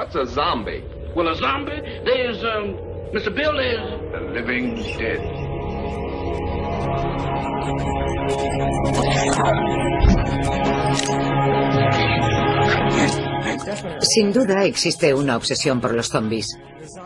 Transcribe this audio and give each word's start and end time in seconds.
What's 0.00 0.16
a 0.16 0.24
zombie? 0.24 0.82
Well, 1.14 1.28
a 1.28 1.34
zombie, 1.34 1.78
there's, 2.06 2.42
um, 2.42 2.72
Mr. 3.12 3.36
Bill, 3.36 3.52
there's... 3.52 4.00
The 4.12 4.20
living 4.32 4.74
dead. 4.96 5.20
Sin 14.00 14.32
duda 14.32 14.64
existe 14.64 15.12
una 15.12 15.36
obsesión 15.36 15.82
por 15.82 15.92
los 15.92 16.08
zombies. 16.08 16.46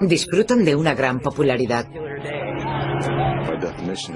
Disfrutan 0.00 0.64
de 0.64 0.76
una 0.76 0.94
gran 0.94 1.18
popularidad. 1.18 1.88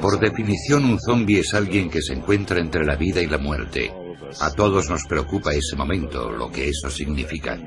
Por 0.01 0.21
definición, 0.21 0.85
un 0.85 1.01
zombie 1.01 1.41
es 1.41 1.53
alguien 1.53 1.91
que 1.91 2.01
se 2.01 2.13
encuentra 2.13 2.61
entre 2.61 2.85
la 2.85 2.95
vida 2.95 3.21
y 3.21 3.27
la 3.27 3.39
muerte. 3.39 3.93
A 4.41 4.53
todos 4.53 4.91
nos 4.91 5.05
preocupa 5.05 5.53
ese 5.53 5.77
momento, 5.77 6.31
lo 6.31 6.51
que 6.51 6.69
eso 6.69 6.91
significa. 6.91 7.59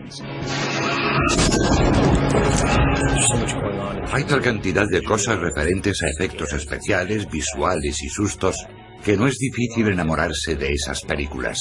Hay 4.11 4.23
tal 4.25 4.41
cantidad 4.41 4.87
de 4.89 5.03
cosas 5.03 5.39
referentes 5.39 6.01
a 6.03 6.09
efectos 6.09 6.53
especiales, 6.53 7.29
visuales 7.29 8.01
y 8.03 8.09
sustos 8.09 8.55
que 9.03 9.17
no 9.17 9.27
es 9.27 9.37
difícil 9.37 9.87
enamorarse 9.87 10.55
de 10.55 10.73
esas 10.73 11.01
películas. 11.01 11.59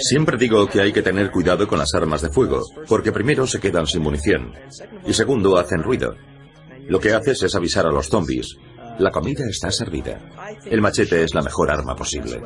Siempre 0.00 0.36
digo 0.36 0.66
que 0.66 0.80
hay 0.80 0.92
que 0.92 1.02
tener 1.02 1.30
cuidado 1.30 1.66
con 1.68 1.78
las 1.78 1.94
armas 1.94 2.22
de 2.22 2.30
fuego, 2.30 2.62
porque 2.88 3.12
primero 3.12 3.46
se 3.46 3.60
quedan 3.60 3.86
sin 3.86 4.02
munición 4.02 4.52
y 5.06 5.12
segundo 5.12 5.56
hacen 5.56 5.82
ruido. 5.82 6.14
Lo 6.88 7.00
que 7.00 7.12
haces 7.12 7.42
es 7.42 7.54
avisar 7.54 7.86
a 7.86 7.92
los 7.92 8.08
zombies. 8.08 8.56
La 8.98 9.10
comida 9.10 9.44
está 9.48 9.70
servida. 9.70 10.18
El 10.64 10.80
machete 10.80 11.22
es 11.22 11.34
la 11.34 11.42
mejor 11.42 11.70
arma 11.70 11.94
posible. 11.94 12.40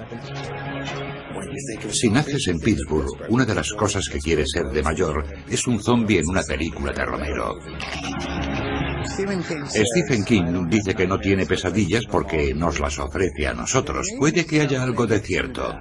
Si 1.91 2.09
naces 2.11 2.49
en 2.49 2.59
Pittsburgh, 2.59 3.27
una 3.29 3.45
de 3.45 3.55
las 3.55 3.73
cosas 3.73 4.09
que 4.09 4.19
quieres 4.19 4.51
ser 4.53 4.67
de 4.67 4.83
mayor 4.83 5.25
es 5.49 5.67
un 5.67 5.83
zombie 5.83 6.19
en 6.19 6.29
una 6.29 6.43
película 6.43 6.93
de 6.93 7.05
Romero. 7.05 7.59
Stephen 9.05 10.25
King 10.25 10.69
dice 10.69 10.95
que 10.95 11.07
no 11.07 11.19
tiene 11.19 11.45
pesadillas 11.45 12.05
porque 12.11 12.55
nos 12.55 12.81
las 12.81 12.99
ofrece 12.99 13.47
a 13.47 13.55
nosotros. 13.55 14.09
Puede 14.19 14.47
que 14.47 14.61
haya 14.61 14.83
algo 14.83 15.07
de 15.07 15.21
cierto. 15.21 15.79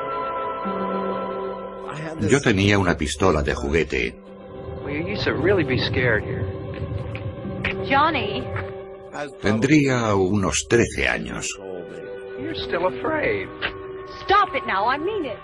Zombie 0.00 0.58
manía. 0.58 2.30
Yo 2.30 2.40
tenía 2.40 2.78
una 2.78 2.96
pistola 2.96 3.42
de 3.42 3.54
juguete. 3.54 4.14
Well, 4.82 4.90
you 4.94 5.06
used 5.06 5.24
to 5.24 5.34
really 5.34 5.64
be 5.64 5.78
scared 5.78 6.24
here. 6.24 6.46
Johnny, 7.88 8.44
Tendría 9.42 10.14
unos 10.14 10.66
13 10.68 11.08
años. 11.08 11.46
You're 12.40 12.54
still 12.54 12.86
afraid. 12.86 13.48
stop 14.24 14.54
it 14.54 14.66
now. 14.66 14.86
I 14.86 14.98
mean 14.98 15.24
it. 15.26 15.38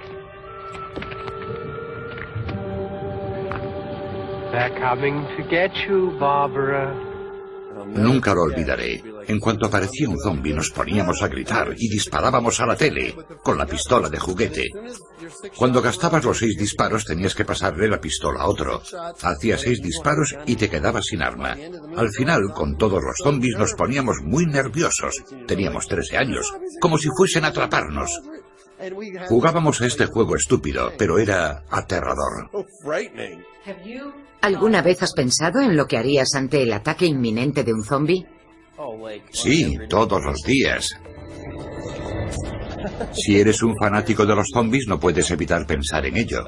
They're 4.56 4.80
coming 4.80 5.20
to 5.36 5.42
get 5.50 5.70
you, 5.86 6.16
Barbara. 6.18 6.94
Nunca 7.88 8.32
lo 8.32 8.44
olvidaré. 8.44 9.02
En 9.28 9.38
cuanto 9.38 9.66
aparecía 9.66 10.08
un 10.08 10.18
zombie 10.18 10.54
nos 10.54 10.70
poníamos 10.70 11.22
a 11.22 11.28
gritar 11.28 11.74
y 11.76 11.90
disparábamos 11.90 12.58
a 12.60 12.66
la 12.66 12.74
tele 12.74 13.14
con 13.42 13.58
la 13.58 13.66
pistola 13.66 14.08
de 14.08 14.18
juguete. 14.18 14.70
Cuando 15.58 15.82
gastabas 15.82 16.24
los 16.24 16.38
seis 16.38 16.56
disparos 16.56 17.04
tenías 17.04 17.34
que 17.34 17.44
pasarle 17.44 17.86
la 17.86 18.00
pistola 18.00 18.40
a 18.40 18.48
otro. 18.48 18.80
Hacías 19.20 19.60
seis 19.60 19.82
disparos 19.82 20.34
y 20.46 20.56
te 20.56 20.70
quedabas 20.70 21.04
sin 21.04 21.20
arma. 21.20 21.54
Al 21.94 22.08
final, 22.08 22.40
con 22.54 22.78
todos 22.78 23.02
los 23.02 23.16
zombies 23.22 23.58
nos 23.58 23.74
poníamos 23.74 24.22
muy 24.22 24.46
nerviosos. 24.46 25.22
Teníamos 25.46 25.86
13 25.86 26.16
años, 26.16 26.50
como 26.80 26.96
si 26.96 27.10
fuesen 27.10 27.44
a 27.44 27.48
atraparnos. 27.48 28.22
Jugábamos 29.28 29.82
a 29.82 29.86
este 29.86 30.06
juego 30.06 30.34
estúpido, 30.34 30.94
pero 30.96 31.18
era 31.18 31.62
aterrador. 31.68 32.50
¿Alguna 34.42 34.82
vez 34.82 35.02
has 35.02 35.12
pensado 35.12 35.60
en 35.60 35.76
lo 35.76 35.86
que 35.86 35.96
harías 35.96 36.34
ante 36.34 36.62
el 36.62 36.72
ataque 36.72 37.06
inminente 37.06 37.64
de 37.64 37.72
un 37.72 37.82
zombie? 37.82 38.26
Sí, 39.30 39.76
todos 39.88 40.24
los 40.24 40.42
días. 40.42 40.96
Si 43.12 43.40
eres 43.40 43.62
un 43.62 43.74
fanático 43.76 44.24
de 44.24 44.36
los 44.36 44.48
zombies 44.52 44.86
no 44.86 45.00
puedes 45.00 45.30
evitar 45.30 45.66
pensar 45.66 46.06
en 46.06 46.16
ello. 46.16 46.44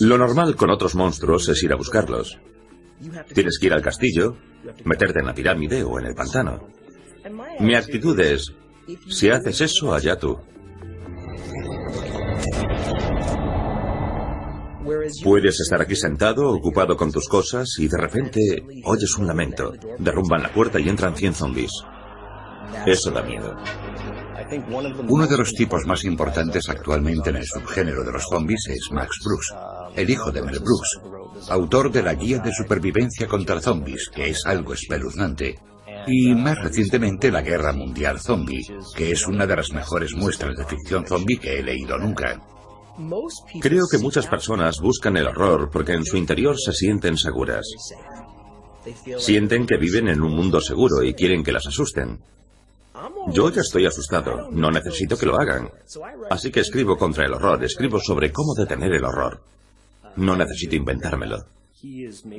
Lo 0.00 0.18
normal 0.18 0.56
con 0.56 0.70
otros 0.70 0.94
monstruos 0.94 1.48
es 1.48 1.62
ir 1.62 1.72
a 1.72 1.76
buscarlos. 1.76 2.38
Tienes 3.32 3.58
que 3.58 3.66
ir 3.66 3.72
al 3.72 3.82
castillo, 3.82 4.36
meterte 4.84 5.20
en 5.20 5.26
la 5.26 5.34
pirámide 5.34 5.82
o 5.82 5.98
en 5.98 6.06
el 6.06 6.14
pantano. 6.14 6.68
Mi 7.60 7.74
actitud 7.74 8.18
es, 8.18 8.52
si 9.08 9.30
haces 9.30 9.60
eso, 9.60 9.94
allá 9.94 10.16
tú. 10.16 10.38
Puedes 15.22 15.60
estar 15.60 15.82
aquí 15.82 15.94
sentado, 15.94 16.50
ocupado 16.50 16.96
con 16.96 17.12
tus 17.12 17.28
cosas, 17.28 17.68
y 17.78 17.88
de 17.88 17.98
repente 17.98 18.40
oyes 18.84 19.16
un 19.18 19.26
lamento. 19.26 19.72
Derrumban 19.98 20.42
la 20.42 20.52
puerta 20.52 20.80
y 20.80 20.88
entran 20.88 21.14
100 21.14 21.34
zombies. 21.34 21.72
Eso 22.86 23.10
da 23.10 23.22
miedo. 23.22 23.54
Uno 25.08 25.26
de 25.26 25.36
los 25.36 25.52
tipos 25.52 25.84
más 25.86 26.04
importantes 26.04 26.68
actualmente 26.68 27.30
en 27.30 27.36
el 27.36 27.44
subgénero 27.44 28.02
de 28.02 28.12
los 28.12 28.24
zombies 28.24 28.66
es 28.68 28.90
Max 28.90 29.18
Brooks, 29.24 29.54
el 29.98 30.10
hijo 30.10 30.30
de 30.30 30.42
Mel 30.42 30.60
Brooks, 30.60 31.00
autor 31.50 31.90
de 31.90 32.04
la 32.04 32.14
Guía 32.14 32.38
de 32.38 32.52
Supervivencia 32.54 33.26
contra 33.26 33.60
Zombies, 33.60 34.08
que 34.14 34.30
es 34.30 34.46
algo 34.46 34.72
espeluznante, 34.72 35.58
y 36.06 36.34
más 36.36 36.56
recientemente 36.62 37.32
La 37.32 37.42
Guerra 37.42 37.72
Mundial 37.72 38.20
Zombie, 38.20 38.64
que 38.94 39.10
es 39.10 39.26
una 39.26 39.44
de 39.44 39.56
las 39.56 39.72
mejores 39.72 40.14
muestras 40.14 40.56
de 40.56 40.64
ficción 40.64 41.04
zombie 41.04 41.38
que 41.38 41.58
he 41.58 41.62
leído 41.64 41.98
nunca. 41.98 42.40
Creo 43.60 43.86
que 43.90 43.98
muchas 43.98 44.28
personas 44.28 44.80
buscan 44.80 45.16
el 45.16 45.26
horror 45.26 45.68
porque 45.70 45.92
en 45.92 46.04
su 46.04 46.16
interior 46.16 46.56
se 46.56 46.72
sienten 46.72 47.16
seguras. 47.16 47.66
Sienten 49.18 49.66
que 49.66 49.78
viven 49.78 50.08
en 50.08 50.22
un 50.22 50.34
mundo 50.34 50.60
seguro 50.60 51.02
y 51.02 51.12
quieren 51.14 51.42
que 51.42 51.52
las 51.52 51.66
asusten. 51.66 52.20
Yo 53.32 53.50
ya 53.50 53.62
estoy 53.62 53.84
asustado, 53.86 54.48
no 54.52 54.70
necesito 54.70 55.18
que 55.18 55.26
lo 55.26 55.38
hagan. 55.40 55.68
Así 56.30 56.52
que 56.52 56.60
escribo 56.60 56.96
contra 56.96 57.26
el 57.26 57.34
horror, 57.34 57.62
escribo 57.64 57.98
sobre 57.98 58.32
cómo 58.32 58.54
detener 58.54 58.92
el 58.92 59.04
horror. 59.04 59.42
No 60.18 60.36
necesito 60.36 60.74
inventármelo. 60.74 61.46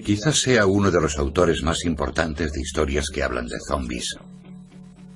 Quizás 0.04 0.42
sea 0.42 0.66
uno 0.66 0.92
de 0.92 1.00
los 1.00 1.18
autores 1.18 1.64
más 1.64 1.86
importantes 1.86 2.52
de 2.52 2.60
historias 2.60 3.06
que 3.10 3.24
hablan 3.24 3.48
de 3.48 3.58
zombies. 3.66 4.18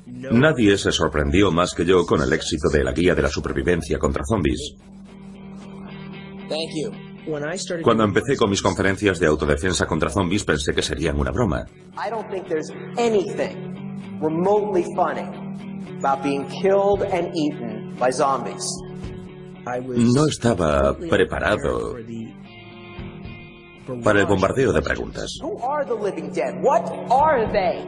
Nadie 0.05 0.77
se 0.77 0.93
sorprendió 0.93 1.51
más 1.51 1.73
que 1.73 1.85
yo 1.85 2.05
con 2.05 2.21
el 2.21 2.31
éxito 2.31 2.69
de 2.69 2.85
la 2.85 2.93
guía 2.93 3.15
de 3.15 3.21
la 3.21 3.27
supervivencia 3.27 3.99
contra 3.99 4.23
zombies. 4.23 4.75
Cuando 7.83 8.03
empecé 8.05 8.37
con 8.37 8.49
mis 8.49 8.61
conferencias 8.61 9.19
de 9.19 9.27
autodefensa 9.27 9.85
contra 9.85 10.09
zombies 10.09 10.45
pensé 10.45 10.73
que 10.73 10.81
serían 10.81 11.19
una 11.19 11.31
broma. 11.31 11.65
No 19.65 20.27
estaba 20.27 20.97
preparado 20.97 21.95
para 24.03 24.21
el 24.21 24.25
bombardeo 24.25 24.73
de 24.73 24.81
preguntas. 24.81 25.39
Who 25.41 25.59
are 25.63 25.85
the 25.85 25.95
living 25.95 26.31
dead? 26.31 26.61
What 26.61 26.89
are 27.09 27.45
they? 27.51 27.81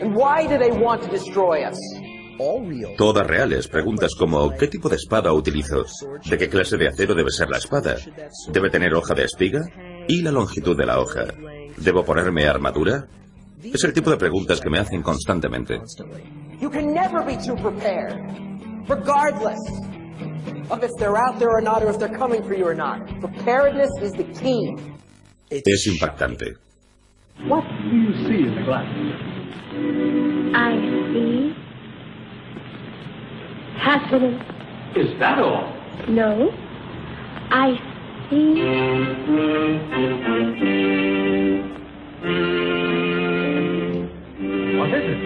And 0.00 0.14
why 0.14 0.46
do 0.46 0.58
they 0.58 0.70
want 0.70 1.02
to 1.02 1.10
destroy 1.10 1.64
us? 1.64 1.78
Todas 2.96 3.26
reales, 3.26 3.68
preguntas 3.68 4.14
como 4.14 4.50
¿qué 4.56 4.66
tipo 4.66 4.88
de 4.88 4.96
espada 4.96 5.32
utilizo? 5.32 5.84
¿De 6.24 6.38
qué 6.38 6.48
clase 6.48 6.78
de 6.78 6.88
acero 6.88 7.14
debe 7.14 7.30
ser 7.30 7.50
la 7.50 7.58
espada? 7.58 7.96
¿Debe 8.50 8.70
tener 8.70 8.94
hoja 8.94 9.14
de 9.14 9.24
espiga? 9.24 9.60
¿Y 10.08 10.22
la 10.22 10.32
longitud 10.32 10.74
de 10.74 10.86
la 10.86 11.00
hoja? 11.00 11.26
¿Debo 11.76 12.02
ponerme 12.02 12.46
armadura? 12.46 13.06
Es 13.62 13.84
el 13.84 13.92
tipo 13.92 14.10
de 14.10 14.16
preguntas 14.16 14.58
que 14.58 14.70
me 14.70 14.78
hacen 14.78 15.02
constantemente. 15.02 15.82
You 20.20 20.26
can 20.28 20.52
never 20.52 20.52
be 20.52 20.52
too 20.52 20.60
prepared, 20.60 20.70
regardless 20.70 20.70
of 20.70 20.84
if 20.84 20.90
they're 20.98 21.16
out 21.16 21.38
there 21.38 21.50
or 21.50 21.60
not, 21.60 21.82
or 21.82 21.90
if 21.90 21.98
they're 21.98 22.08
coming 22.08 22.42
for 22.42 22.54
you 22.54 22.66
or 22.66 22.74
not. 22.74 23.06
Preparedness 23.20 23.90
is 24.02 24.12
the 24.12 24.24
key. 24.24 24.76
Es 25.50 25.86
impactante. 25.86 26.56
What 27.46 27.64
do 27.68 27.96
you 27.96 28.12
see 28.28 28.46
in 28.46 28.54
the 28.54 28.62
glass? 28.62 28.86
I 30.54 30.72
see. 31.12 31.54
Hospital. 33.78 34.40
Is 34.94 35.18
that 35.18 35.38
all? 35.38 35.72
No. 36.08 36.52
I 37.50 37.78
see. 38.28 38.62
What 44.78 44.90
is 44.94 45.04
it? 45.08 45.20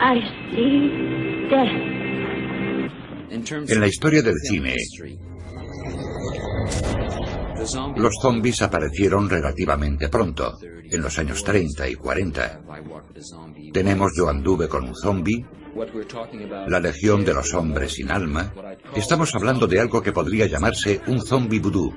I 0.00 0.20
see 0.50 1.48
death. 1.48 2.01
En 3.32 3.80
la 3.80 3.86
historia 3.86 4.20
del 4.20 4.34
cine, 4.42 4.76
los 7.96 8.14
zombies 8.20 8.60
aparecieron 8.60 9.30
relativamente 9.30 10.10
pronto, 10.10 10.58
en 10.62 11.00
los 11.00 11.18
años 11.18 11.42
30 11.42 11.88
y 11.88 11.94
40. 11.94 12.60
Tenemos 13.72 14.12
Yo 14.14 14.28
anduve 14.28 14.68
con 14.68 14.84
un 14.84 14.94
zombie, 14.94 15.46
la 16.68 16.78
Legión 16.78 17.24
de 17.24 17.32
los 17.32 17.54
Hombres 17.54 17.94
sin 17.94 18.10
Alma. 18.10 18.52
Estamos 18.94 19.34
hablando 19.34 19.66
de 19.66 19.80
algo 19.80 20.02
que 20.02 20.12
podría 20.12 20.44
llamarse 20.44 21.00
un 21.06 21.22
zombie 21.22 21.60
vudú. 21.60 21.90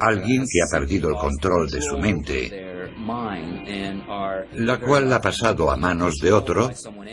Alguien 0.00 0.44
que 0.50 0.62
ha 0.62 0.70
perdido 0.70 1.10
el 1.10 1.16
control 1.16 1.70
de 1.70 1.80
su 1.80 1.98
mente, 1.98 2.72
la 4.54 4.80
cual 4.80 5.12
ha 5.12 5.20
pasado 5.20 5.70
a 5.70 5.76
manos 5.76 6.18
de 6.18 6.32
otro 6.32 6.70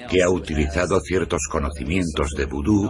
que 0.10 0.24
ha 0.24 0.30
utilizado 0.30 1.00
ciertos 1.02 1.48
conocimientos 1.50 2.32
de 2.36 2.46
vudú 2.46 2.90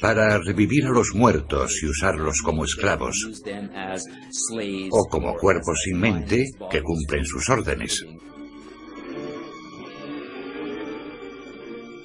para 0.00 0.38
revivir 0.38 0.86
a 0.86 0.90
los 0.90 1.14
muertos 1.14 1.82
y 1.82 1.86
usarlos 1.86 2.40
como 2.42 2.64
esclavos 2.64 3.42
o 4.90 5.04
como 5.08 5.34
cuerpos 5.34 5.80
sin 5.84 5.98
mente 5.98 6.50
que 6.70 6.82
cumplen 6.82 7.24
sus 7.24 7.48
órdenes. 7.48 8.04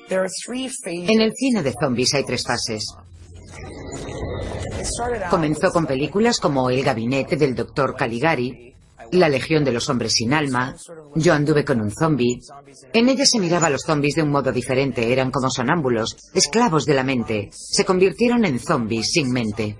En 0.09 1.21
el 1.21 1.33
cine 1.33 1.63
de 1.63 1.73
zombies 1.73 2.13
hay 2.13 2.23
tres 2.23 2.43
fases. 2.45 2.85
Comenzó 5.29 5.71
con 5.71 5.85
películas 5.85 6.39
como 6.39 6.69
El 6.69 6.83
gabinete 6.83 7.35
del 7.35 7.55
doctor 7.55 7.95
Caligari, 7.95 8.73
La 9.11 9.29
legión 9.29 9.63
de 9.63 9.71
los 9.71 9.89
hombres 9.89 10.13
sin 10.13 10.33
alma, 10.33 10.75
Yo 11.15 11.33
anduve 11.33 11.63
con 11.63 11.81
un 11.81 11.91
zombie. 11.91 12.39
En 12.93 13.09
ella 13.09 13.25
se 13.25 13.39
miraba 13.39 13.67
a 13.67 13.69
los 13.69 13.83
zombies 13.83 14.15
de 14.15 14.23
un 14.23 14.31
modo 14.31 14.51
diferente, 14.51 15.11
eran 15.11 15.31
como 15.31 15.49
sonámbulos, 15.49 16.17
esclavos 16.33 16.85
de 16.85 16.93
la 16.93 17.03
mente. 17.03 17.49
Se 17.51 17.85
convirtieron 17.85 18.45
en 18.45 18.59
zombies 18.59 19.11
sin 19.11 19.31
mente. 19.31 19.77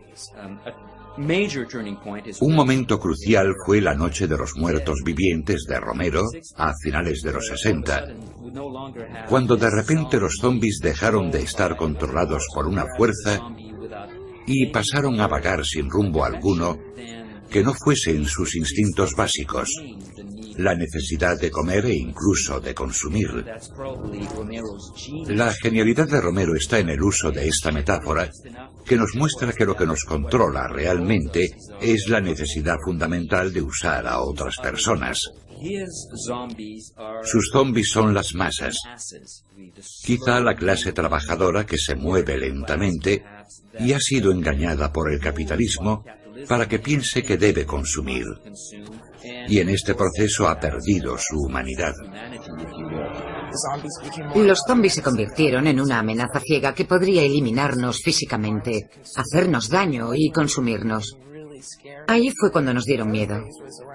Un 2.39 2.56
momento 2.56 3.00
crucial 3.00 3.56
fue 3.65 3.81
la 3.81 3.95
Noche 3.95 4.27
de 4.27 4.38
los 4.38 4.56
Muertos 4.56 5.01
Vivientes 5.04 5.65
de 5.68 5.80
Romero 5.80 6.21
a 6.57 6.74
finales 6.83 7.24
de 7.24 7.33
los 7.33 7.48
60, 7.48 8.07
cuando 9.27 9.56
de 9.56 9.69
repente 9.71 10.19
los 10.19 10.38
zombies 10.39 10.80
dejaron 10.80 11.31
de 11.31 11.42
estar 11.42 11.75
controlados 11.75 12.45
por 12.54 12.68
una 12.68 12.86
fuerza 12.95 13.42
y 14.48 14.68
pasaron 14.68 15.20
a 15.20 15.28
vagar 15.28 15.64
sin 15.66 15.90
rumbo 15.90 16.24
alguno 16.24 16.80
que 17.50 17.64
no 17.64 17.74
fuese 17.74 18.12
en 18.12 18.26
sus 18.26 18.56
instintos 18.56 19.14
básicos, 19.16 19.70
la 20.58 20.74
necesidad 20.74 21.40
de 21.40 21.52
comer 21.52 21.86
e 21.86 21.96
incluso 21.96 22.60
de 22.60 22.74
consumir. 22.74 23.46
La 25.28 25.54
genialidad 25.54 26.08
de 26.08 26.22
Romero 26.22 26.56
está 26.56 26.80
en 26.80 26.90
el 26.90 27.02
uso 27.02 27.32
de 27.32 27.48
esta 27.48 27.72
metáfora 27.72 28.30
que 28.86 28.96
nos 28.96 29.16
muestra 29.16 29.54
que 29.54 29.66
lo 29.66 29.76
que 29.76 29.86
nos 29.86 30.04
controla 30.04 30.68
realmente 30.68 31.50
es 31.82 32.08
la 32.08 32.22
necesidad 32.22 32.78
fundamental 32.84 33.54
de 33.54 33.62
usar 33.62 34.08
a 34.08 34.22
otras 34.22 34.58
personas. 34.58 35.20
Sus 37.24 37.50
zombies 37.52 37.90
son 37.90 38.14
las 38.14 38.34
masas, 38.36 38.78
quizá 40.04 40.40
la 40.40 40.56
clase 40.56 40.94
trabajadora 40.94 41.66
que 41.66 41.78
se 41.78 41.96
mueve 41.96 42.38
lentamente 42.38 43.24
y 43.80 43.94
ha 43.94 44.00
sido 44.00 44.32
engañada 44.32 44.92
por 44.92 45.12
el 45.12 45.20
capitalismo 45.20 46.04
para 46.48 46.68
que 46.68 46.80
piense 46.80 47.24
que 47.24 47.38
debe 47.38 47.66
consumir. 47.66 48.26
Y 49.48 49.60
en 49.60 49.70
este 49.70 49.96
proceso 49.96 50.48
ha 50.48 50.60
perdido 50.60 51.18
su 51.18 51.38
humanidad. 51.40 51.94
Los 54.36 54.62
zombies 54.68 54.94
se 54.94 55.02
convirtieron 55.02 55.68
en 55.68 55.80
una 55.80 56.00
amenaza 56.00 56.40
ciega 56.40 56.74
que 56.74 56.86
podría 56.86 57.24
eliminarnos 57.24 58.02
físicamente, 58.04 58.90
hacernos 59.16 59.70
daño 59.70 60.14
y 60.14 60.32
consumirnos. 60.32 61.18
Ahí 62.08 62.30
fue 62.40 62.52
cuando 62.52 62.74
nos 62.74 62.86
dieron 62.86 63.10
miedo. 63.10 63.44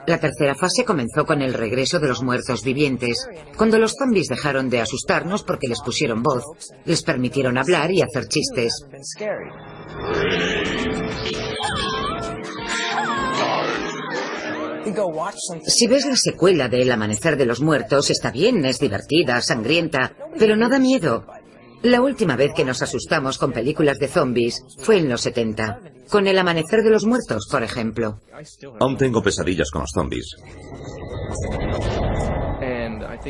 La 0.06 0.18
tercera 0.18 0.54
fase 0.54 0.84
comenzó 0.84 1.24
con 1.24 1.40
el 1.42 1.54
regreso 1.54 1.98
de 2.00 2.08
los 2.08 2.22
muertos 2.22 2.62
vivientes, 2.64 3.26
cuando 3.56 3.78
los 3.78 3.94
zombies 3.98 4.28
dejaron 4.28 4.68
de 4.68 4.80
asustarnos 4.80 5.44
porque 5.44 5.68
les 5.68 5.80
pusieron 5.80 6.22
voz, 6.22 6.44
les 6.84 7.02
permitieron 7.02 7.56
hablar 7.56 7.90
y 7.92 8.02
hacer 8.02 8.26
chistes. 8.26 8.84
Si 15.66 15.86
ves 15.86 16.06
la 16.06 16.16
secuela 16.16 16.68
de 16.68 16.82
El 16.82 16.92
Amanecer 16.92 17.36
de 17.36 17.46
los 17.46 17.60
Muertos, 17.60 18.10
está 18.10 18.30
bien, 18.30 18.64
es 18.64 18.78
divertida, 18.78 19.40
sangrienta, 19.40 20.14
pero 20.38 20.56
no 20.56 20.68
da 20.68 20.78
miedo. 20.78 21.26
La 21.82 22.00
última 22.00 22.36
vez 22.36 22.52
que 22.54 22.64
nos 22.64 22.82
asustamos 22.82 23.38
con 23.38 23.52
películas 23.52 23.98
de 23.98 24.08
zombies 24.08 24.62
fue 24.78 24.98
en 24.98 25.08
los 25.08 25.22
70, 25.22 25.80
con 26.08 26.26
El 26.26 26.38
Amanecer 26.38 26.82
de 26.82 26.90
los 26.90 27.04
Muertos, 27.04 27.48
por 27.50 27.62
ejemplo. 27.62 28.20
Aún 28.78 28.96
tengo 28.96 29.22
pesadillas 29.22 29.70
con 29.70 29.82
los 29.82 29.90
zombies. 29.92 30.36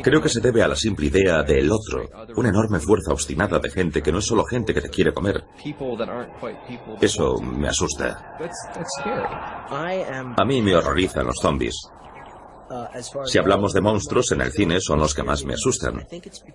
Creo 0.01 0.21
que 0.21 0.29
se 0.29 0.39
debe 0.39 0.63
a 0.63 0.67
la 0.67 0.75
simple 0.75 1.07
idea 1.07 1.43
del 1.43 1.71
otro, 1.71 2.09
una 2.35 2.49
enorme 2.49 2.79
fuerza 2.79 3.11
obstinada 3.11 3.59
de 3.59 3.69
gente 3.69 4.01
que 4.01 4.11
no 4.11 4.19
es 4.19 4.25
solo 4.25 4.43
gente 4.45 4.73
que 4.73 4.81
te 4.81 4.89
quiere 4.89 5.13
comer. 5.13 5.43
Eso 7.01 7.37
me 7.41 7.67
asusta. 7.67 8.37
A 10.37 10.45
mí 10.45 10.61
me 10.61 10.75
horrorizan 10.75 11.25
los 11.25 11.37
zombies. 11.41 11.75
Si 13.25 13.37
hablamos 13.37 13.73
de 13.73 13.81
monstruos 13.81 14.31
en 14.31 14.41
el 14.41 14.51
cine 14.51 14.79
son 14.79 14.99
los 14.99 15.13
que 15.13 15.23
más 15.23 15.43
me 15.45 15.53
asustan, 15.53 16.07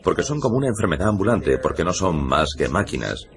porque 0.02 0.22
son 0.22 0.40
como 0.40 0.56
una 0.56 0.68
enfermedad 0.68 1.08
ambulante, 1.08 1.58
porque 1.58 1.84
no 1.84 1.92
son 1.92 2.24
más 2.24 2.54
que 2.56 2.68
máquinas. 2.68 3.28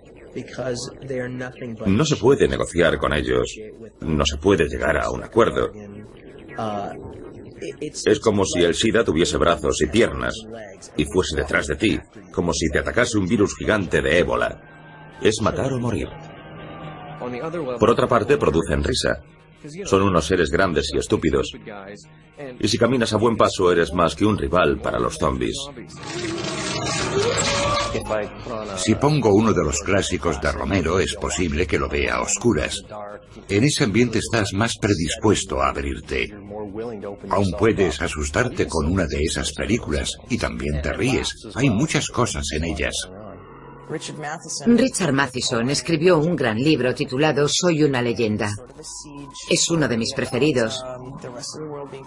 No 1.86 2.06
se 2.06 2.16
puede 2.16 2.48
negociar 2.48 2.98
con 2.98 3.14
ellos, 3.14 3.56
no 4.00 4.26
se 4.26 4.38
puede 4.38 4.68
llegar 4.68 4.98
a 4.98 5.12
un 5.12 5.24
acuerdo. 5.24 5.72
Es 8.06 8.20
como 8.20 8.46
si 8.46 8.64
el 8.64 8.76
SIDA 8.76 9.04
tuviese 9.04 9.38
brazos 9.38 9.82
y 9.82 9.88
piernas 9.88 10.36
y 10.98 11.06
fuese 11.06 11.36
detrás 11.36 11.68
de 11.68 11.76
ti, 11.76 12.00
como 12.32 12.54
si 12.54 12.70
te 12.70 12.80
atacase 12.80 13.18
un 13.18 13.28
virus 13.28 13.56
gigante 13.56 14.02
de 14.02 14.20
ébola. 14.20 15.18
Es 15.22 15.42
matar 15.42 15.72
o 15.74 15.80
morir. 15.80 16.08
Por 17.80 17.90
otra 17.90 18.08
parte, 18.08 18.38
producen 18.38 18.84
risa. 18.84 19.22
Son 19.86 20.02
unos 20.02 20.26
seres 20.26 20.50
grandes 20.50 20.90
y 20.94 20.98
estúpidos. 20.98 21.54
Y 22.60 22.68
si 22.68 22.78
caminas 22.78 23.14
a 23.14 23.18
buen 23.18 23.38
paso, 23.38 23.72
eres 23.72 23.94
más 23.94 24.16
que 24.16 24.26
un 24.26 24.38
rival 24.38 24.80
para 24.82 25.00
los 25.00 25.18
zombies. 25.18 25.58
Si 28.78 28.96
pongo 28.96 29.34
uno 29.34 29.54
de 29.54 29.64
los 29.64 29.80
clásicos 29.82 30.42
de 30.42 30.52
Romero, 30.52 31.00
es 31.00 31.16
posible 31.16 31.68
que 31.68 31.78
lo 31.78 31.88
vea 31.88 32.16
a 32.16 32.22
oscuras. 32.22 32.84
En 33.50 33.64
ese 33.64 33.84
ambiente 33.84 34.20
estás 34.20 34.54
más 34.54 34.78
predispuesto 34.80 35.62
a 35.62 35.70
abrirte. 35.70 36.34
Aún 37.30 37.52
puedes 37.58 38.02
asustarte 38.02 38.68
con 38.68 38.86
una 38.92 39.06
de 39.06 39.24
esas 39.24 39.52
películas 39.54 40.18
y 40.30 40.38
también 40.38 40.82
te 40.82 40.94
ríes. 40.94 41.34
Hay 41.56 41.70
muchas 41.70 42.08
cosas 42.10 42.46
en 42.54 42.66
ellas. 42.66 42.94
Richard 44.68 45.12
Matheson 45.12 45.70
escribió 45.70 46.18
un 46.18 46.36
gran 46.36 46.58
libro 46.58 46.96
titulado 46.96 47.48
Soy 47.50 47.84
una 47.84 48.02
leyenda. 48.02 48.50
Es 49.50 49.70
uno 49.70 49.88
de 49.88 49.98
mis 49.98 50.14
preferidos. 50.14 50.82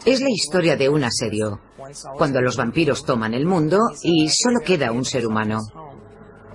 Es 0.07 0.21
la 0.23 0.31
historia 0.31 0.77
de 0.77 0.89
un 0.89 1.05
asedio, 1.05 1.61
cuando 2.17 2.41
los 2.41 2.57
vampiros 2.57 3.05
toman 3.05 3.35
el 3.35 3.45
mundo 3.45 3.79
y 4.03 4.29
solo 4.31 4.61
queda 4.65 4.93
un 4.93 5.05
ser 5.05 5.27
humano. 5.27 5.59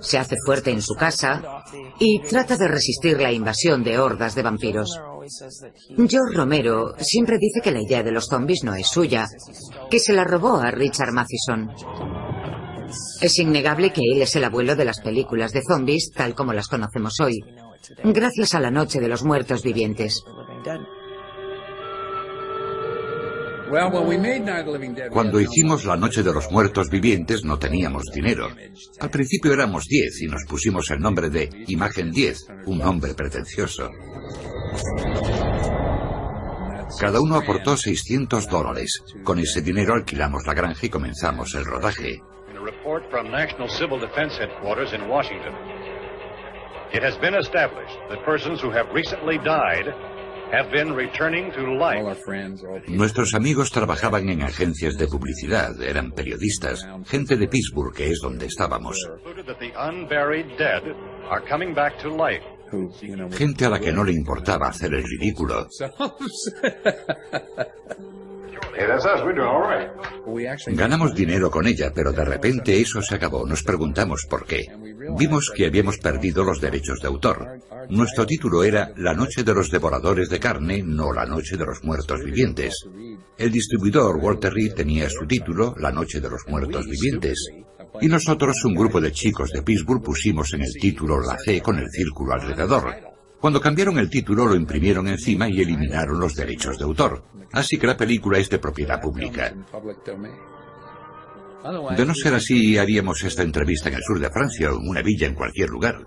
Se 0.00 0.18
hace 0.18 0.36
fuerte 0.44 0.70
en 0.70 0.82
su 0.82 0.94
casa 0.94 1.64
y 1.98 2.20
trata 2.20 2.56
de 2.56 2.68
resistir 2.68 3.20
la 3.20 3.32
invasión 3.32 3.82
de 3.84 3.98
hordas 3.98 4.34
de 4.34 4.42
vampiros. 4.42 4.98
George 5.96 6.34
Romero 6.34 6.94
siempre 6.98 7.38
dice 7.38 7.60
que 7.62 7.70
la 7.70 7.82
idea 7.82 8.02
de 8.02 8.12
los 8.12 8.26
zombies 8.26 8.64
no 8.64 8.74
es 8.74 8.88
suya, 8.88 9.26
que 9.90 10.00
se 10.00 10.12
la 10.12 10.24
robó 10.24 10.56
a 10.56 10.70
Richard 10.70 11.12
Matheson. 11.12 11.70
Es 13.20 13.38
innegable 13.38 13.92
que 13.92 14.00
él 14.12 14.22
es 14.22 14.34
el 14.36 14.44
abuelo 14.44 14.74
de 14.74 14.84
las 14.84 15.00
películas 15.00 15.52
de 15.52 15.62
zombies 15.62 16.10
tal 16.14 16.34
como 16.34 16.52
las 16.52 16.68
conocemos 16.68 17.20
hoy, 17.20 17.38
gracias 18.02 18.54
a 18.54 18.60
la 18.60 18.70
Noche 18.70 19.00
de 19.00 19.08
los 19.08 19.22
Muertos 19.22 19.62
Vivientes. 19.62 20.22
Cuando 25.10 25.40
hicimos 25.40 25.84
la 25.84 25.96
Noche 25.96 26.22
de 26.22 26.32
los 26.32 26.50
Muertos 26.50 26.90
Vivientes 26.90 27.44
no 27.44 27.58
teníamos 27.58 28.04
dinero. 28.12 28.48
Al 28.98 29.10
principio 29.10 29.52
éramos 29.52 29.84
10 29.86 30.22
y 30.22 30.26
nos 30.26 30.44
pusimos 30.48 30.90
el 30.90 30.98
nombre 30.98 31.30
de 31.30 31.48
Imagen 31.68 32.10
10, 32.10 32.46
un 32.66 32.78
nombre 32.78 33.14
pretencioso. 33.14 33.90
Cada 36.98 37.20
uno 37.20 37.36
aportó 37.36 37.76
600 37.76 38.48
dólares. 38.48 39.02
Con 39.22 39.38
ese 39.38 39.62
dinero 39.62 39.94
alquilamos 39.94 40.46
la 40.46 40.54
granja 40.54 40.86
y 40.86 40.90
comenzamos 40.90 41.54
el 41.54 41.64
rodaje. 41.64 42.20
A 42.48 42.64
report 42.64 43.08
from 43.10 43.30
National 43.30 43.68
Civil 43.70 44.00
Defense 44.00 44.36
Headquarters 44.36 44.92
in 44.92 45.08
Washington. 45.08 45.54
It 46.92 47.04
has 47.04 47.16
been 47.18 47.34
established 47.34 47.96
that 48.08 48.24
persons 48.24 48.60
who 48.60 48.70
have 48.72 48.92
recently 48.92 49.38
died 49.38 49.94
have 50.52 50.70
been 50.70 50.94
returning 50.94 51.50
to 51.52 51.62
life. 51.74 52.00
Nuestros 52.88 53.34
amigos 53.34 53.70
trabajaban 53.70 54.28
en 54.28 54.42
agencias 54.42 54.96
de 54.96 55.06
publicidad, 55.06 55.80
eran 55.82 56.12
periodistas, 56.12 56.86
gente 57.06 57.36
de 57.36 57.48
Pittsburgh, 57.48 57.94
que 57.94 58.10
es 58.10 58.20
donde 58.20 58.46
estábamos. 58.46 58.96
Concluded 59.22 59.46
that 59.46 59.58
the 59.58 59.72
unburied 59.76 60.56
dead 60.58 60.82
are 61.28 61.42
coming 61.48 61.74
back 61.74 61.98
to 62.02 62.08
life. 62.08 62.44
Gente 63.32 63.64
a 63.64 63.70
la 63.70 63.80
que 63.80 63.92
no 63.92 64.04
le 64.04 64.12
importaba 64.12 64.68
hacer 64.68 64.94
el 64.94 65.02
ridículo. 65.02 65.66
Hey, 68.72 68.86
that's 68.86 69.04
us. 69.04 69.20
We're 69.24 69.34
doing 69.34 69.48
all 69.48 69.62
right. 69.62 69.90
Ganamos 70.68 71.14
dinero 71.14 71.50
con 71.50 71.66
ella, 71.66 71.92
pero 71.92 72.12
de 72.12 72.24
repente 72.24 72.80
eso 72.80 73.02
se 73.02 73.16
acabó. 73.16 73.44
Nos 73.44 73.64
preguntamos 73.64 74.26
por 74.30 74.46
qué. 74.46 74.66
Vimos 75.16 75.52
que 75.54 75.66
habíamos 75.66 75.98
perdido 75.98 76.44
los 76.44 76.60
derechos 76.60 77.00
de 77.00 77.08
autor. 77.08 77.60
Nuestro 77.88 78.26
título 78.26 78.64
era 78.64 78.92
La 78.96 79.14
noche 79.14 79.42
de 79.42 79.54
los 79.54 79.70
devoradores 79.70 80.28
de 80.28 80.40
carne, 80.40 80.82
no 80.82 81.12
La 81.12 81.26
noche 81.26 81.56
de 81.56 81.64
los 81.64 81.82
muertos 81.84 82.20
vivientes. 82.24 82.86
El 83.36 83.50
distribuidor 83.50 84.16
Walter 84.16 84.52
Reed 84.52 84.74
tenía 84.74 85.08
su 85.08 85.26
título 85.26 85.74
La 85.78 85.90
noche 85.90 86.20
de 86.20 86.30
los 86.30 86.42
muertos 86.48 86.86
vivientes. 86.86 87.50
Y 88.00 88.08
nosotros, 88.08 88.64
un 88.64 88.74
grupo 88.74 89.00
de 89.00 89.12
chicos 89.12 89.50
de 89.50 89.62
Pittsburgh, 89.62 90.02
pusimos 90.02 90.52
en 90.54 90.62
el 90.62 90.72
título 90.72 91.20
la 91.20 91.36
C 91.38 91.60
con 91.60 91.78
el 91.78 91.90
círculo 91.90 92.34
alrededor. 92.34 93.10
Cuando 93.40 93.60
cambiaron 93.60 93.98
el 93.98 94.10
título 94.10 94.46
lo 94.46 94.54
imprimieron 94.54 95.08
encima 95.08 95.48
y 95.48 95.60
eliminaron 95.60 96.20
los 96.20 96.34
derechos 96.34 96.78
de 96.78 96.84
autor. 96.84 97.24
Así 97.52 97.78
que 97.78 97.86
la 97.86 97.96
película 97.96 98.38
es 98.38 98.50
de 98.50 98.58
propiedad 98.58 99.00
pública. 99.00 99.54
De 101.96 102.06
no 102.06 102.14
ser 102.14 102.34
así, 102.34 102.78
haríamos 102.78 103.22
esta 103.22 103.42
entrevista 103.42 103.88
en 103.88 103.96
el 103.96 104.02
sur 104.02 104.18
de 104.18 104.30
Francia 104.30 104.72
o 104.72 104.76
en 104.80 104.88
una 104.88 105.02
villa 105.02 105.26
en 105.26 105.34
cualquier 105.34 105.68
lugar. 105.68 106.06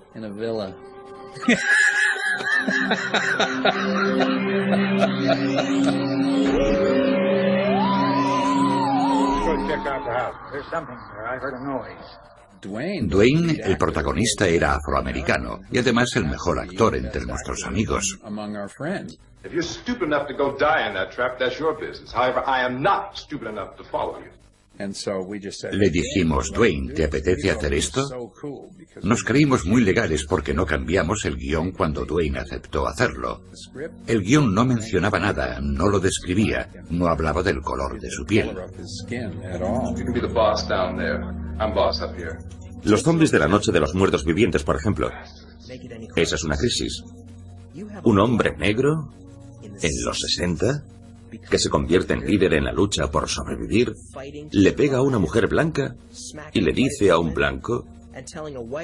Dwayne, 12.62 13.60
el 13.62 13.78
protagonista, 13.78 14.48
era 14.48 14.76
afroamericano 14.76 15.60
y 15.70 15.78
además 15.78 16.16
el 16.16 16.26
mejor 16.26 16.60
actor 16.60 16.96
entre 16.96 17.26
nuestros 17.26 17.66
amigos. 17.66 18.18
Le 25.72 25.89
dijimos, 25.89 26.51
Dwayne, 26.51 26.94
¿te 26.94 27.03
apetece 27.03 27.51
hacer 27.51 27.74
esto? 27.74 28.10
Nos 29.03 29.24
creímos 29.24 29.65
muy 29.65 29.84
legales 29.84 30.25
porque 30.25 30.53
no 30.53 30.65
cambiamos 30.65 31.25
el 31.25 31.38
guion 31.38 31.72
cuando 31.72 32.06
Dwayne 32.06 32.39
aceptó 32.39 32.88
hacerlo. 32.88 33.44
El 34.08 34.24
guion 34.24 34.53
no 34.53 34.65
mencionaba 34.65 35.20
nada, 35.20 35.60
no 35.62 35.89
lo 35.89 36.00
describía, 36.00 36.70
no 36.89 37.08
hablaba 37.08 37.44
del 37.44 37.62
color 37.62 38.00
de 38.00 38.10
su 38.10 38.25
piel. 38.25 38.51
Los 42.84 43.03
zombies 43.03 43.32
de 43.32 43.39
la 43.39 43.48
noche 43.48 43.72
de 43.72 43.80
los 43.80 43.94
muertos 43.94 44.25
vivientes, 44.25 44.63
por 44.63 44.75
ejemplo. 44.75 45.10
Esa 46.15 46.36
es 46.36 46.44
una 46.44 46.58
crisis. 46.58 47.03
Un 48.03 48.20
hombre 48.20 48.56
negro 48.58 49.13
en 49.62 50.06
los 50.06 50.20
60 50.20 50.84
que 51.50 51.60
se 51.60 51.70
convierte 51.70 52.13
en 52.13 52.25
líder 52.25 52.54
en 52.54 52.66
la 52.66 52.72
lucha 52.72 53.10
por 53.10 53.28
sobrevivir, 53.30 53.94
le 54.52 54.74
pega 54.74 54.98
a 54.98 55.02
una 55.02 55.20
mujer 55.20 55.48
blanca 55.48 55.96
y 56.54 56.62
le 56.62 56.74
dice 56.74 57.12
a 57.12 57.18
un 57.18 57.34
blanco, 57.34 57.86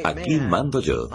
aquí 0.03 0.39
mando 0.39 0.81
yo. 0.81 1.09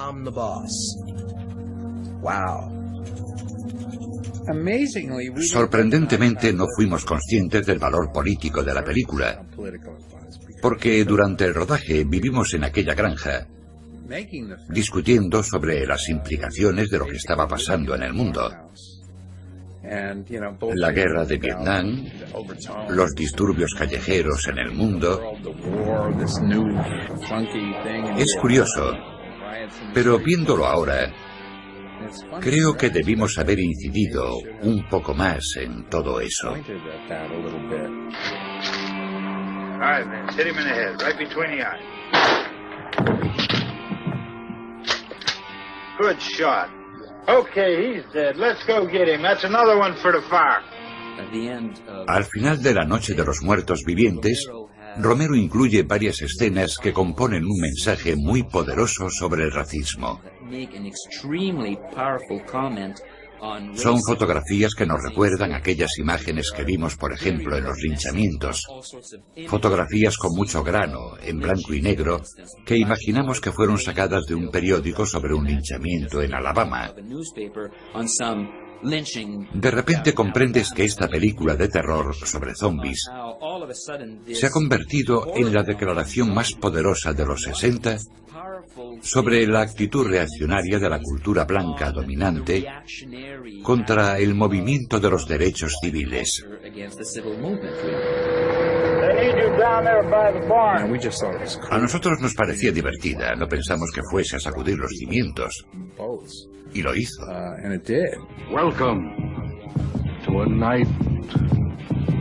Sorprendentemente 5.48 6.52
no 6.52 6.66
fuimos 6.76 7.04
conscientes 7.04 7.66
del 7.66 7.78
valor 7.78 8.12
político 8.12 8.62
de 8.62 8.74
la 8.74 8.84
película, 8.84 9.44
porque 10.60 11.04
durante 11.04 11.44
el 11.44 11.54
rodaje 11.54 12.04
vivimos 12.04 12.52
en 12.54 12.64
aquella 12.64 12.94
granja 12.94 13.46
discutiendo 14.68 15.42
sobre 15.42 15.86
las 15.86 16.08
implicaciones 16.08 16.90
de 16.90 16.98
lo 16.98 17.06
que 17.06 17.16
estaba 17.16 17.48
pasando 17.48 17.94
en 17.94 18.02
el 18.02 18.12
mundo. 18.12 18.50
La 20.74 20.90
guerra 20.92 21.24
de 21.24 21.36
Vietnam, 21.36 22.04
los 22.88 23.14
disturbios 23.14 23.74
callejeros 23.74 24.48
en 24.48 24.58
el 24.58 24.72
mundo. 24.72 25.20
Es 28.16 28.36
curioso, 28.40 28.92
pero 29.92 30.18
viéndolo 30.18 30.66
ahora, 30.66 31.12
creo 32.40 32.74
que 32.74 32.90
debimos 32.90 33.38
haber 33.38 33.58
incidido 33.58 34.38
un 34.62 34.88
poco 34.88 35.14
más 35.14 35.42
en 35.56 35.88
todo 35.90 36.20
eso. 36.20 36.54
Good 45.98 46.18
shot. 46.18 46.83
Okay, 47.26 47.94
he's 47.94 48.04
dead. 48.12 48.36
Let's 48.36 48.64
go 48.66 48.86
get 48.86 49.08
him. 49.08 49.22
That's 49.22 49.44
another 49.44 49.78
one 49.78 49.96
for 49.96 50.12
the 50.12 50.22
fire. 50.28 50.62
Al 52.08 52.24
final 52.24 52.60
de 52.60 52.74
la 52.74 52.84
Noche 52.84 53.14
de 53.14 53.24
los 53.24 53.42
Muertos 53.42 53.84
Vivientes, 53.84 54.46
Romero 54.98 55.34
incluye 55.34 55.82
varias 55.82 56.20
escenas 56.22 56.76
que 56.76 56.92
componen 56.92 57.44
un 57.44 57.60
mensaje 57.60 58.14
muy 58.16 58.42
poderoso 58.42 59.08
sobre 59.10 59.44
el 59.44 59.52
racismo. 59.52 60.20
Son 63.74 64.00
fotografías 64.02 64.74
que 64.74 64.86
nos 64.86 65.02
recuerdan 65.02 65.52
aquellas 65.52 65.98
imágenes 65.98 66.50
que 66.54 66.64
vimos, 66.64 66.96
por 66.96 67.12
ejemplo, 67.12 67.56
en 67.56 67.64
los 67.64 67.78
linchamientos. 67.78 68.62
Fotografías 69.48 70.16
con 70.16 70.34
mucho 70.34 70.62
grano, 70.62 71.16
en 71.22 71.38
blanco 71.38 71.74
y 71.74 71.82
negro, 71.82 72.20
que 72.64 72.76
imaginamos 72.76 73.40
que 73.40 73.52
fueron 73.52 73.78
sacadas 73.78 74.24
de 74.26 74.34
un 74.34 74.50
periódico 74.50 75.04
sobre 75.06 75.34
un 75.34 75.44
linchamiento 75.44 76.22
en 76.22 76.34
Alabama. 76.34 76.94
De 79.54 79.70
repente 79.70 80.12
comprendes 80.12 80.72
que 80.72 80.84
esta 80.84 81.08
película 81.08 81.56
de 81.56 81.68
terror 81.68 82.14
sobre 82.14 82.54
zombies 82.54 83.08
se 84.32 84.46
ha 84.46 84.50
convertido 84.50 85.32
en 85.34 85.54
la 85.54 85.62
declaración 85.62 86.34
más 86.34 86.52
poderosa 86.52 87.12
de 87.14 87.24
los 87.24 87.42
60 87.42 87.96
sobre 89.00 89.46
la 89.46 89.62
actitud 89.62 90.06
reaccionaria 90.06 90.78
de 90.78 90.88
la 90.88 91.00
cultura 91.00 91.44
blanca 91.44 91.90
dominante 91.90 92.64
contra 93.62 94.18
el 94.18 94.34
movimiento 94.34 95.00
de 95.00 95.10
los 95.10 95.26
derechos 95.26 95.76
civiles. 95.80 96.44
A 101.70 101.78
nosotros 101.78 102.20
nos 102.20 102.34
parecía 102.34 102.72
divertida, 102.72 103.34
no 103.34 103.46
pensamos 103.46 103.90
que 103.94 104.00
fuese 104.10 104.36
a 104.36 104.40
sacudir 104.40 104.78
los 104.78 104.90
cimientos. 104.90 105.66
Y 106.72 106.82
lo 106.82 106.94
hizo. 106.94 107.24
Welcome 108.50 109.10
to 110.26 110.42
a 110.42 110.46
night 110.46 110.88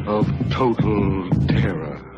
of 0.08 0.27
total 0.50 1.30
terror. 1.48 2.13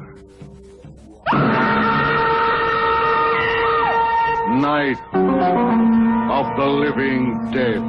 Night 4.61 4.97
of 5.13 6.47
the 6.55 6.65
living 6.65 7.51
dead. 7.51 7.81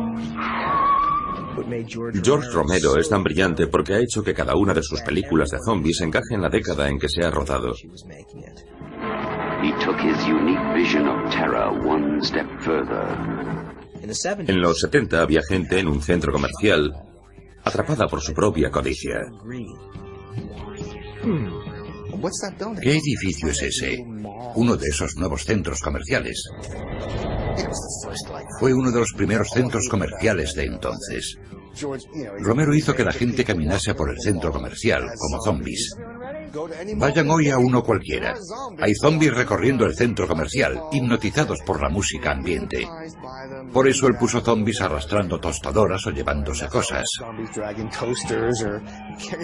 George 2.23 2.49
Romero 2.53 2.97
es 2.99 3.09
tan 3.09 3.23
brillante 3.23 3.67
porque 3.67 3.95
ha 3.95 3.99
hecho 3.99 4.23
que 4.23 4.35
cada 4.35 4.55
una 4.57 4.75
de 4.75 4.83
sus 4.83 5.01
películas 5.03 5.51
de 5.51 5.59
zombies 5.65 6.01
encaje 6.01 6.35
en 6.35 6.43
la 6.43 6.49
década 6.49 6.89
en 6.89 6.99
que 6.99 7.09
se 7.09 7.25
ha 7.25 7.31
rodado. 7.31 7.73
He 9.63 9.73
took 9.85 9.99
his 10.01 10.27
unique 10.27 10.61
vision 10.75 11.09
of 11.09 11.31
terror 11.31 11.73
one 11.87 12.23
step 12.23 12.47
further. 12.61 13.77
En 14.47 14.61
los 14.61 14.79
70 14.81 15.23
había 15.23 15.41
gente 15.49 15.79
en 15.79 15.89
un 15.89 16.03
centro 16.03 16.33
comercial 16.33 16.93
atrapada 17.65 18.07
por 18.07 18.21
su 18.21 18.33
propia 18.33 18.71
codicia. 18.71 19.21
¿Qué 22.81 22.97
edificio 22.97 23.49
es 23.49 23.63
ese? 23.63 24.05
Uno 24.55 24.77
de 24.77 24.89
esos 24.89 25.17
nuevos 25.17 25.45
centros 25.45 25.81
comerciales. 25.81 26.49
Fue 28.59 28.73
uno 28.73 28.91
de 28.91 29.01
los 29.01 29.13
primeros 29.13 29.49
centros 29.51 29.89
comerciales 29.89 30.55
de 30.55 30.65
entonces. 30.65 31.37
Romero 32.41 32.75
hizo 32.75 32.95
que 32.95 33.05
la 33.05 33.13
gente 33.13 33.45
caminase 33.45 33.95
por 33.95 34.11
el 34.11 34.21
centro 34.21 34.51
comercial 34.51 35.05
como 35.19 35.43
zombies. 35.43 35.95
Vayan 36.97 37.31
hoy 37.31 37.51
a 37.51 37.59
uno 37.59 37.83
cualquiera. 37.83 38.35
Hay 38.79 38.95
zombies 38.95 39.35
recorriendo 39.35 39.85
el 39.85 39.95
centro 39.95 40.27
comercial, 40.27 40.81
hipnotizados 40.93 41.59
por 41.67 41.83
la 41.83 41.91
música 41.91 42.31
ambiente. 42.33 42.89
Por 43.73 43.89
eso 43.89 44.07
él 44.07 44.17
puso 44.19 44.41
zombies 44.41 44.81
arrastrando 44.81 45.39
tostadoras 45.39 46.07
o 46.07 46.11
llevándose 46.11 46.67
cosas. 46.69 47.05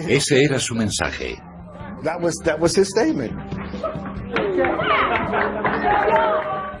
Ese 0.07 0.43
era 0.43 0.59
su 0.59 0.73
mensaje. 0.73 1.37
That 2.03 2.19
was 2.19 2.35
that 2.43 2.59
was 2.59 2.75
his 2.75 2.89
statement. 2.89 3.31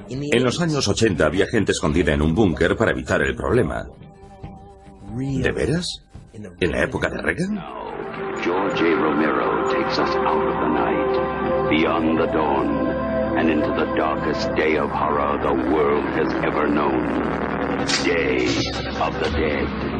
En 0.09 0.43
los 0.43 0.59
años 0.61 0.87
80 0.87 1.25
había 1.25 1.47
gente 1.47 1.71
escondida 1.71 2.13
en 2.13 2.21
un 2.21 2.35
búnker 2.35 2.75
para 2.75 2.91
evitar 2.91 3.21
el 3.21 3.35
problema. 3.35 3.87
¿De 5.15 5.51
veras? 5.51 5.87
¿En 6.33 6.71
la 6.71 6.83
época 6.83 7.09
de 7.09 7.21
Reagan? 7.21 7.55
George 8.43 8.81
A. 8.81 8.95
Romero 8.95 9.63
takes 9.71 9.97
us 9.99 10.09
out 10.09 10.43
of 10.45 10.55
the 10.59 10.69
night, 10.73 11.69
beyond 11.69 12.19
the 12.19 12.27
dawn, 12.33 13.37
and 13.37 13.49
into 13.49 13.69
the 13.69 13.85
darkest 13.95 14.53
day 14.55 14.77
of 14.77 14.89
horror 14.89 15.37
the 15.41 15.53
world 15.71 16.03
has 16.17 16.33
ever 16.43 16.67
known. 16.67 17.07
Day 18.03 18.47
of 18.99 19.13
the 19.19 19.29
Dead. 19.31 19.92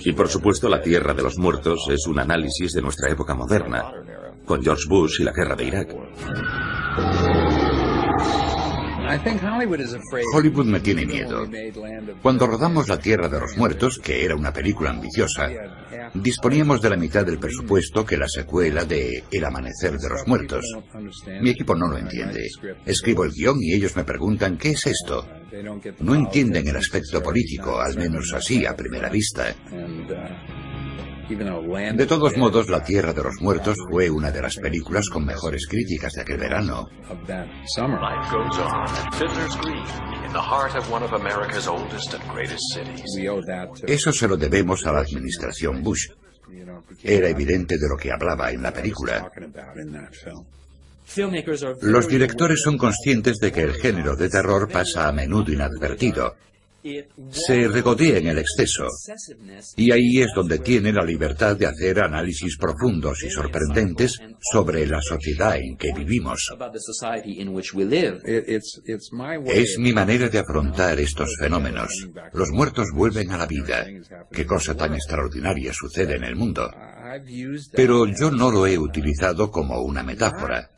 Y 0.00 0.12
por 0.12 0.28
supuesto, 0.28 0.68
La 0.68 0.80
Tierra 0.80 1.14
de 1.14 1.22
los 1.22 1.38
Muertos 1.38 1.86
es 1.90 2.06
un 2.06 2.18
análisis 2.18 2.72
de 2.72 2.82
nuestra 2.82 3.10
época 3.10 3.34
moderna, 3.34 3.92
con 4.44 4.62
George 4.62 4.84
Bush 4.88 5.20
y 5.20 5.24
la 5.24 5.32
guerra 5.32 5.56
de 5.56 5.64
Irak. 5.64 7.43
Hollywood 10.32 10.66
me 10.66 10.80
tiene 10.80 11.06
miedo. 11.06 11.48
Cuando 12.22 12.46
rodamos 12.46 12.88
La 12.88 12.98
Tierra 12.98 13.28
de 13.28 13.40
los 13.40 13.56
Muertos, 13.56 13.98
que 13.98 14.24
era 14.24 14.34
una 14.34 14.52
película 14.52 14.90
ambiciosa, 14.90 15.48
disponíamos 16.14 16.80
de 16.80 16.90
la 16.90 16.96
mitad 16.96 17.24
del 17.24 17.38
presupuesto 17.38 18.04
que 18.04 18.16
la 18.16 18.28
secuela 18.28 18.84
de 18.84 19.24
El 19.30 19.44
Amanecer 19.44 19.98
de 19.98 20.08
los 20.08 20.26
Muertos. 20.26 20.64
Mi 21.40 21.50
equipo 21.50 21.74
no 21.74 21.88
lo 21.88 21.98
entiende. 21.98 22.46
Escribo 22.84 23.24
el 23.24 23.32
guion 23.32 23.58
y 23.60 23.74
ellos 23.74 23.96
me 23.96 24.04
preguntan 24.04 24.56
¿qué 24.56 24.70
es 24.70 24.86
esto? 24.86 25.26
No 26.00 26.14
entienden 26.14 26.66
el 26.68 26.76
aspecto 26.76 27.22
político, 27.22 27.80
al 27.80 27.96
menos 27.96 28.32
así 28.34 28.66
a 28.66 28.74
primera 28.74 29.08
vista. 29.08 29.54
De 31.28 32.06
todos 32.06 32.36
modos, 32.36 32.68
La 32.68 32.82
Tierra 32.82 33.12
de 33.12 33.22
los 33.22 33.40
Muertos 33.40 33.76
fue 33.90 34.10
una 34.10 34.30
de 34.30 34.42
las 34.42 34.56
películas 34.56 35.08
con 35.08 35.24
mejores 35.24 35.66
críticas 35.66 36.12
de 36.12 36.22
aquel 36.22 36.38
verano. 36.38 36.88
Life 37.08 38.30
goes 38.30 38.58
on 38.58 38.88
at 38.88 39.14
Fiddler's 39.14 39.56
Green, 39.60 39.84
in 40.24 40.32
the 40.32 40.40
heart 40.40 40.76
of 40.76 40.90
one 40.90 41.04
of 41.04 41.12
America's 41.12 41.66
oldest 41.66 42.14
and 42.14 42.22
greatest 42.32 42.62
cities. 42.74 43.02
Eso 43.86 44.12
se 44.12 44.28
lo 44.28 44.36
debemos 44.36 44.86
a 44.86 44.92
la 44.92 45.00
administración 45.00 45.82
Bush. 45.82 46.08
Era 47.02 47.28
evidente 47.28 47.78
de 47.78 47.88
lo 47.88 47.96
que 47.96 48.12
hablaba 48.12 48.50
en 48.50 48.62
la 48.62 48.72
película. 48.72 49.30
Los 51.82 52.08
directores 52.08 52.62
son 52.62 52.78
conscientes 52.78 53.38
de 53.38 53.52
que 53.52 53.62
el 53.62 53.74
género 53.74 54.16
de 54.16 54.28
terror 54.28 54.68
pasa 54.70 55.08
a 55.08 55.12
menudo 55.12 55.52
inadvertido. 55.52 56.34
Se 57.30 57.68
regodea 57.68 58.18
en 58.18 58.28
el 58.28 58.38
exceso. 58.38 58.86
Y 59.76 59.90
ahí 59.90 60.20
es 60.20 60.32
donde 60.34 60.58
tiene 60.58 60.92
la 60.92 61.04
libertad 61.04 61.56
de 61.56 61.66
hacer 61.66 62.00
análisis 62.00 62.58
profundos 62.58 63.22
y 63.22 63.30
sorprendentes 63.30 64.20
sobre 64.52 64.86
la 64.86 65.00
sociedad 65.00 65.56
en 65.56 65.76
que 65.76 65.92
vivimos. 65.96 66.50
Es 69.46 69.76
mi 69.78 69.92
manera 69.92 70.28
de 70.28 70.38
afrontar 70.38 71.00
estos 71.00 71.36
fenómenos. 71.38 72.08
Los 72.32 72.50
muertos 72.50 72.88
vuelven 72.94 73.30
a 73.30 73.38
la 73.38 73.46
vida. 73.46 73.86
Qué 74.30 74.44
cosa 74.44 74.76
tan 74.76 74.94
extraordinaria 74.94 75.72
sucede 75.72 76.16
en 76.16 76.24
el 76.24 76.36
mundo. 76.36 76.70
Pero 77.72 78.06
yo 78.06 78.30
no 78.30 78.50
lo 78.50 78.66
he 78.66 78.78
utilizado 78.78 79.50
como 79.50 79.80
una 79.82 80.02
metáfora, 80.02 80.70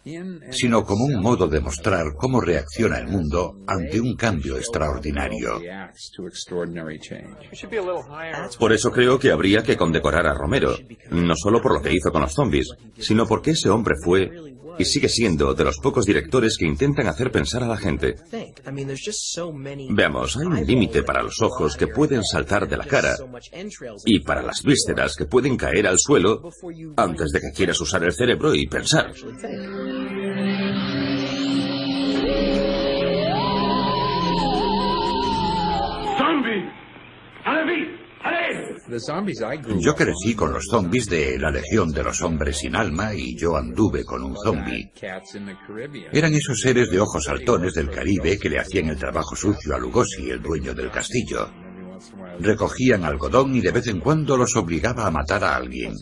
sino 0.51 0.85
como 0.85 1.05
un 1.05 1.21
modo 1.21 1.47
de 1.49 1.61
mostrar 1.61 2.15
cómo 2.17 2.41
reacciona 2.41 2.99
el 2.99 3.09
mundo 3.09 3.59
ante 3.67 4.01
un 4.01 4.17
cambio 4.17 4.57
extraordinario. 4.57 5.61
Por 8.59 8.73
eso 8.73 8.91
creo 8.93 9.19
que 9.19 9.31
habría 9.31 9.63
que 9.63 9.77
condecorar 9.77 10.27
a 10.27 10.35
Romero, 10.35 10.77
no 11.11 11.35
solo 11.37 11.61
por 11.61 11.75
lo 11.75 11.83
que 11.83 11.95
hizo 11.95 12.11
con 12.11 12.23
los 12.23 12.33
zombies, 12.33 12.69
sino 12.99 13.27
porque 13.27 13.53
ese 13.53 13.69
hombre 13.69 13.95
fue 14.03 14.31
y 14.79 14.85
sigue 14.85 15.09
siendo 15.09 15.55
de 15.55 15.65
los 15.65 15.79
pocos 15.79 16.05
directores 16.05 16.57
que 16.59 16.67
intentan 16.67 17.07
hacer 17.07 17.31
pensar 17.31 17.63
a 17.63 17.69
la 17.69 17.77
gente. 17.77 18.17
Veamos, 19.91 20.37
hay 20.37 20.47
un 20.47 20.67
límite 20.67 21.03
para 21.03 21.23
los 21.23 21.41
ojos 21.41 21.77
que 21.77 21.87
pueden 21.87 22.23
saltar 22.25 22.69
de 22.69 22.77
la 22.77 22.85
cara 22.85 23.17
y 24.05 24.21
para 24.21 24.43
las 24.43 24.63
vísceras 24.63 25.17
que 25.17 25.27
pueden 25.27 25.57
caer 25.57 25.87
al 25.87 25.99
suelo 25.99 26.26
antes 26.97 27.31
de 27.33 27.41
que 27.41 27.53
quieras 27.55 27.81
usar 27.81 28.05
el 28.05 28.13
cerebro 28.13 28.55
y 28.55 28.67
pensar. 28.67 29.13
Yo 39.81 39.95
crecí 39.95 40.35
con 40.35 40.53
los 40.53 40.65
zombies 40.71 41.07
de 41.07 41.39
la 41.39 41.51
Legión 41.51 41.91
de 41.91 42.03
los 42.05 42.23
Hombres 42.23 42.59
sin 42.59 42.77
Alma 42.77 43.15
y 43.15 43.37
yo 43.37 43.57
anduve 43.57 44.05
con 44.05 44.23
un 44.23 44.37
zombie. 44.37 44.91
Eran 46.13 46.35
esos 46.35 46.61
seres 46.61 46.91
de 46.91 47.01
ojos 47.01 47.25
saltones 47.25 47.75
del 47.75 47.91
Caribe 47.91 48.39
que 48.39 48.49
le 48.49 48.61
hacían 48.61 48.89
el 48.89 48.97
trabajo 48.97 49.35
sucio 49.35 49.75
a 49.75 49.79
Lugosi, 49.79 50.31
el 50.31 50.41
dueño 50.41 50.73
del 50.73 50.91
castillo. 50.91 51.66
Recogían 52.41 53.05
algodón 53.05 53.55
y 53.55 53.61
de 53.61 53.73
vez 53.73 53.87
en 53.89 54.01
cuando 54.01 54.37
los 54.37 54.57
obligaba 54.57 55.07
a 55.07 55.11
matar 55.11 55.45
a 55.45 55.57
alguien. 55.57 55.95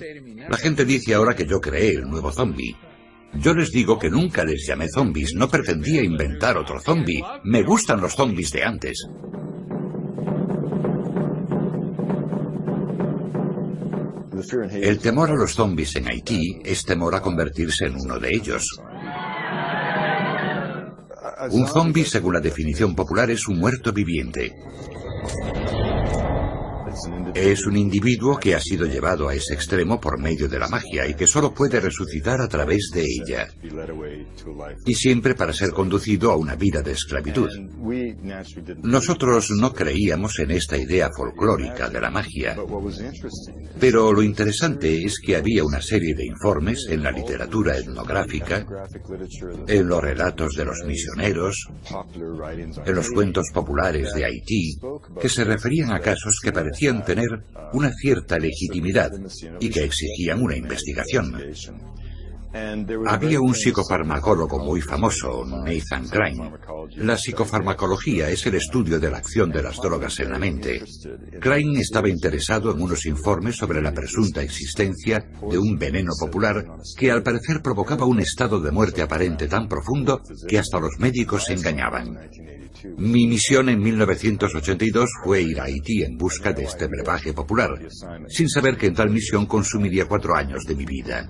La 0.48 0.56
gente 0.56 0.84
dice 0.84 1.14
ahora 1.14 1.34
que 1.34 1.46
yo 1.46 1.60
creé 1.60 1.90
el 1.96 2.08
nuevo 2.08 2.32
zombie. 2.32 2.76
Yo 3.34 3.52
les 3.52 3.72
digo 3.72 3.98
que 3.98 4.10
nunca 4.10 4.44
les 4.44 4.66
llamé 4.66 4.88
zombies, 4.88 5.34
no 5.34 5.48
pretendía 5.48 6.02
inventar 6.02 6.56
otro 6.56 6.80
zombie. 6.80 7.22
Me 7.44 7.62
gustan 7.62 8.00
los 8.00 8.14
zombies 8.14 8.50
de 8.52 8.62
antes. 8.62 9.06
El 14.72 14.98
temor 14.98 15.30
a 15.30 15.34
los 15.34 15.54
zombies 15.54 15.96
en 15.96 16.08
Haití 16.08 16.60
es 16.64 16.84
temor 16.84 17.14
a 17.14 17.20
convertirse 17.20 17.86
en 17.86 17.94
uno 17.96 18.18
de 18.18 18.28
ellos. 18.30 18.78
Un 21.50 21.66
zombie, 21.66 22.04
según 22.04 22.34
la 22.34 22.40
definición 22.40 22.94
popular, 22.94 23.30
es 23.30 23.48
un 23.48 23.58
muerto 23.58 23.92
viviente. 23.92 24.52
Es 27.34 27.66
un 27.66 27.76
individuo 27.76 28.38
que 28.38 28.54
ha 28.54 28.60
sido 28.60 28.86
llevado 28.86 29.28
a 29.28 29.34
ese 29.34 29.54
extremo 29.54 30.00
por 30.00 30.18
medio 30.18 30.48
de 30.48 30.58
la 30.58 30.68
magia 30.68 31.06
y 31.08 31.14
que 31.14 31.26
solo 31.26 31.52
puede 31.52 31.80
resucitar 31.80 32.40
a 32.40 32.48
través 32.48 32.90
de 32.92 33.02
ella. 33.02 33.48
Y 34.86 34.94
siempre 34.94 35.34
para 35.34 35.52
ser 35.52 35.70
conducido 35.70 36.30
a 36.30 36.36
una 36.36 36.54
vida 36.54 36.82
de 36.82 36.92
esclavitud. 36.92 37.48
Nosotros 38.82 39.50
no 39.50 39.72
creíamos 39.72 40.38
en 40.38 40.52
esta 40.52 40.76
idea 40.76 41.10
folclórica 41.16 41.88
de 41.88 42.00
la 42.00 42.10
magia. 42.10 42.56
Pero 43.80 44.12
lo 44.12 44.22
interesante 44.22 45.04
es 45.04 45.18
que 45.20 45.36
había 45.36 45.64
una 45.64 45.82
serie 45.82 46.14
de 46.14 46.26
informes 46.26 46.86
en 46.88 47.02
la 47.02 47.10
literatura 47.10 47.76
etnográfica, 47.76 48.66
en 49.66 49.88
los 49.88 50.02
relatos 50.02 50.54
de 50.54 50.64
los 50.64 50.78
misioneros, 50.86 51.68
en 52.86 52.94
los 52.94 53.10
cuentos 53.10 53.46
populares 53.52 54.12
de 54.14 54.24
Haití, 54.24 54.78
que 55.20 55.28
se 55.28 55.44
referían 55.44 55.92
a 55.92 56.00
casos 56.00 56.38
que 56.42 56.52
parecían 56.52 56.83
tener 57.04 57.44
una 57.72 57.92
cierta 57.92 58.38
legitimidad 58.38 59.12
y 59.60 59.70
que 59.70 59.84
exigían 59.84 60.42
una 60.42 60.56
investigación. 60.56 61.34
Había 63.06 63.40
un 63.40 63.52
psicofarmacólogo 63.52 64.60
muy 64.60 64.80
famoso, 64.80 65.44
Nathan 65.44 66.08
Klein. 66.08 66.52
La 66.96 67.18
psicofarmacología 67.18 68.30
es 68.30 68.46
el 68.46 68.54
estudio 68.54 69.00
de 69.00 69.10
la 69.10 69.18
acción 69.18 69.50
de 69.50 69.62
las 69.62 69.76
drogas 69.78 70.20
en 70.20 70.30
la 70.30 70.38
mente. 70.38 70.80
Klein 71.40 71.76
estaba 71.76 72.08
interesado 72.08 72.70
en 72.72 72.80
unos 72.80 73.06
informes 73.06 73.56
sobre 73.56 73.82
la 73.82 73.92
presunta 73.92 74.40
existencia 74.40 75.26
de 75.50 75.58
un 75.58 75.76
veneno 75.76 76.12
popular 76.18 76.64
que 76.96 77.10
al 77.10 77.24
parecer 77.24 77.60
provocaba 77.60 78.06
un 78.06 78.20
estado 78.20 78.60
de 78.60 78.70
muerte 78.70 79.02
aparente 79.02 79.48
tan 79.48 79.66
profundo 79.66 80.22
que 80.46 80.58
hasta 80.58 80.78
los 80.78 80.98
médicos 81.00 81.46
se 81.46 81.54
engañaban. 81.54 82.16
Mi 82.98 83.26
misión 83.26 83.68
en 83.68 83.80
1982 83.80 85.10
fue 85.24 85.42
ir 85.42 85.60
a 85.60 85.64
Haití 85.64 86.04
en 86.04 86.16
busca 86.16 86.52
de 86.52 86.64
este 86.64 86.86
brebaje 86.86 87.32
popular, 87.32 87.70
sin 88.28 88.48
saber 88.48 88.76
que 88.76 88.86
en 88.86 88.94
tal 88.94 89.10
misión 89.10 89.46
consumiría 89.46 90.06
cuatro 90.06 90.36
años 90.36 90.64
de 90.66 90.76
mi 90.76 90.84
vida. 90.84 91.28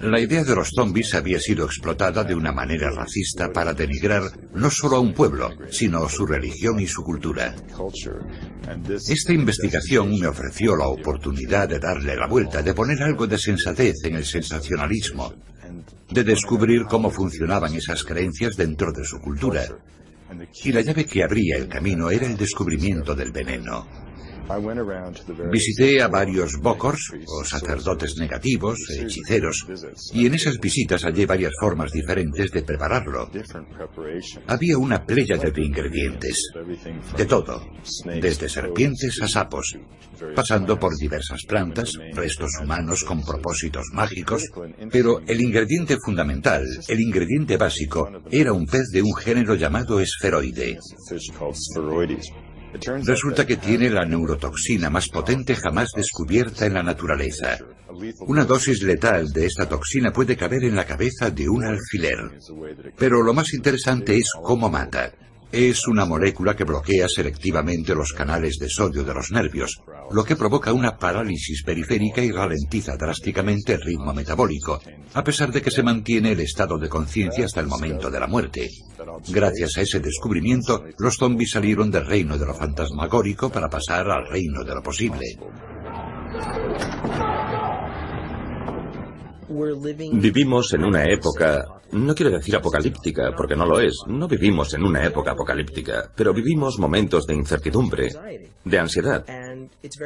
La 0.00 0.20
idea 0.20 0.44
de 0.44 0.54
los 0.54 0.70
zombies 0.70 1.14
había 1.14 1.40
sido 1.40 1.66
explotada 1.66 2.24
de 2.24 2.34
una 2.34 2.52
manera 2.52 2.90
racista 2.90 3.50
para 3.52 3.74
denigrar 3.74 4.22
no 4.54 4.70
solo 4.70 4.96
a 4.96 5.00
un 5.00 5.12
pueblo, 5.12 5.50
sino 5.70 6.08
su 6.08 6.26
religión 6.26 6.80
y 6.80 6.86
su 6.86 7.02
cultura. 7.02 7.54
Esta 9.08 9.32
investigación 9.32 10.18
me 10.18 10.26
ofreció 10.26 10.76
la 10.76 10.86
oportunidad 10.86 11.68
de 11.68 11.78
darle 11.78 12.16
la 12.16 12.26
vuelta, 12.26 12.62
de 12.62 12.74
poner 12.74 13.02
algo 13.02 13.26
de 13.26 13.38
sensatez 13.38 13.96
en 14.04 14.16
el 14.16 14.24
sensacionalismo, 14.24 15.34
de 16.10 16.24
descubrir 16.24 16.84
cómo 16.84 17.10
funcionaban 17.10 17.74
esas 17.74 18.04
creencias 18.04 18.56
dentro 18.56 18.92
de 18.92 19.04
su 19.04 19.18
cultura. 19.20 19.66
Y 20.64 20.72
la 20.72 20.80
llave 20.82 21.04
que 21.06 21.24
abría 21.24 21.56
el 21.56 21.68
camino 21.68 22.10
era 22.10 22.26
el 22.26 22.36
descubrimiento 22.36 23.14
del 23.14 23.32
veneno. 23.32 24.07
Visité 25.50 26.02
a 26.02 26.08
varios 26.08 26.56
bokors, 26.60 27.12
o 27.26 27.44
sacerdotes 27.44 28.16
negativos, 28.16 28.78
hechiceros, 28.90 29.66
y 30.12 30.26
en 30.26 30.34
esas 30.34 30.58
visitas 30.58 31.04
hallé 31.04 31.26
varias 31.26 31.52
formas 31.60 31.92
diferentes 31.92 32.50
de 32.50 32.62
prepararlo. 32.62 33.30
Había 34.46 34.78
una 34.78 35.04
pléyade 35.04 35.50
de 35.50 35.64
ingredientes, 35.64 36.50
de 37.16 37.26
todo, 37.26 37.60
desde 38.20 38.48
serpientes 38.48 39.20
a 39.20 39.28
sapos, 39.28 39.76
pasando 40.34 40.78
por 40.78 40.96
diversas 40.96 41.44
plantas, 41.46 41.92
restos 42.14 42.52
humanos 42.62 43.04
con 43.04 43.22
propósitos 43.22 43.86
mágicos, 43.92 44.44
pero 44.90 45.20
el 45.26 45.40
ingrediente 45.40 45.96
fundamental, 46.02 46.64
el 46.88 47.00
ingrediente 47.00 47.56
básico, 47.56 48.10
era 48.30 48.52
un 48.52 48.66
pez 48.66 48.88
de 48.92 49.02
un 49.02 49.14
género 49.14 49.54
llamado 49.54 50.00
esferoide. 50.00 50.78
Resulta 53.04 53.46
que 53.46 53.56
tiene 53.56 53.90
la 53.90 54.04
neurotoxina 54.04 54.90
más 54.90 55.08
potente 55.08 55.54
jamás 55.54 55.90
descubierta 55.94 56.66
en 56.66 56.74
la 56.74 56.82
naturaleza. 56.82 57.58
Una 58.20 58.44
dosis 58.44 58.82
letal 58.82 59.28
de 59.32 59.46
esta 59.46 59.68
toxina 59.68 60.12
puede 60.12 60.36
caber 60.36 60.64
en 60.64 60.76
la 60.76 60.84
cabeza 60.84 61.30
de 61.30 61.48
un 61.48 61.64
alfiler. 61.64 62.38
Pero 62.96 63.22
lo 63.22 63.32
más 63.32 63.54
interesante 63.54 64.16
es 64.16 64.30
cómo 64.42 64.68
mata. 64.68 65.12
Es 65.50 65.86
una 65.88 66.04
molécula 66.04 66.54
que 66.54 66.64
bloquea 66.64 67.08
selectivamente 67.08 67.94
los 67.94 68.12
canales 68.12 68.58
de 68.58 68.68
sodio 68.68 69.02
de 69.02 69.14
los 69.14 69.30
nervios, 69.30 69.80
lo 70.10 70.22
que 70.22 70.36
provoca 70.36 70.74
una 70.74 70.98
parálisis 70.98 71.62
periférica 71.62 72.22
y 72.22 72.30
ralentiza 72.30 72.96
drásticamente 72.96 73.72
el 73.72 73.80
ritmo 73.80 74.12
metabólico, 74.12 74.78
a 75.14 75.24
pesar 75.24 75.50
de 75.50 75.62
que 75.62 75.70
se 75.70 75.82
mantiene 75.82 76.32
el 76.32 76.40
estado 76.40 76.76
de 76.78 76.90
conciencia 76.90 77.46
hasta 77.46 77.60
el 77.60 77.66
momento 77.66 78.10
de 78.10 78.20
la 78.20 78.26
muerte. 78.26 78.68
Gracias 79.28 79.78
a 79.78 79.80
ese 79.80 80.00
descubrimiento, 80.00 80.84
los 80.98 81.16
zombies 81.16 81.52
salieron 81.52 81.90
del 81.90 82.06
reino 82.06 82.36
de 82.36 82.44
lo 82.44 82.54
fantasmagórico 82.54 83.50
para 83.50 83.70
pasar 83.70 84.10
al 84.10 84.28
reino 84.28 84.62
de 84.64 84.74
lo 84.74 84.82
posible. 84.82 85.38
Vivimos 90.12 90.74
en 90.74 90.84
una 90.84 91.04
época, 91.04 91.64
no 91.92 92.14
quiero 92.14 92.30
decir 92.30 92.56
apocalíptica, 92.56 93.32
porque 93.36 93.56
no 93.56 93.66
lo 93.66 93.80
es, 93.80 93.94
no 94.06 94.28
vivimos 94.28 94.74
en 94.74 94.84
una 94.84 95.04
época 95.04 95.32
apocalíptica, 95.32 96.10
pero 96.14 96.32
vivimos 96.32 96.78
momentos 96.78 97.26
de 97.26 97.34
incertidumbre, 97.34 98.08
de 98.64 98.78
ansiedad, 98.78 99.24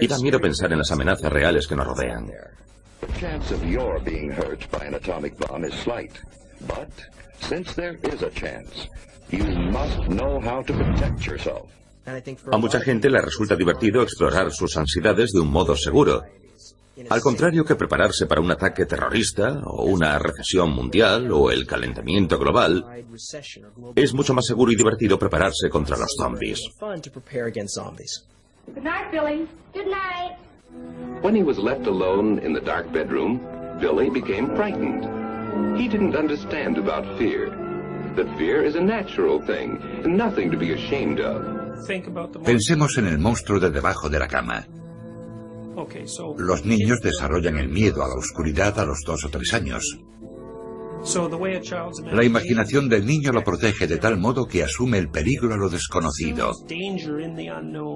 y 0.01 0.07
da 0.07 0.19
miedo 0.19 0.39
pensar 0.39 0.73
en 0.73 0.79
las 0.79 0.91
amenazas 0.93 1.33
reales 1.33 1.67
que 1.67 1.77
nos 1.77 1.87
rodean. 1.87 2.31
A 12.51 12.59
mucha 12.59 12.81
gente 12.81 13.09
le 13.09 13.21
resulta 13.21 13.57
divertido 13.57 14.03
explorar 14.03 14.51
sus 14.53 14.77
ansiedades 14.77 15.31
de 15.33 15.41
un 15.41 15.51
modo 15.51 15.77
seguro. 15.77 16.23
Al 17.09 17.21
contrario 17.21 17.65
que 17.65 17.75
prepararse 17.75 18.27
para 18.27 18.41
un 18.41 18.51
ataque 18.51 18.85
terrorista, 18.85 19.63
o 19.65 19.85
una 19.85 20.19
recesión 20.19 20.71
mundial, 20.71 21.33
o 21.33 21.51
el 21.51 21.67
calentamiento 21.67 22.39
global, 22.39 22.85
es 23.95 24.13
mucho 24.13 24.35
más 24.35 24.47
seguro 24.47 24.73
y 24.73 24.77
divertido 24.77 25.19
prepararse 25.19 25.71
contra 25.71 25.97
los 25.97 26.15
zombies. 26.17 26.61
Good 28.67 28.85
night, 28.85 29.11
Billy. 29.11 29.49
Good 29.75 29.87
night. 29.87 30.39
When 31.23 31.35
he 31.35 31.43
was 31.43 31.59
left 31.59 31.87
alone 31.89 32.39
in 32.45 32.53
the 32.55 32.61
dark 32.61 32.93
bedroom, 32.93 33.41
Billy 33.81 34.09
became 34.09 34.55
frightened. 34.55 35.05
He 35.77 35.89
didn't 35.89 36.15
understand 36.15 36.79
about 36.79 37.05
fear. 37.19 37.51
That 38.15 38.29
fear 38.39 38.65
is 38.65 38.77
a 38.77 38.81
natural 38.81 39.41
thing, 39.41 39.81
and 40.05 40.17
nothing 40.17 40.51
to 40.53 40.57
be 40.57 40.75
ashamed 40.75 41.19
of. 41.19 41.43
Pensemos 42.45 42.97
en 42.99 43.09
el 43.09 43.19
monstruo 43.19 43.59
de 43.59 43.71
debajo 43.71 44.09
de 44.09 44.19
la 44.21 44.29
cama. 44.29 44.65
Los 46.37 46.65
niños 46.65 47.01
desarrollan 47.01 47.59
el 47.59 47.69
miedo 47.69 48.03
a 48.03 48.09
la 48.09 48.15
oscuridad 48.15 48.79
a 48.79 48.85
los 48.85 49.01
dos 49.07 49.25
o 49.25 49.29
tres 49.29 49.55
años. 49.55 49.99
La 52.13 52.25
imaginación 52.25 52.89
del 52.89 53.05
niño 53.05 53.33
lo 53.33 53.43
protege 53.43 53.89
de 53.89 53.99
tal 53.99 54.19
modo 54.19 54.47
que 54.47 54.63
asume 54.63 54.99
el 54.99 55.11
peligro 55.11 55.53
a 55.53 55.57
lo 55.57 55.69
desconocido. 55.69 56.53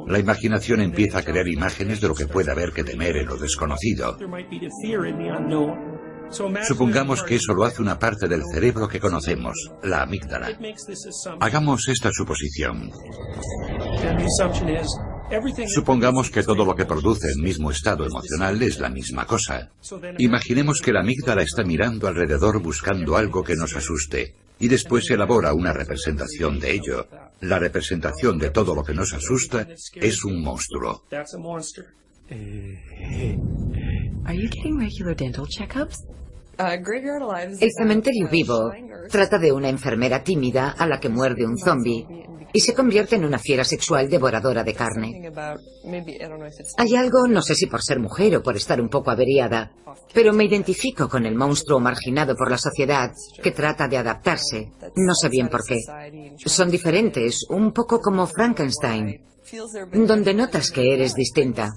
La 0.08 0.18
imaginación 0.18 0.80
empieza 0.80 1.18
a 1.18 1.22
crear 1.22 1.46
imágenes 1.46 2.00
de 2.00 2.08
lo 2.08 2.14
que 2.14 2.26
puede 2.26 2.50
haber 2.50 2.72
que 2.72 2.82
temer 2.82 3.16
en 3.16 3.26
lo 3.26 3.36
desconocido. 3.36 4.18
Supongamos 6.66 7.22
que 7.22 7.36
eso 7.36 7.54
lo 7.54 7.64
hace 7.64 7.80
una 7.80 7.98
parte 7.98 8.26
del 8.26 8.42
cerebro 8.52 8.88
que 8.88 8.98
conocemos, 8.98 9.54
la 9.84 10.02
amígdala. 10.02 10.58
Hagamos 11.38 11.86
esta 11.88 12.10
suposición. 12.12 12.90
Supongamos 15.66 16.30
que 16.30 16.42
todo 16.42 16.64
lo 16.64 16.74
que 16.74 16.84
produce 16.84 17.28
el 17.28 17.42
mismo 17.42 17.70
estado 17.70 18.06
emocional 18.06 18.62
es 18.62 18.78
la 18.78 18.88
misma 18.88 19.26
cosa. 19.26 19.70
Imaginemos 20.18 20.80
que 20.80 20.92
la 20.92 21.00
amígdala 21.00 21.42
está 21.42 21.64
mirando 21.64 22.06
alrededor 22.06 22.62
buscando 22.62 23.16
algo 23.16 23.42
que 23.42 23.56
nos 23.56 23.74
asuste, 23.74 24.34
y 24.58 24.68
después 24.68 25.10
elabora 25.10 25.52
una 25.52 25.72
representación 25.72 26.60
de 26.60 26.72
ello. 26.72 27.08
La 27.40 27.58
representación 27.58 28.38
de 28.38 28.50
todo 28.50 28.74
lo 28.74 28.82
que 28.82 28.94
nos 28.94 29.12
asusta 29.12 29.66
es 29.94 30.24
un 30.24 30.42
monstruo. 30.42 31.02
Are 34.24 34.36
you 34.36 34.48
getting 34.48 34.78
regular 34.78 35.14
dental 35.14 35.46
checkups? 35.46 36.04
El 36.58 37.70
cementerio 37.72 38.28
vivo 38.30 38.72
trata 39.10 39.38
de 39.38 39.52
una 39.52 39.68
enfermera 39.68 40.22
tímida 40.22 40.70
a 40.70 40.86
la 40.86 40.98
que 40.98 41.08
muerde 41.08 41.46
un 41.46 41.58
zombi 41.58 42.06
y 42.52 42.60
se 42.60 42.74
convierte 42.74 43.16
en 43.16 43.24
una 43.24 43.38
fiera 43.38 43.64
sexual 43.64 44.08
devoradora 44.08 44.64
de 44.64 44.74
carne. 44.74 45.30
Hay 46.78 46.96
algo, 46.96 47.28
no 47.28 47.42
sé 47.42 47.54
si 47.54 47.66
por 47.66 47.82
ser 47.82 48.00
mujer 48.00 48.36
o 48.36 48.42
por 48.42 48.56
estar 48.56 48.80
un 48.80 48.88
poco 48.88 49.10
averiada, 49.10 49.72
pero 50.14 50.32
me 50.32 50.44
identifico 50.44 51.08
con 51.08 51.26
el 51.26 51.34
monstruo 51.34 51.80
marginado 51.80 52.34
por 52.34 52.50
la 52.50 52.58
sociedad 52.58 53.10
que 53.42 53.50
trata 53.50 53.88
de 53.88 53.98
adaptarse. 53.98 54.72
No 54.96 55.14
sé 55.14 55.28
bien 55.28 55.48
por 55.48 55.64
qué. 55.64 55.80
Son 56.46 56.70
diferentes, 56.70 57.44
un 57.50 57.72
poco 57.72 58.00
como 58.00 58.26
Frankenstein, 58.26 59.20
donde 59.92 60.34
notas 60.34 60.70
que 60.70 60.92
eres 60.92 61.14
distinta. 61.14 61.72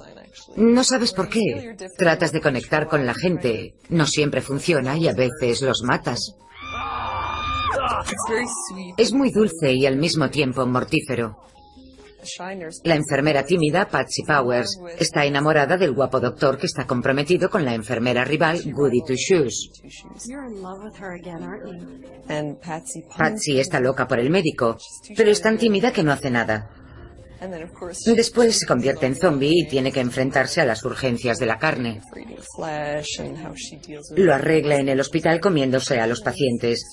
No 0.55 0.83
sabes 0.83 1.13
por 1.13 1.29
qué. 1.29 1.75
Tratas 1.97 2.31
de 2.31 2.41
conectar 2.41 2.87
con 2.87 3.05
la 3.05 3.13
gente. 3.13 3.75
No 3.89 4.05
siempre 4.05 4.41
funciona 4.41 4.97
y 4.97 5.07
a 5.07 5.13
veces 5.13 5.61
los 5.61 5.83
matas. 5.83 6.35
Es 8.97 9.13
muy 9.13 9.31
dulce 9.31 9.73
y 9.73 9.85
al 9.85 9.97
mismo 9.97 10.29
tiempo 10.29 10.65
mortífero. 10.65 11.37
La 12.83 12.95
enfermera 12.95 13.45
tímida, 13.45 13.87
Patsy 13.87 14.23
Powers, 14.23 14.77
está 14.97 15.25
enamorada 15.25 15.77
del 15.77 15.93
guapo 15.93 16.19
doctor 16.19 16.57
que 16.57 16.65
está 16.65 16.85
comprometido 16.85 17.49
con 17.49 17.63
la 17.63 17.73
enfermera 17.73 18.25
rival, 18.25 18.61
Goody 18.73 19.01
Two 19.05 19.15
Shoes. 19.15 19.71
Patsy 23.17 23.59
está 23.59 23.79
loca 23.79 24.07
por 24.07 24.19
el 24.19 24.29
médico, 24.29 24.77
pero 25.15 25.31
es 25.31 25.41
tan 25.41 25.57
tímida 25.57 25.93
que 25.93 26.03
no 26.03 26.11
hace 26.11 26.29
nada. 26.29 26.69
Después 28.15 28.59
se 28.59 28.65
convierte 28.65 29.05
en 29.05 29.15
zombie 29.15 29.63
y 29.63 29.67
tiene 29.67 29.91
que 29.91 30.01
enfrentarse 30.01 30.61
a 30.61 30.65
las 30.65 30.83
urgencias 30.83 31.37
de 31.37 31.45
la 31.45 31.57
carne. 31.57 32.01
Lo 34.15 34.33
arregla 34.33 34.75
en 34.75 34.89
el 34.89 34.99
hospital 34.99 35.39
comiéndose 35.39 35.99
a 35.99 36.07
los 36.07 36.21
pacientes. 36.21 36.83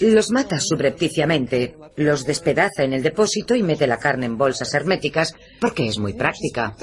Los 0.00 0.30
mata 0.30 0.60
subrepticiamente, 0.60 1.76
los 1.96 2.24
despedaza 2.24 2.84
en 2.84 2.92
el 2.92 3.02
depósito 3.02 3.54
y 3.54 3.62
mete 3.62 3.86
la 3.86 3.98
carne 3.98 4.26
en 4.26 4.38
bolsas 4.38 4.72
herméticas 4.74 5.34
porque 5.60 5.86
es 5.86 5.98
muy 5.98 6.12
práctica. 6.12 6.76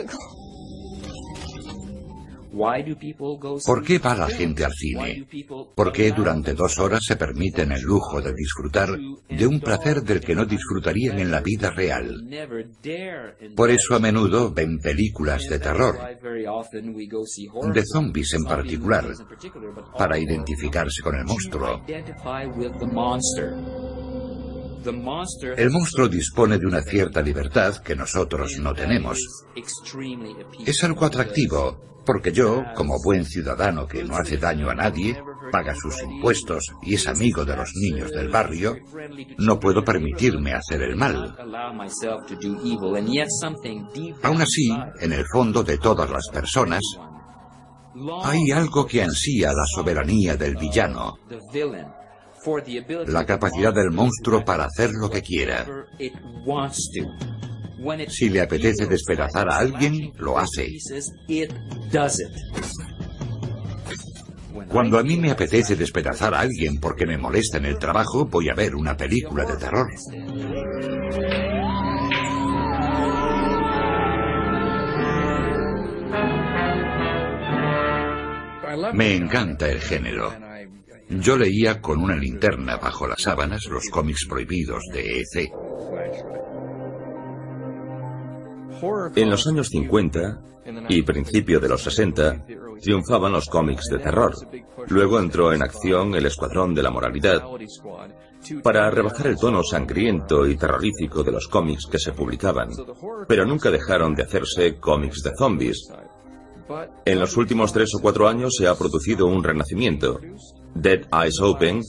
¿Por 3.66 3.84
qué 3.84 4.00
va 4.00 4.16
la 4.16 4.28
gente 4.28 4.64
al 4.64 4.74
cine? 4.74 5.28
¿Por 5.76 5.92
qué 5.92 6.12
durante 6.12 6.54
dos 6.54 6.78
horas 6.78 7.02
se 7.04 7.16
permiten 7.16 7.72
el 7.72 7.82
lujo 7.82 8.22
de 8.22 8.34
disfrutar 8.34 8.90
de 9.30 9.48
un 9.48 9.60
placer 9.60 10.04
del 10.04 10.22
que 10.22 10.36
no 10.36 10.46
disfrutarían 10.46 11.20
en 11.20 11.32
la 11.32 11.42
vida 11.42 11.72
real? 11.72 12.28
Por 13.56 13.72
eso 13.72 13.96
a 13.96 14.00
menudo 14.00 14.54
ven 14.54 14.78
películas 14.80 15.48
de 15.50 15.60
terror, 15.60 15.98
de 17.74 17.84
zombies 17.86 18.34
en 18.34 18.44
particular, 18.44 19.06
para 19.98 20.20
identificarse 20.20 21.02
con 21.02 21.16
el 21.16 21.26
monstruo. 21.26 21.82
El 25.58 25.72
monstruo 25.72 26.08
dispone 26.08 26.58
de 26.58 26.66
una 26.66 26.82
cierta 26.82 27.22
libertad 27.22 27.78
que 27.78 27.96
nosotros 27.96 28.58
no 28.60 28.74
tenemos. 28.74 29.18
Es 30.66 30.84
algo 30.84 31.06
atractivo, 31.06 32.02
porque 32.06 32.32
yo, 32.32 32.64
como 32.76 33.02
buen 33.04 33.26
ciudadano 33.26 33.88
que 33.88 34.04
no 34.04 34.16
hace 34.16 34.38
daño 34.38 34.70
a 34.70 34.76
nadie, 34.76 35.18
paga 35.52 35.74
sus 35.76 36.02
impuestos 36.02 36.66
y 36.82 36.96
es 36.96 37.08
amigo 37.08 37.46
de 37.46 37.56
los 37.56 37.72
niños 37.76 38.12
del 38.12 38.30
barrio, 38.30 38.76
no 39.38 39.60
puedo 39.60 39.84
permitirme 39.84 40.54
hacer 40.54 40.82
el 40.82 40.96
mal. 40.96 41.36
Aún 44.24 44.42
así, 44.42 44.70
en 45.00 45.14
el 45.14 45.26
fondo 45.32 45.64
de 45.64 45.78
todas 45.78 46.10
las 46.10 46.28
personas, 46.32 46.82
hay 48.24 48.52
algo 48.52 48.86
que 48.88 49.04
ansía 49.04 49.50
la 49.50 49.66
soberanía 49.76 50.36
del 50.36 50.56
villano, 50.56 51.18
la 53.08 53.26
capacidad 53.26 53.74
del 53.74 53.92
monstruo 53.92 54.44
para 54.44 54.66
hacer 54.66 54.92
lo 54.92 55.10
que 55.10 55.22
quiera. 55.22 55.66
Si 58.08 58.30
le 58.30 58.42
apetece 58.42 58.86
despedazar 58.86 59.50
a 59.50 59.58
alguien, 59.58 60.12
lo 60.18 60.38
hace. 60.38 60.70
Cuando 64.70 64.98
a 64.98 65.04
mí 65.04 65.18
me 65.18 65.32
apetece 65.32 65.76
despedazar 65.76 66.34
a 66.34 66.40
alguien 66.40 66.80
porque 66.80 67.06
me 67.06 67.18
molesta 67.18 67.58
en 67.58 67.66
el 67.66 67.78
trabajo, 67.78 68.26
voy 68.26 68.50
a 68.50 68.56
ver 68.56 68.76
una 68.76 68.96
película 68.96 69.46
de 69.46 69.58
terror. 69.58 69.88
Me 78.94 79.16
encanta 79.16 79.70
el 79.70 79.80
género. 79.80 80.34
Yo 81.20 81.38
leía 81.38 81.82
con 81.82 82.02
una 82.02 82.16
linterna 82.16 82.78
bajo 82.78 83.08
las 83.08 83.22
sábanas 83.22 83.66
los 83.66 83.84
cómics 83.92 84.26
prohibidos 84.28 84.84
de 84.92 85.22
EC. 85.22 85.52
En 89.16 89.30
los 89.30 89.48
años 89.48 89.70
50 89.70 90.42
y 90.90 91.02
principio 91.04 91.60
de 91.60 91.70
los 91.70 91.84
60 91.84 92.46
triunfaban 92.82 93.32
los 93.32 93.48
cómics 93.48 93.86
de 93.90 94.00
terror. 94.00 94.34
Luego 94.88 95.20
entró 95.20 95.54
en 95.54 95.62
acción 95.62 96.16
el 96.16 96.26
Escuadrón 96.26 96.74
de 96.74 96.84
la 96.84 96.92
Moralidad 96.92 97.44
para 98.62 98.90
rebajar 98.90 99.28
el 99.28 99.38
tono 99.38 99.64
sangriento 99.64 100.46
y 100.48 100.58
terrorífico 100.58 101.24
de 101.24 101.32
los 101.32 101.48
cómics 101.48 101.86
que 101.86 102.00
se 102.00 102.12
publicaban. 102.12 102.70
Pero 103.28 103.46
nunca 103.46 103.72
dejaron 103.72 104.16
de 104.16 104.24
hacerse 104.24 104.78
cómics 104.80 105.22
de 105.24 105.32
zombies. 105.38 105.90
En 107.06 107.20
los 107.20 107.38
últimos 107.38 107.72
tres 107.72 107.94
o 107.96 108.02
cuatro 108.02 108.28
años 108.28 108.56
se 108.58 108.68
ha 108.68 108.76
producido 108.76 109.28
un 109.28 109.44
renacimiento. 109.44 110.20
Dead 110.76 111.02
Eyes 111.12 111.40
Open 111.42 111.82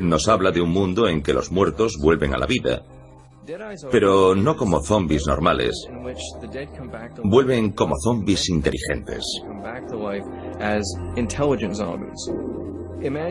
nos 0.00 0.28
habla 0.28 0.50
de 0.50 0.60
un 0.60 0.70
mundo 0.70 1.08
en 1.08 1.22
que 1.22 1.32
los 1.32 1.50
muertos 1.50 1.96
vuelven 2.00 2.34
a 2.34 2.38
la 2.38 2.46
vida, 2.46 2.82
pero 3.90 4.34
no 4.34 4.56
como 4.56 4.82
zombies 4.82 5.26
normales. 5.26 5.86
Vuelven 7.24 7.72
como 7.72 7.94
zombies 8.02 8.48
inteligentes. 8.48 9.24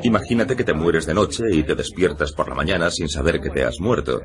Imagínate 0.04 0.56
que 0.56 0.64
te 0.64 0.74
mueres 0.74 1.06
de 1.06 1.14
noche 1.14 1.44
y 1.52 1.64
te 1.64 1.76
despiertas 1.76 2.32
por 2.32 2.50
la 2.50 2.56
mañana 2.56 2.90
sin 2.90 3.10
saber 3.10 3.40
que 3.40 3.50
te 3.50 3.64
has 3.64 3.80
muerto. 3.80 4.22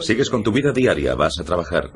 Sigues 0.00 0.28
con 0.28 0.42
tu 0.42 0.52
vida 0.52 0.72
diaria, 0.72 1.14
vas 1.14 1.38
a 1.38 1.44
trabajar. 1.44 1.90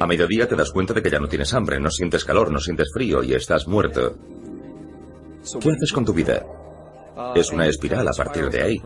A 0.00 0.06
mediodía 0.06 0.48
te 0.48 0.56
das 0.56 0.70
cuenta 0.70 0.94
de 0.94 1.02
que 1.02 1.10
ya 1.10 1.20
no 1.20 1.28
tienes 1.28 1.52
hambre, 1.54 1.78
no 1.78 1.90
sientes 1.90 2.24
calor, 2.24 2.50
no 2.50 2.58
sientes 2.58 2.90
frío 2.92 3.22
y 3.22 3.34
estás 3.34 3.68
muerto. 3.68 4.16
¿Qué 5.60 5.70
haces 5.70 5.92
con 5.92 6.04
tu 6.04 6.12
vida? 6.12 6.44
Es 7.34 7.50
una 7.50 7.66
espiral 7.66 8.06
a 8.08 8.12
partir 8.12 8.50
de 8.50 8.62
ahí. 8.62 8.82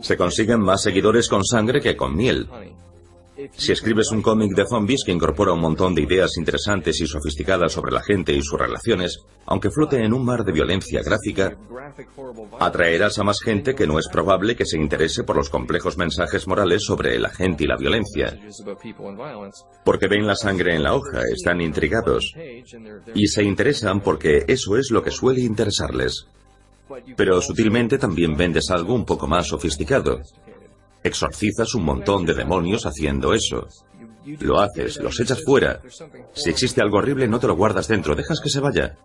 Se 0.00 0.16
consiguen 0.16 0.60
más 0.60 0.82
seguidores 0.82 1.28
con 1.28 1.44
sangre 1.44 1.80
que 1.80 1.96
con 1.96 2.16
miel. 2.16 2.48
Si 3.52 3.72
escribes 3.72 4.10
un 4.10 4.22
cómic 4.22 4.54
de 4.54 4.66
zombies 4.66 5.02
que 5.04 5.12
incorpora 5.12 5.52
un 5.52 5.60
montón 5.60 5.94
de 5.94 6.02
ideas 6.02 6.36
interesantes 6.36 7.00
y 7.00 7.06
sofisticadas 7.06 7.72
sobre 7.72 7.92
la 7.92 8.02
gente 8.02 8.32
y 8.32 8.42
sus 8.42 8.58
relaciones, 8.58 9.20
aunque 9.46 9.70
flote 9.70 10.04
en 10.04 10.12
un 10.12 10.24
mar 10.24 10.44
de 10.44 10.52
violencia 10.52 11.02
gráfica, 11.02 11.56
atraerás 12.58 13.18
a 13.18 13.24
más 13.24 13.40
gente 13.40 13.74
que 13.74 13.86
no 13.86 13.98
es 13.98 14.08
probable 14.08 14.56
que 14.56 14.66
se 14.66 14.78
interese 14.78 15.24
por 15.24 15.36
los 15.36 15.50
complejos 15.50 15.96
mensajes 15.96 16.46
morales 16.46 16.84
sobre 16.84 17.18
la 17.18 17.30
gente 17.30 17.64
y 17.64 17.66
la 17.66 17.76
violencia. 17.76 18.38
Porque 19.84 20.08
ven 20.08 20.26
la 20.26 20.36
sangre 20.36 20.74
en 20.74 20.82
la 20.82 20.94
hoja, 20.94 21.22
están 21.32 21.60
intrigados 21.60 22.34
y 23.14 23.26
se 23.26 23.42
interesan 23.42 24.00
porque 24.00 24.44
eso 24.46 24.76
es 24.76 24.90
lo 24.90 25.02
que 25.02 25.10
suele 25.10 25.40
interesarles. 25.40 26.26
Pero 27.16 27.40
sutilmente 27.40 27.98
también 27.98 28.36
vendes 28.36 28.70
algo 28.70 28.94
un 28.94 29.04
poco 29.04 29.26
más 29.26 29.46
sofisticado. 29.46 30.20
Exorcizas 31.02 31.74
un 31.74 31.84
montón 31.84 32.26
de 32.26 32.34
demonios 32.34 32.86
haciendo 32.86 33.32
eso. 33.32 33.66
Lo 34.40 34.60
haces, 34.60 34.98
los 34.98 35.18
echas 35.18 35.42
fuera. 35.44 35.80
Si 36.34 36.50
existe 36.50 36.80
algo 36.82 36.98
horrible, 36.98 37.26
no 37.26 37.40
te 37.40 37.46
lo 37.46 37.56
guardas 37.56 37.88
dentro, 37.88 38.14
dejas 38.14 38.40
que 38.40 38.50
se 38.50 38.60
vaya. 38.60 38.96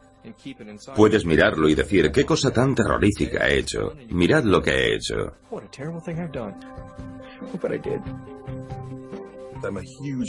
Puedes 0.95 1.25
mirarlo 1.25 1.69
y 1.69 1.75
decir, 1.75 2.11
qué 2.11 2.25
cosa 2.25 2.51
tan 2.51 2.75
terrorífica 2.75 3.47
he 3.47 3.59
hecho. 3.59 3.93
Mirad 4.09 4.43
lo 4.43 4.61
que 4.61 4.71
he 4.71 4.95
hecho. 4.95 5.33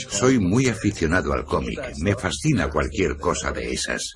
Soy 0.09 0.39
muy 0.39 0.67
aficionado 0.67 1.33
al 1.33 1.45
cómic. 1.45 1.79
Me 2.01 2.15
fascina 2.15 2.69
cualquier 2.69 3.17
cosa 3.17 3.51
de 3.51 3.71
esas. 3.71 4.15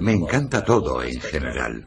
Me 0.00 0.12
encanta 0.12 0.64
todo 0.64 1.02
en 1.02 1.20
general. 1.20 1.86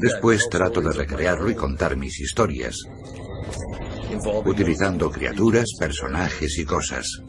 Después 0.00 0.48
trato 0.50 0.80
de 0.80 0.92
recrearlo 0.92 1.50
y 1.50 1.54
contar 1.54 1.96
mis 1.96 2.20
historias, 2.20 2.76
utilizando 4.44 5.10
criaturas, 5.10 5.66
personajes 5.78 6.58
y 6.58 6.64
cosas. 6.64 7.22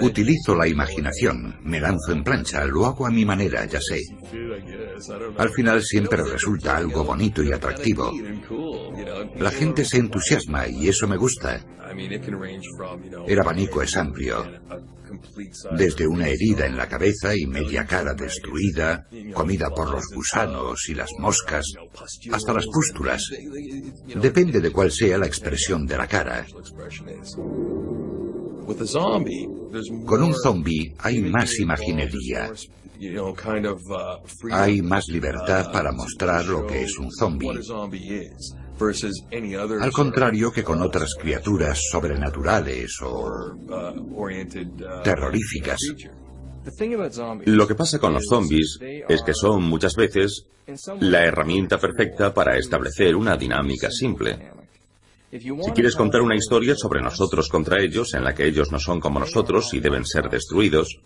Utilizo 0.00 0.54
la 0.54 0.68
imaginación, 0.68 1.56
me 1.62 1.80
lanzo 1.80 2.12
en 2.12 2.22
plancha, 2.22 2.64
lo 2.64 2.86
hago 2.86 3.06
a 3.06 3.10
mi 3.10 3.24
manera, 3.24 3.64
ya 3.66 3.80
sé. 3.80 4.00
Al 5.36 5.50
final 5.50 5.82
siempre 5.82 6.22
resulta 6.22 6.76
algo 6.76 7.04
bonito 7.04 7.42
y 7.42 7.52
atractivo. 7.52 8.12
La 9.36 9.50
gente 9.50 9.84
se 9.84 9.98
entusiasma 9.98 10.68
y 10.68 10.88
eso 10.88 11.08
me 11.08 11.16
gusta. 11.16 11.60
El 13.26 13.40
abanico 13.40 13.82
es 13.82 13.96
amplio. 13.96 14.44
Desde 15.76 16.06
una 16.06 16.28
herida 16.28 16.66
en 16.66 16.76
la 16.76 16.88
cabeza 16.88 17.36
y 17.36 17.46
media 17.46 17.86
cara 17.86 18.14
destruida, 18.14 19.06
comida 19.32 19.70
por 19.70 19.90
los 19.90 20.04
gusanos 20.14 20.88
y 20.88 20.94
las 20.94 21.10
moscas, 21.18 21.66
hasta 22.32 22.52
las 22.52 22.66
pústulas. 22.66 23.30
Depende 24.14 24.60
de 24.60 24.70
cuál 24.70 24.90
sea 24.90 25.18
la 25.18 25.26
expresión 25.26 25.86
de 25.86 25.96
la 25.96 26.06
cara. 26.06 26.46
Con 30.06 30.22
un 30.22 30.34
zombie 30.34 30.94
hay 30.98 31.20
más 31.20 31.58
imaginería. 31.58 32.50
Hay 34.50 34.82
más 34.82 35.08
libertad 35.08 35.70
para 35.72 35.92
mostrar 35.92 36.46
lo 36.46 36.66
que 36.66 36.82
es 36.82 36.98
un 36.98 37.10
zombie. 37.12 37.60
Al 39.80 39.92
contrario 39.92 40.52
que 40.52 40.64
con 40.64 40.82
otras 40.82 41.14
criaturas 41.20 41.80
sobrenaturales 41.90 42.98
o 43.02 43.56
terroríficas. 45.02 45.80
Lo 47.44 47.66
que 47.66 47.74
pasa 47.74 47.98
con 47.98 48.14
los 48.14 48.24
zombies 48.26 48.78
es 48.80 49.22
que 49.22 49.34
son 49.34 49.64
muchas 49.64 49.94
veces 49.94 50.46
la 51.00 51.24
herramienta 51.24 51.78
perfecta 51.78 52.32
para 52.32 52.56
establecer 52.56 53.14
una 53.14 53.36
dinámica 53.36 53.90
simple. 53.90 54.50
Si 55.30 55.72
quieres 55.74 55.96
contar 55.96 56.22
una 56.22 56.36
historia 56.36 56.76
sobre 56.76 57.02
nosotros 57.02 57.48
contra 57.48 57.82
ellos, 57.82 58.14
en 58.14 58.22
la 58.22 58.34
que 58.34 58.46
ellos 58.46 58.70
no 58.70 58.78
son 58.78 59.00
como 59.00 59.18
nosotros 59.18 59.74
y 59.74 59.80
deben 59.80 60.06
ser 60.06 60.30
destruidos, 60.30 60.96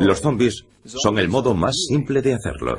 los 0.00 0.20
zombies 0.20 0.64
son 0.86 1.18
el 1.18 1.28
modo 1.28 1.54
más 1.54 1.76
simple 1.86 2.22
de 2.22 2.32
hacerlo. 2.32 2.78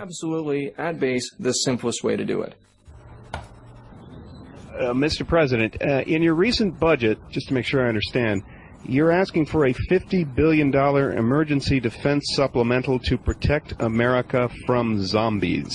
Uh, 4.76 4.92
Mr. 4.92 5.26
President, 5.26 5.78
uh, 5.82 6.02
in 6.06 6.22
your 6.22 6.36
recent 6.36 6.78
budget, 6.78 7.18
just 7.30 7.48
to 7.48 7.54
make 7.54 7.66
sure 7.66 7.86
I 7.86 7.88
understand, 7.88 8.44
you're 8.84 9.12
asking 9.12 9.46
for 9.46 9.68
a 9.68 9.74
$50 9.74 10.36
billion 10.36 10.76
emergency 10.76 11.80
defense 11.80 12.26
supplemental 12.36 13.00
to 13.00 13.18
protect 13.18 13.74
America 13.80 14.50
from 14.66 15.02
zombies. 15.02 15.74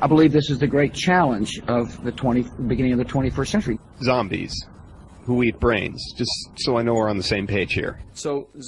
I 0.00 0.06
believe 0.06 0.32
this 0.32 0.48
is 0.48 0.58
the 0.58 0.66
great 0.66 0.94
challenge 0.94 1.60
of 1.68 2.02
the 2.02 2.10
20, 2.10 2.46
beginning 2.66 2.92
of 2.92 2.98
the 2.98 3.04
21st 3.04 3.48
century. 3.48 3.78
Zombies. 4.02 4.54
Who 5.26 5.42
eat 5.42 5.60
brains, 5.60 6.02
just 6.16 6.32
so 6.56 6.78
I 6.78 6.82
know 6.82 6.94
we're 6.94 7.10
on 7.10 7.18
the 7.18 7.22
same 7.22 7.46
page 7.46 7.74
here. 7.74 8.00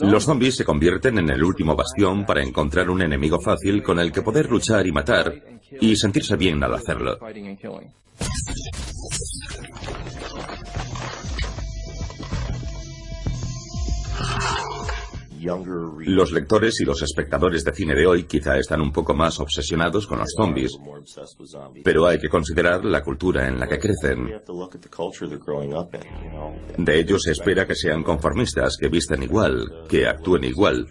Los 0.02 0.24
zombies 0.24 0.56
se 0.56 0.64
convierten 0.64 1.18
en 1.18 1.30
el 1.30 1.42
último 1.42 1.74
bastión 1.74 2.26
para 2.26 2.42
encontrar 2.42 2.90
un 2.90 3.00
enemigo 3.00 3.40
fácil 3.40 3.82
con 3.82 3.98
el 3.98 4.12
que 4.12 4.22
poder 4.22 4.50
luchar 4.50 4.86
y 4.86 4.92
matar 4.92 5.34
y 5.80 5.96
sentirse 5.96 6.36
bien 6.36 6.62
al 6.62 6.74
hacerlo. 6.74 7.18
Los 16.07 16.33
lectores 16.33 16.81
y 16.81 16.85
los 16.85 17.03
espectadores 17.03 17.64
de 17.64 17.74
cine 17.74 17.94
de 17.94 18.07
hoy 18.07 18.24
quizá 18.24 18.57
están 18.57 18.81
un 18.81 18.92
poco 18.92 19.14
más 19.14 19.38
obsesionados 19.40 20.07
con 20.07 20.18
los 20.18 20.33
zombies, 20.35 20.79
pero 21.83 22.07
hay 22.07 22.18
que 22.18 22.29
considerar 22.29 22.85
la 22.85 23.03
cultura 23.03 23.46
en 23.46 23.59
la 23.59 23.66
que 23.66 23.79
crecen. 23.79 24.31
De 26.79 26.98
ellos 26.98 27.22
se 27.22 27.33
espera 27.33 27.66
que 27.66 27.74
sean 27.74 28.03
conformistas, 28.03 28.77
que 28.79 28.88
vistan 28.88 29.22
igual, 29.22 29.85
que 29.88 30.07
actúen 30.07 30.44
igual. 30.44 30.87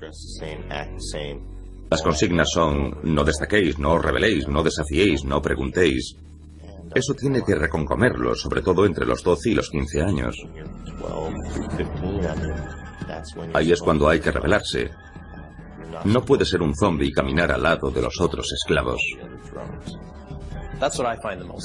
Las 1.90 2.02
consignas 2.02 2.50
son 2.54 3.00
no 3.04 3.24
destaquéis, 3.24 3.80
no 3.80 3.94
os 3.94 4.48
no 4.48 4.64
desafiéis, 4.64 5.24
no 5.24 5.42
preguntéis. 5.42 6.16
Eso 6.96 7.14
tiene 7.14 7.42
que 7.44 7.56
reconcomerlo, 7.56 8.36
sobre 8.36 8.62
todo 8.62 8.86
entre 8.86 9.06
los 9.06 9.24
12 9.24 9.50
y 9.50 9.56
los 9.56 9.70
15 9.70 10.02
años. 10.02 10.36
Ahí 13.54 13.72
es 13.72 13.82
cuando 13.82 14.08
hay 14.08 14.20
que 14.20 14.32
rebelarse. 14.32 14.92
No 16.06 16.24
puede 16.24 16.46
ser 16.46 16.62
un 16.62 16.76
zombie 16.76 17.08
y 17.08 17.12
caminar 17.12 17.52
al 17.52 17.64
lado 17.64 17.90
de 17.90 18.02
los 18.02 18.20
otros 18.20 18.52
esclavos. 18.52 19.02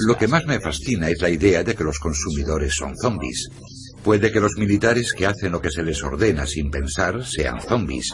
Lo 0.07 0.17
que 0.17 0.27
más 0.27 0.45
me 0.45 0.59
fascina 0.59 1.09
es 1.09 1.21
la 1.21 1.29
idea 1.29 1.63
de 1.63 1.75
que 1.75 1.83
los 1.83 1.99
consumidores 1.99 2.75
son 2.75 2.95
zombies. 2.97 3.49
Puede 4.03 4.31
que 4.31 4.39
los 4.39 4.53
militares 4.57 5.13
que 5.15 5.25
hacen 5.25 5.51
lo 5.51 5.61
que 5.61 5.71
se 5.71 5.83
les 5.83 6.01
ordena 6.03 6.45
sin 6.45 6.71
pensar 6.71 7.25
sean 7.25 7.59
zombies. 7.61 8.13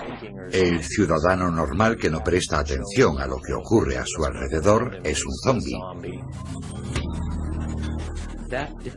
El 0.51 0.83
ciudadano 0.83 1.51
normal 1.51 1.95
que 1.95 2.09
no 2.09 2.23
presta 2.23 2.59
atención 2.59 3.19
a 3.19 3.27
lo 3.27 3.37
que 3.39 3.53
ocurre 3.53 3.97
a 3.97 4.05
su 4.05 4.23
alrededor 4.25 4.99
es 5.03 5.23
un 5.23 5.33
zombie. 5.43 5.77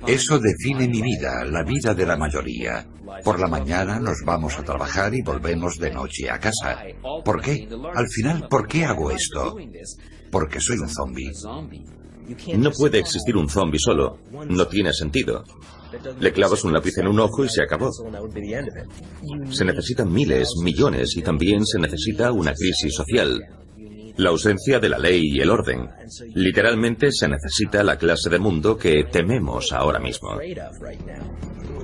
Eso 0.07 0.39
define 0.39 0.89
mi 0.89 1.03
vida, 1.03 1.45
la 1.45 1.63
vida 1.63 1.95
de 1.95 2.07
la 2.07 2.17
mayoría. 2.17 2.87
Por 3.25 3.41
la 3.41 3.49
mañana 3.49 3.99
nos 3.99 4.23
vamos 4.25 4.59
a 4.59 4.63
trabajar 4.63 5.15
y 5.15 5.23
volvemos 5.23 5.79
de 5.79 5.91
noche 5.91 6.31
a 6.31 6.39
casa. 6.39 6.83
¿Por 7.25 7.43
qué? 7.43 7.69
Al 7.95 8.09
final, 8.09 8.47
¿por 8.49 8.67
qué 8.67 8.85
hago 8.85 9.11
esto? 9.11 9.57
Porque 10.31 10.61
soy 10.61 10.79
un 10.79 10.89
zombie. 10.89 11.33
No 12.57 12.71
puede 12.71 12.99
existir 12.99 13.37
un 13.37 13.49
zombie 13.49 13.79
solo. 13.79 14.19
No 14.49 14.67
tiene 14.67 14.93
sentido. 14.93 15.45
Le 16.21 16.33
clavas 16.33 16.65
un 16.65 16.73
lápiz 16.73 16.99
en 16.99 17.09
un 17.09 17.19
ojo 17.21 17.45
y 17.45 17.49
se 17.49 17.63
acabó. 17.63 17.91
Se 19.51 19.65
necesitan 19.65 20.13
miles, 20.13 20.55
millones 20.63 21.17
y 21.17 21.23
también 21.23 21.65
se 21.65 21.79
necesita 21.79 22.33
una 22.33 22.53
crisis 22.53 22.95
social. 22.95 23.41
La 24.17 24.31
ausencia 24.31 24.81
de 24.81 24.89
la 24.89 24.99
ley 24.99 25.23
y 25.25 25.41
el 25.41 25.51
orden. 25.51 25.89
Literalmente 26.35 27.13
se 27.13 27.29
necesita 27.29 27.83
la 27.85 27.97
clase 27.97 28.29
de 28.29 28.39
mundo 28.39 28.77
que 28.77 29.05
tememos 29.05 29.73
ahora 29.73 30.01
mismo. 30.01 30.37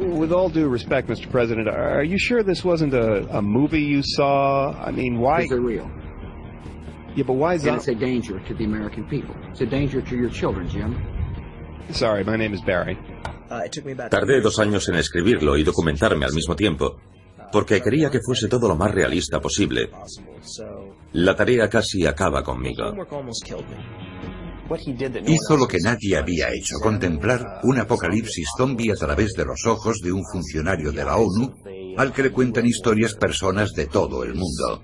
With 0.01 0.33
all 0.33 0.51
due 0.51 0.69
respect, 0.69 1.09
Mr. 1.09 1.31
President, 1.31 1.69
are 1.69 2.05
you 2.05 2.19
sure 2.19 2.43
this 2.43 2.65
wasn't 2.65 2.93
a, 2.95 3.25
a 3.31 3.41
movie 3.41 3.81
you 3.81 4.03
saw? 4.03 4.73
I 4.73 4.91
mean, 4.91 5.21
why? 5.21 5.47
Yeah, 7.17 7.25
but 7.27 7.35
why 7.37 7.55
is 7.55 7.63
And 7.65 7.77
that? 7.77 7.77
it's 7.79 7.89
a 7.89 7.95
danger 7.95 8.41
to 8.49 8.55
the 8.55 8.65
American 8.65 9.05
people. 9.09 9.35
It's 9.51 9.61
a 9.61 9.67
danger 9.67 10.01
to 10.03 10.17
your 10.17 10.31
children, 10.31 10.69
Jim. 10.69 10.97
Sorry, 11.91 12.25
my 12.25 12.37
name 12.37 12.55
is 12.55 12.63
Barry. 12.63 12.97
Tardé 14.11 14.41
dos 14.41 14.59
años 14.59 14.89
en 14.89 14.97
escribirlo 14.97 15.57
y 15.57 15.63
documentarme 15.65 16.25
al 16.25 16.33
mismo 16.33 16.57
tiempo, 16.57 16.97
porque 17.53 17.81
quería 17.81 18.11
que 18.11 18.19
fuese 18.25 18.49
todo 18.49 18.67
lo 18.69 18.75
más 18.75 18.91
realista 18.91 19.39
posible. 19.41 19.91
La 21.13 21.37
tarea 21.37 21.69
casi 21.69 22.07
acaba 22.07 22.43
conmigo. 22.43 22.93
Hizo 25.27 25.57
lo 25.57 25.67
que 25.67 25.79
nadie 25.79 26.17
había 26.17 26.49
hecho, 26.49 26.77
contemplar 26.83 27.61
un 27.65 27.79
apocalipsis 27.79 28.47
zombie 28.57 28.91
a 28.91 28.95
través 28.95 29.33
de 29.35 29.45
los 29.45 29.67
ojos 29.67 30.01
de 30.01 30.13
un 30.13 30.23
funcionario 30.33 30.91
de 30.91 31.05
la 31.05 31.17
ONU 31.17 31.55
al 31.97 32.13
que 32.13 32.23
le 32.25 32.33
cuentan 32.33 32.67
historias 32.67 33.15
personas 33.15 33.73
de 33.73 33.87
todo 33.87 34.25
el 34.25 34.35
mundo. 34.35 34.83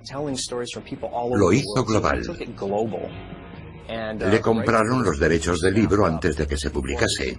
Lo 1.35 1.53
hizo 1.53 1.85
global. 1.85 2.23
Le 4.19 4.40
compraron 4.40 5.03
los 5.03 5.19
derechos 5.19 5.61
del 5.61 5.75
libro 5.75 6.07
antes 6.07 6.37
de 6.37 6.47
que 6.47 6.57
se 6.57 6.71
publicase. 6.71 7.37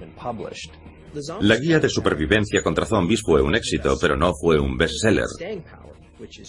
La 1.42 1.58
guía 1.58 1.80
de 1.80 1.90
supervivencia 1.90 2.62
contra 2.64 2.86
zombies 2.86 3.22
fue 3.22 3.42
un 3.42 3.56
éxito, 3.56 3.98
pero 4.00 4.18
no 4.18 4.32
fue 4.34 4.60
un 4.60 4.78
bestseller. 4.78 5.26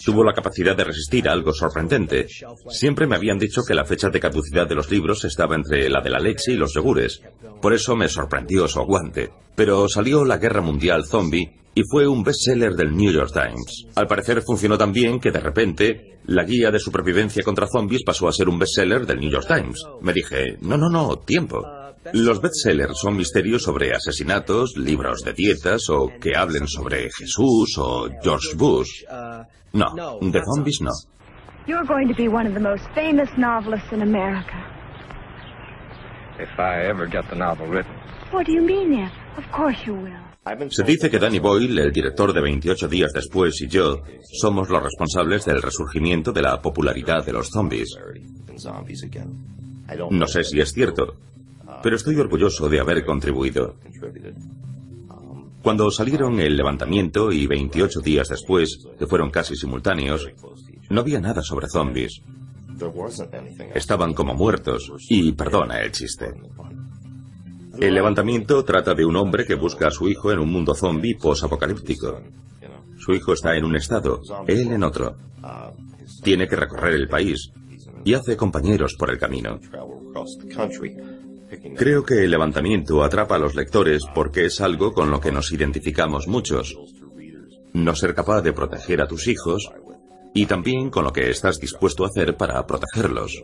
Tuvo 0.03 0.23
la 0.23 0.33
capacidad 0.33 0.75
de 0.75 0.83
resistir 0.83 1.27
a 1.27 1.31
algo 1.31 1.53
sorprendente. 1.53 2.27
Siempre 2.69 3.07
me 3.07 3.15
habían 3.15 3.37
dicho 3.37 3.61
que 3.67 3.73
la 3.73 3.85
fecha 3.85 4.09
de 4.09 4.19
caducidad 4.19 4.67
de 4.67 4.75
los 4.75 4.91
libros 4.91 5.23
estaba 5.25 5.55
entre 5.55 5.89
la 5.89 6.01
de 6.01 6.09
la 6.09 6.19
leche 6.19 6.51
y 6.51 6.57
los 6.57 6.73
yogures. 6.73 7.21
Por 7.61 7.73
eso 7.73 7.95
me 7.95 8.09
sorprendió 8.09 8.67
su 8.67 8.79
aguante. 8.79 9.31
Pero 9.55 9.87
salió 9.87 10.25
la 10.25 10.37
Guerra 10.37 10.61
Mundial 10.61 11.05
Zombie 11.05 11.51
y 11.75 11.83
fue 11.89 12.07
un 12.07 12.23
bestseller 12.23 12.73
del 12.73 12.95
New 12.95 13.11
York 13.11 13.31
Times. 13.33 13.87
Al 13.95 14.07
parecer 14.07 14.41
funcionó 14.45 14.77
tan 14.77 14.91
bien 14.91 15.19
que 15.19 15.31
de 15.31 15.39
repente 15.39 16.19
la 16.25 16.43
guía 16.43 16.71
de 16.71 16.79
supervivencia 16.79 17.43
contra 17.43 17.67
zombies 17.67 18.03
pasó 18.03 18.27
a 18.27 18.33
ser 18.33 18.47
un 18.47 18.59
bestseller 18.59 19.05
del 19.05 19.19
New 19.19 19.31
York 19.31 19.47
Times. 19.47 19.83
Me 20.01 20.13
dije, 20.13 20.57
no, 20.61 20.77
no, 20.77 20.89
no, 20.89 21.17
tiempo. 21.19 21.61
Los 22.11 22.41
bestsellers 22.41 22.97
son 22.99 23.15
misterios 23.15 23.63
sobre 23.63 23.93
asesinatos, 23.93 24.75
libros 24.75 25.21
de 25.23 25.33
dietas 25.33 25.89
o 25.89 26.11
que 26.19 26.35
hablen 26.35 26.67
sobre 26.67 27.09
Jesús 27.09 27.77
o 27.77 28.09
George 28.21 28.55
Bush. 28.55 29.03
No, 29.73 30.19
de 30.21 30.41
zombies 30.43 30.81
no. 30.81 30.91
You're 31.65 31.85
going 31.85 32.07
to 32.09 32.15
be 32.15 32.27
one 32.27 32.45
of 32.45 32.53
the 32.53 32.59
most 32.59 32.83
famous 32.93 33.29
novelists 33.37 33.91
in 33.93 34.01
America. 34.01 34.57
If 36.37 36.59
I 36.59 36.87
ever 36.89 37.07
get 37.07 37.29
the 37.29 37.37
novel 37.37 37.67
written. 37.67 37.93
What 38.31 38.45
do 38.45 38.51
you 38.51 38.61
mean 38.61 38.93
if? 38.93 39.11
Of 39.37 39.49
course 39.51 39.77
you 39.85 39.93
will. 39.93 40.33
Se 40.71 40.83
dice 40.83 41.09
que 41.09 41.19
Danny 41.19 41.39
Boyle, 41.39 41.79
el 41.79 41.93
director 41.93 42.33
de 42.33 42.41
28 42.41 42.89
días 42.89 43.13
después, 43.13 43.61
y 43.61 43.67
yo 43.69 44.01
somos 44.41 44.69
los 44.69 44.83
responsables 44.83 45.45
del 45.45 45.61
resurgimiento 45.61 46.33
de 46.33 46.41
la 46.41 46.61
popularidad 46.61 47.25
de 47.25 47.31
los 47.31 47.47
zombies. 47.47 47.95
No 50.09 50.27
sé 50.27 50.43
si 50.43 50.59
es 50.59 50.73
cierto, 50.73 51.15
pero 51.83 51.97
estoy 51.97 52.15
orgulloso 52.15 52.69
de 52.69 52.79
haber 52.79 53.05
contribuido. 53.05 53.75
Cuando 55.61 55.91
salieron 55.91 56.39
el 56.39 56.55
levantamiento 56.55 57.31
y 57.31 57.45
28 57.45 57.99
días 57.99 58.29
después, 58.29 58.79
que 58.97 59.05
fueron 59.05 59.29
casi 59.29 59.55
simultáneos, 59.55 60.27
no 60.89 61.01
había 61.01 61.19
nada 61.19 61.41
sobre 61.41 61.67
zombies. 61.67 62.21
Estaban 63.75 64.13
como 64.13 64.33
muertos, 64.33 64.91
y 65.09 65.33
perdona 65.33 65.81
el 65.81 65.91
chiste. 65.91 66.33
El 67.79 67.93
levantamiento 67.93 68.63
trata 68.63 68.93
de 68.93 69.05
un 69.05 69.15
hombre 69.17 69.45
que 69.45 69.55
busca 69.55 69.87
a 69.87 69.91
su 69.91 70.07
hijo 70.07 70.31
en 70.31 70.39
un 70.39 70.51
mundo 70.51 70.73
zombie 70.73 71.17
posapocalíptico. 71.17 72.21
Su 72.97 73.13
hijo 73.13 73.33
está 73.33 73.55
en 73.57 73.65
un 73.65 73.75
estado, 73.75 74.21
él 74.47 74.71
en 74.71 74.83
otro. 74.83 75.17
Tiene 76.23 76.47
que 76.47 76.55
recorrer 76.55 76.93
el 76.93 77.09
país 77.09 77.51
y 78.05 78.13
hace 78.13 78.37
compañeros 78.37 78.95
por 78.97 79.11
el 79.11 79.17
camino. 79.17 79.59
Creo 81.77 82.03
que 82.03 82.23
el 82.23 82.31
levantamiento 82.31 83.03
atrapa 83.03 83.35
a 83.35 83.39
los 83.39 83.55
lectores 83.55 84.03
porque 84.13 84.45
es 84.45 84.61
algo 84.61 84.93
con 84.93 85.11
lo 85.11 85.19
que 85.19 85.31
nos 85.31 85.51
identificamos 85.51 86.27
muchos. 86.27 86.77
No 87.73 87.95
ser 87.95 88.13
capaz 88.13 88.41
de 88.41 88.53
proteger 88.53 89.01
a 89.01 89.07
tus 89.07 89.27
hijos 89.27 89.69
y 90.33 90.45
también 90.45 90.89
con 90.89 91.03
lo 91.03 91.13
que 91.13 91.29
estás 91.29 91.59
dispuesto 91.59 92.03
a 92.03 92.07
hacer 92.07 92.35
para 92.35 92.65
protegerlos. 92.65 93.41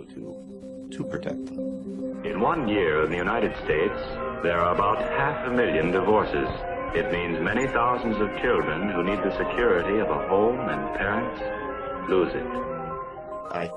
In 2.24 2.41
one 2.41 2.67
year 2.67 3.06
in 3.06 3.12
the 3.12 3.17
United 3.17 3.54
States, 3.63 3.98
there 4.43 4.60
are 4.60 4.74
about 4.74 5.00
half 5.00 5.48
a 5.48 5.52
million 5.52 5.91
divorces. 5.91 6.48
It 6.93 7.12
means 7.12 7.39
many 7.41 7.67
thousands 7.67 8.17
of 8.19 8.28
children 8.41 8.91
who 8.91 9.04
need 9.04 9.19
the 9.24 9.32
security 9.38 10.00
of 10.00 10.10
a 10.10 10.28
home 10.28 10.60
and 10.69 10.98
parents 10.98 11.39
lose 12.10 12.34
it. 12.34 12.68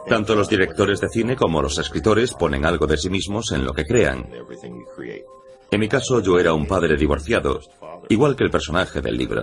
Tanto 0.07 0.35
los 0.35 0.49
directores 0.49 1.01
de 1.01 1.09
cine 1.09 1.37
como 1.37 1.63
los 1.63 1.79
escritores 1.79 2.35
ponen 2.35 2.65
algo 2.65 2.87
de 2.87 2.97
sí 2.97 3.11
mismos 3.11 3.53
en 3.53 3.65
lo 3.65 3.73
que 3.73 3.85
crean. 3.85 4.29
En 5.71 5.81
mi 5.81 5.89
caso, 5.89 6.21
yo 6.21 6.39
era 6.39 6.53
un 6.53 6.67
padre 6.67 6.97
divorciado, 6.97 7.61
igual 8.09 8.37
que 8.37 8.45
el 8.45 8.51
personaje 8.51 9.01
del 9.01 9.17
libro. 9.17 9.43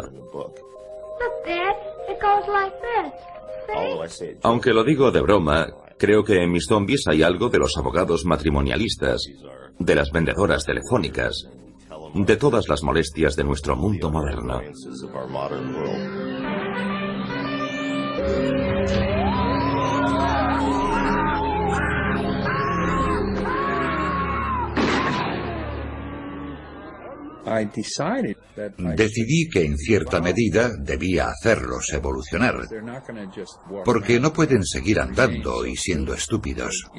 Aunque 4.43 4.73
lo 4.73 4.83
digo 4.83 5.11
de 5.11 5.21
broma, 5.21 5.67
creo 5.97 6.23
que 6.23 6.43
en 6.43 6.51
mis 6.51 6.65
zombies 6.65 7.03
hay 7.07 7.23
algo 7.23 7.49
de 7.49 7.59
los 7.59 7.77
abogados 7.77 8.25
matrimonialistas, 8.25 9.23
de 9.77 9.95
las 9.95 10.11
vendedoras 10.11 10.65
telefónicas, 10.65 11.47
de 12.13 12.35
todas 12.37 12.67
las 12.67 12.83
molestias 12.83 13.35
de 13.35 13.43
nuestro 13.43 13.75
mundo 13.75 14.11
moderno. 14.11 14.61
Decidí 28.95 29.49
que 29.49 29.65
en 29.65 29.77
cierta 29.77 30.21
medida 30.21 30.69
debía 30.79 31.27
hacerlos 31.29 31.91
evolucionar, 31.93 32.55
porque 33.85 34.19
no 34.19 34.33
pueden 34.33 34.63
seguir 34.63 34.99
andando 34.99 35.65
y 35.65 35.75
siendo 35.75 36.13
estúpidos. 36.13 36.89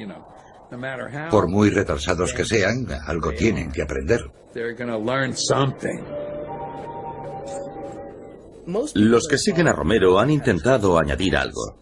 Por 1.29 1.49
muy 1.49 1.69
retrasados 1.69 2.33
que 2.33 2.45
sean, 2.45 2.87
algo 3.05 3.31
tienen 3.33 3.71
que 3.71 3.81
aprender. 3.81 4.21
Los 8.93 9.27
que 9.27 9.37
siguen 9.37 9.67
a 9.67 9.73
Romero 9.73 10.19
han 10.19 10.29
intentado 10.29 10.97
añadir 10.97 11.35
algo. 11.35 11.81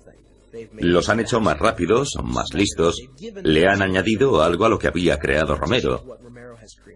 Los 0.80 1.10
han 1.10 1.20
hecho 1.20 1.40
más 1.40 1.60
rápidos, 1.60 2.18
más 2.24 2.54
listos, 2.54 3.00
le 3.44 3.68
han 3.68 3.82
añadido 3.82 4.42
algo 4.42 4.66
a 4.66 4.70
lo 4.70 4.80
que 4.80 4.88
había 4.88 5.18
creado 5.18 5.56
Romero. 5.56 6.04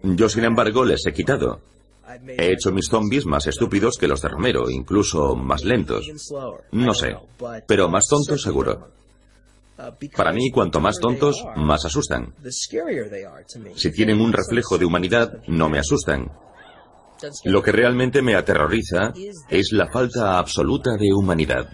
Yo, 0.02 0.28
sin 0.28 0.44
embargo, 0.44 0.84
les 0.84 1.06
he 1.06 1.12
quitado. 1.12 1.60
He 2.26 2.52
hecho 2.52 2.70
mis 2.70 2.86
zombies 2.88 3.26
más 3.26 3.46
estúpidos 3.46 3.96
que 3.96 4.08
los 4.08 4.20
de 4.20 4.28
Romero, 4.28 4.70
incluso 4.70 5.34
más 5.34 5.64
lentos. 5.64 6.06
No 6.72 6.94
sé, 6.94 7.16
pero 7.66 7.88
más 7.88 8.06
tontos 8.08 8.42
seguro. 8.42 8.88
Para 10.16 10.32
mí, 10.32 10.50
cuanto 10.50 10.80
más 10.80 10.98
tontos, 11.00 11.44
más 11.56 11.84
asustan. 11.84 12.32
Si 13.74 13.90
tienen 13.90 14.20
un 14.20 14.32
reflejo 14.32 14.78
de 14.78 14.84
humanidad, 14.84 15.42
no 15.48 15.68
me 15.68 15.78
asustan. 15.78 16.30
Lo 17.44 17.62
que 17.62 17.72
realmente 17.72 18.22
me 18.22 18.34
aterroriza 18.34 19.12
es 19.48 19.72
la 19.72 19.90
falta 19.90 20.38
absoluta 20.38 20.96
de 20.96 21.12
humanidad. 21.12 21.68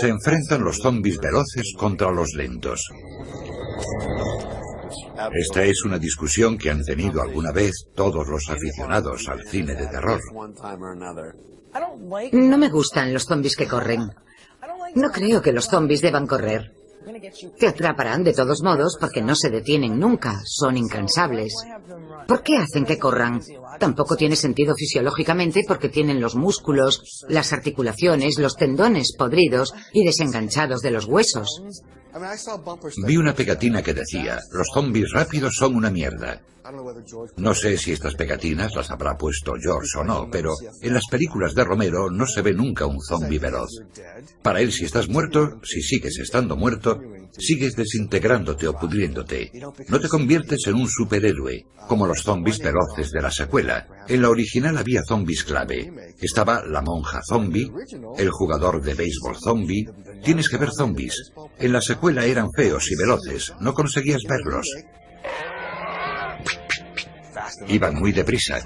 Se 0.00 0.08
enfrentan 0.08 0.64
los 0.64 0.78
zombies 0.78 1.18
veloces 1.18 1.74
contra 1.76 2.10
los 2.10 2.32
lentos. 2.34 2.80
Esta 5.34 5.64
es 5.64 5.84
una 5.84 5.98
discusión 5.98 6.58
que 6.58 6.70
han 6.70 6.84
tenido 6.84 7.22
alguna 7.22 7.52
vez 7.52 7.72
todos 7.94 8.26
los 8.28 8.48
aficionados 8.48 9.28
al 9.28 9.46
cine 9.46 9.74
de 9.74 9.86
terror. 9.86 10.20
No 12.32 12.58
me 12.58 12.68
gustan 12.68 13.12
los 13.12 13.24
zombies 13.24 13.56
que 13.56 13.66
corren. 13.66 14.10
No 14.94 15.10
creo 15.10 15.42
que 15.42 15.52
los 15.52 15.66
zombies 15.66 16.02
deban 16.02 16.26
correr. 16.26 16.72
Te 17.58 17.66
atraparán 17.66 18.24
de 18.24 18.32
todos 18.32 18.62
modos 18.62 18.96
porque 18.98 19.20
no 19.20 19.34
se 19.34 19.50
detienen 19.50 19.98
nunca, 19.98 20.40
son 20.44 20.78
incansables. 20.78 21.54
¿Por 22.26 22.42
qué 22.42 22.56
hacen 22.56 22.86
que 22.86 22.98
corran? 22.98 23.42
Tampoco 23.78 24.16
tiene 24.16 24.36
sentido 24.36 24.74
fisiológicamente 24.74 25.64
porque 25.66 25.90
tienen 25.90 26.20
los 26.20 26.34
músculos, 26.34 27.24
las 27.28 27.52
articulaciones, 27.52 28.38
los 28.38 28.56
tendones 28.56 29.14
podridos 29.18 29.74
y 29.92 30.04
desenganchados 30.04 30.80
de 30.80 30.90
los 30.92 31.04
huesos. 31.04 31.62
Vi 33.06 33.16
una 33.16 33.34
pegatina 33.34 33.82
que 33.82 33.94
decía, 33.94 34.38
los 34.52 34.68
zombies 34.72 35.10
rápidos 35.12 35.54
son 35.56 35.74
una 35.74 35.90
mierda. 35.90 36.40
No 37.36 37.54
sé 37.54 37.76
si 37.76 37.92
estas 37.92 38.14
pegatinas 38.14 38.74
las 38.74 38.90
habrá 38.90 39.18
puesto 39.18 39.52
George 39.60 39.98
o 39.98 40.04
no, 40.04 40.30
pero 40.30 40.54
en 40.80 40.94
las 40.94 41.04
películas 41.10 41.54
de 41.54 41.64
Romero 41.64 42.10
no 42.10 42.26
se 42.26 42.40
ve 42.40 42.54
nunca 42.54 42.86
un 42.86 43.02
zombie 43.02 43.38
veloz. 43.38 43.68
Para 44.42 44.60
él, 44.60 44.72
si 44.72 44.84
estás 44.84 45.08
muerto, 45.08 45.60
si 45.62 45.82
sigues 45.82 46.18
estando 46.18 46.56
muerto, 46.56 46.98
sigues 47.32 47.76
desintegrándote 47.76 48.66
o 48.68 48.78
pudriéndote. 48.78 49.50
No 49.88 50.00
te 50.00 50.08
conviertes 50.08 50.66
en 50.66 50.76
un 50.76 50.88
superhéroe, 50.88 51.66
como 51.86 52.06
los 52.06 52.22
zombies 52.22 52.58
veloces 52.60 53.10
de 53.10 53.20
la 53.20 53.30
secuela. 53.30 53.86
En 54.08 54.22
la 54.22 54.30
original 54.30 54.78
había 54.78 55.02
zombies 55.02 55.44
clave. 55.44 56.14
Estaba 56.18 56.64
la 56.64 56.80
monja 56.80 57.20
zombie, 57.28 57.70
el 58.16 58.30
jugador 58.30 58.80
de 58.80 58.94
béisbol 58.94 59.36
zombie. 59.36 59.86
Tienes 60.22 60.48
que 60.48 60.56
ver 60.56 60.70
zombies. 60.72 61.32
En 61.58 61.72
la 61.72 61.82
secuela 61.82 62.03
eran 62.10 62.50
feos 62.52 62.90
y 62.90 62.96
veloces, 62.96 63.52
no 63.60 63.72
conseguías 63.72 64.22
verlos. 64.28 64.66
Iban 67.68 67.94
muy 67.94 68.12
deprisa. 68.12 68.60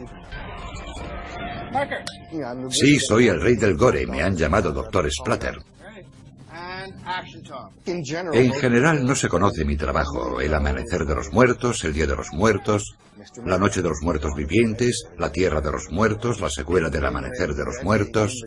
Sí, 2.70 2.98
soy 2.98 3.28
el 3.28 3.40
rey 3.40 3.56
del 3.56 3.76
gore. 3.76 4.06
Me 4.06 4.22
han 4.22 4.36
llamado 4.36 4.72
Doctor 4.72 5.10
Splatter. 5.10 5.58
En 8.32 8.52
general 8.52 9.04
no 9.04 9.14
se 9.14 9.28
conoce 9.28 9.64
mi 9.64 9.76
trabajo. 9.76 10.40
El 10.40 10.54
amanecer 10.54 11.04
de 11.04 11.14
los 11.14 11.32
muertos, 11.32 11.84
el 11.84 11.92
día 11.92 12.06
de 12.06 12.16
los 12.16 12.32
muertos, 12.32 12.96
la 13.44 13.58
noche 13.58 13.82
de 13.82 13.88
los 13.88 14.00
muertos 14.02 14.34
vivientes, 14.34 15.04
la 15.16 15.30
tierra 15.30 15.60
de 15.60 15.72
los 15.72 15.90
muertos, 15.90 16.40
la 16.40 16.50
secuela 16.50 16.88
del 16.90 17.04
amanecer 17.04 17.54
de 17.54 17.64
los 17.64 17.82
muertos. 17.82 18.42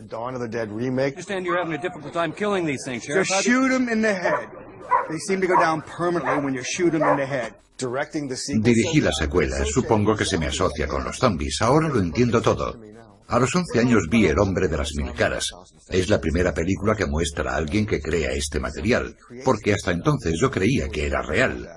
Just 4.82 4.98
shoot 4.98 5.02
them 5.02 5.02
in 5.02 5.06
the 5.06 5.06
head. 5.06 5.08
They 5.08 5.18
seem 5.18 5.40
to 5.40 5.46
go 5.46 5.60
down 5.60 5.82
permanently 5.82 6.44
when 6.44 6.54
you 6.54 6.62
shoot 6.64 6.92
them 6.92 7.02
in 7.02 7.16
the 7.16 7.26
head. 7.26 7.54
Dirigí 8.62 9.00
la 9.00 9.12
secuela. 9.12 9.64
Supongo 9.64 10.14
que 10.16 10.24
se 10.24 10.38
me 10.38 10.46
asocia 10.46 10.86
con 10.86 11.04
los 11.04 11.18
zombies. 11.18 11.60
Ahora 11.62 11.88
lo 11.88 12.00
entiendo 12.00 12.40
todo. 12.40 12.78
A 13.28 13.38
los 13.38 13.54
11 13.54 13.80
años 13.80 14.08
vi 14.10 14.26
El 14.26 14.38
hombre 14.38 14.68
de 14.68 14.76
las 14.76 14.94
mil 14.94 15.12
caras. 15.14 15.50
Es 15.88 16.08
la 16.08 16.20
primera 16.20 16.52
película 16.52 16.94
que 16.94 17.06
muestra 17.06 17.52
a 17.52 17.56
alguien 17.56 17.86
que 17.86 18.00
crea 18.00 18.32
este 18.32 18.60
material, 18.60 19.16
porque 19.44 19.72
hasta 19.72 19.90
entonces 19.90 20.38
yo 20.40 20.50
creía 20.50 20.88
que 20.88 21.06
era 21.06 21.22
real. 21.22 21.68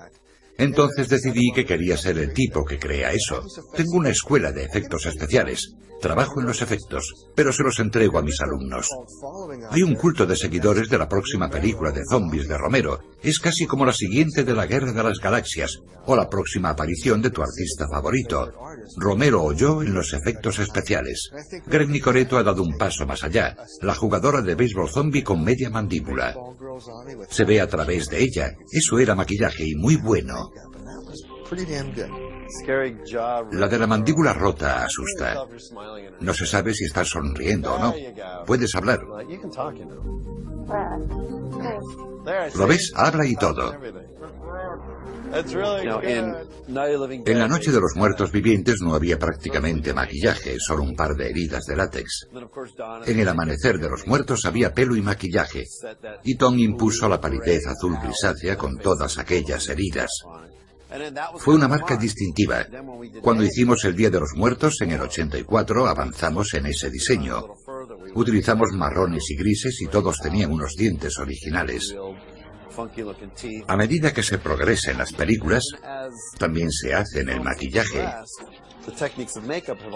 Entonces 0.58 1.08
decidí 1.08 1.52
que 1.54 1.64
quería 1.64 1.96
ser 1.96 2.18
el 2.18 2.32
tipo 2.32 2.64
que 2.64 2.78
crea 2.78 3.12
eso. 3.12 3.42
Tengo 3.74 3.96
una 3.96 4.10
escuela 4.10 4.52
de 4.52 4.64
efectos 4.64 5.06
especiales. 5.06 5.74
Trabajo 6.00 6.40
en 6.40 6.46
los 6.46 6.60
efectos, 6.60 7.26
pero 7.34 7.52
se 7.52 7.62
los 7.62 7.78
entrego 7.78 8.18
a 8.18 8.22
mis 8.22 8.40
alumnos. 8.40 8.88
Hay 9.70 9.82
un 9.82 9.94
culto 9.94 10.26
de 10.26 10.36
seguidores 10.36 10.88
de 10.88 10.98
la 10.98 11.08
próxima 11.08 11.48
película 11.48 11.90
de 11.90 12.04
zombies 12.08 12.46
de 12.48 12.58
Romero. 12.58 13.00
Es 13.26 13.40
casi 13.40 13.66
como 13.66 13.84
la 13.84 13.92
siguiente 13.92 14.44
de 14.44 14.54
la 14.54 14.66
Guerra 14.66 14.92
de 14.92 15.02
las 15.02 15.18
Galaxias, 15.18 15.80
o 16.04 16.14
la 16.14 16.30
próxima 16.30 16.70
aparición 16.70 17.20
de 17.20 17.30
tu 17.30 17.42
artista 17.42 17.88
favorito. 17.92 18.52
Romero 18.98 19.42
o 19.42 19.52
yo 19.52 19.82
en 19.82 19.94
los 19.94 20.12
efectos 20.12 20.60
especiales. 20.60 21.32
Greg 21.66 21.88
Nicoreto 21.88 22.38
ha 22.38 22.44
dado 22.44 22.62
un 22.62 22.78
paso 22.78 23.04
más 23.04 23.24
allá. 23.24 23.56
La 23.82 23.96
jugadora 23.96 24.42
de 24.42 24.54
béisbol 24.54 24.88
zombie 24.88 25.24
con 25.24 25.42
media 25.42 25.70
mandíbula. 25.70 26.36
Se 27.28 27.44
ve 27.44 27.60
a 27.60 27.66
través 27.66 28.08
de 28.08 28.22
ella. 28.22 28.52
Eso 28.70 29.00
era 29.00 29.16
maquillaje 29.16 29.66
y 29.66 29.74
muy 29.74 29.96
bueno. 29.96 30.52
La 33.52 33.68
de 33.68 33.78
la 33.78 33.86
mandíbula 33.86 34.32
rota 34.32 34.84
asusta. 34.84 35.46
No 36.20 36.34
se 36.34 36.46
sabe 36.46 36.74
si 36.74 36.84
estás 36.84 37.08
sonriendo 37.08 37.74
o 37.74 37.78
no. 37.78 37.94
Puedes 38.46 38.74
hablar. 38.74 39.00
¿Lo 42.54 42.66
ves? 42.66 42.92
Habla 42.94 43.26
y 43.26 43.36
todo. 43.36 43.74
En 47.26 47.38
la 47.38 47.48
noche 47.48 47.72
de 47.72 47.80
los 47.80 47.96
muertos 47.96 48.32
vivientes 48.32 48.80
no 48.80 48.94
había 48.94 49.18
prácticamente 49.18 49.92
maquillaje, 49.92 50.56
solo 50.58 50.82
un 50.82 50.94
par 50.94 51.14
de 51.14 51.30
heridas 51.30 51.66
de 51.66 51.76
látex. 51.76 52.28
En 53.06 53.18
el 53.18 53.28
amanecer 53.28 53.78
de 53.78 53.88
los 53.88 54.06
muertos 54.06 54.44
había 54.44 54.72
pelo 54.72 54.96
y 54.96 55.02
maquillaje, 55.02 55.64
y 56.24 56.36
Tom 56.36 56.58
impuso 56.58 57.08
la 57.08 57.20
palidez 57.20 57.66
azul 57.66 57.96
grisácea 58.02 58.56
con 58.56 58.78
todas 58.78 59.18
aquellas 59.18 59.68
heridas. 59.68 60.10
Fue 61.38 61.54
una 61.54 61.68
marca 61.68 61.96
distintiva. 61.96 62.64
Cuando 63.20 63.44
hicimos 63.44 63.84
el 63.84 63.96
Día 63.96 64.10
de 64.10 64.20
los 64.20 64.34
Muertos 64.34 64.80
en 64.80 64.92
el 64.92 65.00
84 65.00 65.86
avanzamos 65.86 66.54
en 66.54 66.66
ese 66.66 66.90
diseño. 66.90 67.44
Utilizamos 68.14 68.70
marrones 68.72 69.28
y 69.30 69.36
grises 69.36 69.80
y 69.80 69.88
todos 69.88 70.18
tenían 70.18 70.52
unos 70.52 70.74
dientes 70.76 71.18
originales. 71.18 71.94
A 73.68 73.76
medida 73.76 74.12
que 74.12 74.22
se 74.22 74.38
progresa 74.38 74.90
en 74.90 74.98
las 74.98 75.12
películas, 75.12 75.64
también 76.38 76.70
se 76.70 76.94
hace 76.94 77.20
en 77.20 77.30
el 77.30 77.40
maquillaje 77.40 78.06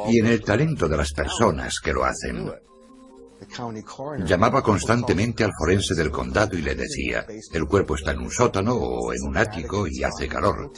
y 0.08 0.18
en 0.18 0.26
el 0.26 0.42
talento 0.42 0.88
de 0.88 0.96
las 0.96 1.12
personas 1.12 1.74
que 1.82 1.92
lo 1.92 2.04
hacen. 2.04 2.50
Llamaba 4.26 4.62
constantemente 4.62 5.44
al 5.44 5.52
forense 5.58 5.94
del 5.94 6.10
condado 6.10 6.56
y 6.56 6.62
le 6.62 6.74
decía, 6.74 7.26
el 7.52 7.66
cuerpo 7.66 7.94
está 7.94 8.12
en 8.12 8.20
un 8.20 8.30
sótano 8.30 8.74
o 8.74 9.12
en 9.12 9.22
un 9.22 9.36
ático 9.36 9.86
y 9.86 10.02
hace 10.02 10.28
calor. 10.28 10.70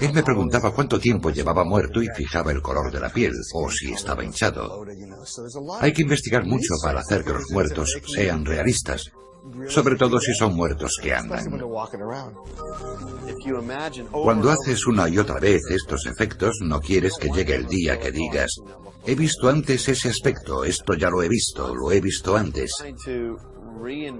Él 0.00 0.12
me 0.12 0.22
preguntaba 0.22 0.72
cuánto 0.72 0.98
tiempo 0.98 1.30
llevaba 1.30 1.64
muerto 1.64 2.02
y 2.02 2.08
fijaba 2.08 2.52
el 2.52 2.60
color 2.60 2.92
de 2.92 3.00
la 3.00 3.10
piel 3.10 3.32
o 3.54 3.70
si 3.70 3.92
estaba 3.92 4.24
hinchado. 4.24 4.84
Hay 5.80 5.92
que 5.92 6.02
investigar 6.02 6.44
mucho 6.44 6.74
para 6.82 7.00
hacer 7.00 7.24
que 7.24 7.32
los 7.32 7.50
muertos 7.50 7.98
sean 8.06 8.44
realistas, 8.44 9.10
sobre 9.68 9.96
todo 9.96 10.20
si 10.20 10.34
son 10.34 10.54
muertos 10.54 10.98
que 11.00 11.14
andan. 11.14 11.60
Cuando 14.10 14.50
haces 14.50 14.86
una 14.86 15.08
y 15.08 15.18
otra 15.18 15.38
vez 15.38 15.62
estos 15.70 16.06
efectos, 16.06 16.58
no 16.62 16.80
quieres 16.80 17.14
que 17.18 17.30
llegue 17.30 17.54
el 17.54 17.66
día 17.66 17.98
que 17.98 18.10
digas, 18.10 18.54
he 19.04 19.14
visto 19.14 19.48
antes 19.48 19.88
ese 19.88 20.08
aspecto, 20.08 20.64
esto 20.64 20.94
ya 20.94 21.10
lo 21.10 21.22
he 21.22 21.28
visto, 21.28 21.74
lo 21.74 21.92
he 21.92 22.00
visto 22.00 22.36
antes. 22.36 22.72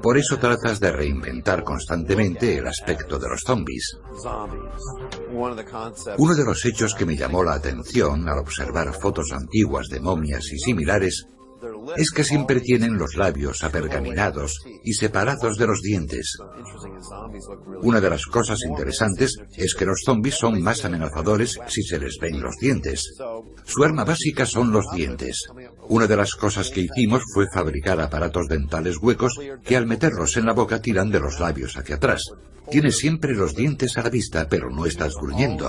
Por 0.03 0.17
eso 0.17 0.39
tratas 0.39 0.81
de 0.81 0.91
reinventar 0.91 1.63
constantemente 1.63 2.57
el 2.57 2.67
aspecto 2.67 3.19
de 3.19 3.29
los 3.29 3.41
zombies. 3.45 3.99
Uno 6.17 6.35
de 6.35 6.45
los 6.45 6.65
hechos 6.65 6.95
que 6.95 7.05
me 7.05 7.17
llamó 7.17 7.45
la 7.45 7.55
atención 7.55 8.27
al 8.27 8.39
observar 8.39 8.95
fotos 8.95 9.33
antiguas 9.33 9.89
de 9.89 10.01
momias 10.01 10.51
y 10.53 10.59
similares 10.59 11.27
es 11.97 12.11
que 12.11 12.25
siempre 12.25 12.61
tienen 12.61 12.97
los 12.97 13.15
labios 13.17 13.63
apergaminados 13.63 14.61
y 14.85 14.95
separados 14.95 15.57
de 15.57 15.67
los 15.67 15.81
dientes. 15.83 16.37
Una 17.83 18.01
de 18.01 18.11
las 18.11 18.27
cosas 18.27 18.59
interesantes 18.69 19.37
es 19.57 19.75
que 19.75 19.87
los 19.87 20.03
zombies 20.05 20.37
son 20.37 20.63
más 20.63 20.85
amenazadores 20.85 21.59
si 21.69 21.83
se 21.83 21.99
les 21.99 22.19
ven 22.21 22.41
los 22.41 22.57
dientes. 22.61 23.15
Su 23.65 23.85
arma 23.85 24.05
básica 24.05 24.47
son 24.47 24.73
los 24.73 24.87
dientes. 24.95 25.47
Una 25.91 26.07
de 26.07 26.17
las 26.17 26.37
cosas 26.37 26.71
que 26.71 26.83
hicimos 26.83 27.25
fue 27.35 27.47
fabricar 27.53 28.01
aparatos 28.01 28.47
dentales 28.47 28.97
huecos 28.99 29.35
que 29.65 29.77
al 29.77 29.87
meterlos 29.87 30.37
en 30.37 30.47
la 30.47 30.53
boca 30.53 30.81
tiran 30.81 31.11
de 31.11 31.19
los 31.19 31.41
labios 31.41 31.77
hacia 31.77 31.97
atrás. 31.97 32.23
Tienes 32.71 32.99
siempre 32.99 33.35
los 33.35 33.57
dientes 33.57 33.99
a 33.99 34.03
la 34.03 34.09
vista, 34.09 34.47
pero 34.49 34.71
no 34.71 34.87
estás 34.87 35.15
gruñendo. 35.17 35.69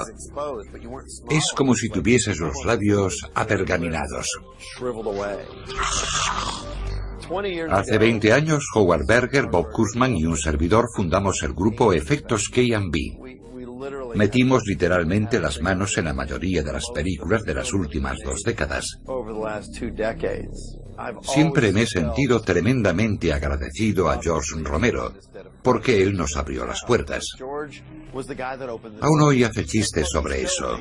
Es 1.28 1.52
como 1.56 1.74
si 1.74 1.90
tuvieses 1.90 2.40
los 2.40 2.64
labios 2.64 3.18
apergaminados. 3.34 4.28
Hace 7.72 7.98
20 7.98 8.32
años, 8.32 8.68
Howard 8.76 9.08
Berger, 9.08 9.48
Bob 9.48 9.72
Kuzman 9.72 10.16
y 10.16 10.26
un 10.26 10.38
servidor 10.38 10.86
fundamos 10.96 11.42
el 11.42 11.54
grupo 11.54 11.94
Efectos 11.94 12.48
K&B. 12.50 13.41
Metimos 14.16 14.64
literalmente 14.66 15.40
las 15.40 15.62
manos 15.62 15.98
en 15.98 16.06
la 16.06 16.14
mayoría 16.14 16.64
de 16.64 16.74
las 16.74 16.86
películas 16.94 17.44
de 17.44 17.54
las 17.54 17.74
últimas 17.74 18.18
dos 18.24 18.42
décadas. 18.44 18.86
Siempre 21.22 21.72
me 21.72 21.84
he 21.84 21.88
sentido 21.88 22.42
tremendamente 22.42 23.34
agradecido 23.34 24.10
a 24.10 24.22
George 24.22 24.62
Romero, 24.64 25.14
porque 25.64 26.02
él 26.04 26.14
nos 26.14 26.36
abrió 26.36 26.66
las 26.66 26.84
puertas. 26.86 27.26
Aún 29.02 29.22
hoy 29.22 29.44
hace 29.44 29.66
chistes 29.66 30.08
sobre 30.10 30.44
eso. 30.44 30.80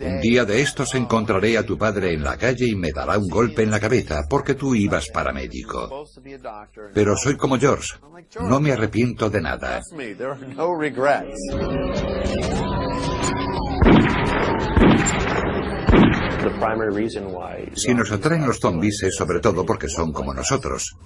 Un 0.00 0.20
día 0.20 0.44
de 0.44 0.60
estos 0.60 0.94
encontraré 0.94 1.56
a 1.56 1.64
tu 1.64 1.78
padre 1.78 2.14
en 2.14 2.22
la 2.22 2.36
calle 2.36 2.66
y 2.66 2.74
me 2.74 2.90
dará 2.92 3.18
un 3.18 3.28
golpe 3.28 3.62
en 3.62 3.70
la 3.70 3.78
cabeza 3.78 4.22
porque 4.28 4.54
tú 4.54 4.74
ibas 4.74 5.08
para 5.08 5.32
médico. 5.32 6.06
Pero 6.94 7.16
soy 7.16 7.36
como 7.36 7.58
George. 7.58 7.94
No 8.40 8.60
me 8.60 8.72
arrepiento 8.72 9.30
de 9.30 9.40
nada. 9.40 9.80
Si 17.74 17.94
nos 17.94 18.12
atraen 18.12 18.46
los 18.46 18.58
zombies 18.58 19.02
es 19.02 19.14
sobre 19.14 19.40
todo 19.40 19.64
porque 19.64 19.88
son 19.88 20.12
como 20.12 20.34
nosotros. 20.34 20.96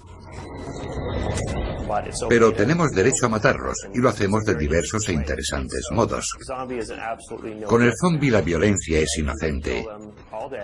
Pero 2.28 2.52
tenemos 2.52 2.90
derecho 2.92 3.26
a 3.26 3.28
matarlos 3.28 3.76
y 3.94 3.98
lo 3.98 4.08
hacemos 4.08 4.44
de 4.44 4.54
diversos 4.54 5.08
e 5.08 5.12
interesantes 5.12 5.86
modos. 5.92 6.36
Con 7.66 7.82
el 7.82 7.92
zombie 8.00 8.30
la 8.30 8.40
violencia 8.40 9.00
es 9.00 9.18
inocente. 9.18 9.86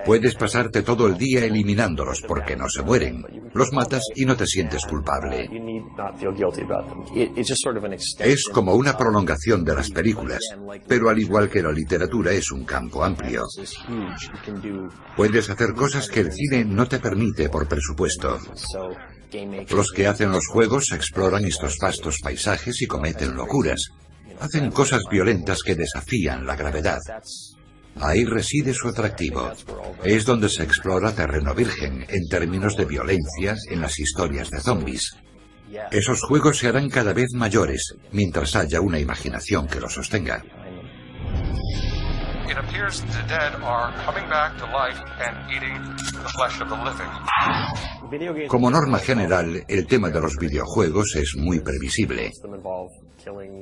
Puedes 0.05 0.35
pasarte 0.35 0.83
todo 0.83 1.07
el 1.07 1.17
día 1.17 1.45
eliminándolos 1.45 2.23
porque 2.27 2.57
no 2.57 2.69
se 2.69 2.83
mueren. 2.83 3.25
Los 3.55 3.73
matas 3.73 4.03
y 4.15 4.25
no 4.25 4.37
te 4.37 4.47
sientes 4.47 4.85
culpable. 4.87 5.49
Es 8.19 8.45
como 8.53 8.75
una 8.75 8.97
prolongación 8.97 9.65
de 9.65 9.75
las 9.75 9.91
películas, 9.91 10.41
pero 10.87 11.09
al 11.09 11.19
igual 11.19 11.49
que 11.49 11.63
la 11.63 11.73
literatura 11.73 12.33
es 12.33 12.51
un 12.51 12.65
campo 12.65 13.05
amplio. 13.05 13.43
Puedes 15.17 15.51
hacer 15.51 15.75
cosas 15.75 16.09
que 16.09 16.21
el 16.21 16.33
cine 16.33 16.65
no 16.65 16.87
te 16.87 16.99
permite 16.99 17.49
por 17.49 17.69
presupuesto. 17.69 18.39
Los 19.71 19.93
que 19.93 20.07
hacen 20.07 20.31
los 20.31 20.47
juegos 20.47 20.93
exploran 20.93 21.45
estos 21.45 21.79
vastos 21.79 22.19
paisajes 22.23 22.83
y 22.83 22.87
cometen 22.87 23.35
locuras. 23.35 23.89
Hacen 24.41 24.71
cosas 24.71 25.03
violentas 25.11 25.63
que 25.65 25.75
desafían 25.75 26.47
la 26.47 26.57
gravedad. 26.57 27.01
Ahí 28.01 28.25
reside 28.25 28.75
su 28.75 28.89
atractivo. 28.89 29.53
Es 30.03 30.25
donde 30.25 30.49
se 30.49 30.63
explora 30.63 31.15
terreno 31.15 31.55
virgen 31.55 32.05
en 32.09 32.29
términos 32.29 32.77
de 32.77 32.85
violencia 32.85 33.57
en 33.71 33.81
las 33.81 33.99
historias 33.99 34.51
de 34.51 34.61
zombies. 34.61 35.17
Esos 35.91 36.21
juegos 36.23 36.59
se 36.59 36.69
harán 36.69 36.91
cada 36.91 37.13
vez 37.13 37.33
mayores 37.35 37.95
mientras 38.13 38.57
haya 38.57 38.81
una 38.81 38.99
imaginación 38.99 39.67
que 39.67 39.81
los 39.81 39.95
sostenga. 39.95 40.45
It 42.53 42.59
appears 42.59 43.01
the 43.01 43.23
dead 43.29 43.55
are 43.65 43.95
coming 44.05 44.29
back 44.29 44.59
to 44.59 44.67
life 44.67 45.01
and 45.25 45.51
eating 45.51 45.73
the 46.23 46.29
flesh 46.37 46.61
of 46.61 46.69
the 46.69 46.77
living. 46.77 48.47
Como 48.47 48.71
norma 48.71 48.99
general, 48.99 49.65
el 49.67 49.87
tema 49.87 50.11
de 50.11 50.21
los 50.21 50.37
videojuegos 50.37 51.17
es 51.17 51.35
muy 51.39 51.61
previsible. 51.61 52.31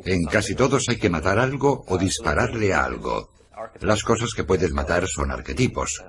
En 0.05 0.25
casi 0.25 0.57
todos 0.57 0.89
hay 0.89 0.97
que 0.97 1.09
matar 1.09 1.39
algo 1.39 1.85
o 1.87 1.99
dispararle 1.99 2.75
a 2.75 2.83
algo. 2.83 3.31
Las 3.81 4.03
cosas 4.03 4.31
que 4.35 4.43
puedes 4.43 4.73
matar 4.73 5.07
son 5.07 5.31
arquetipos. 5.31 6.03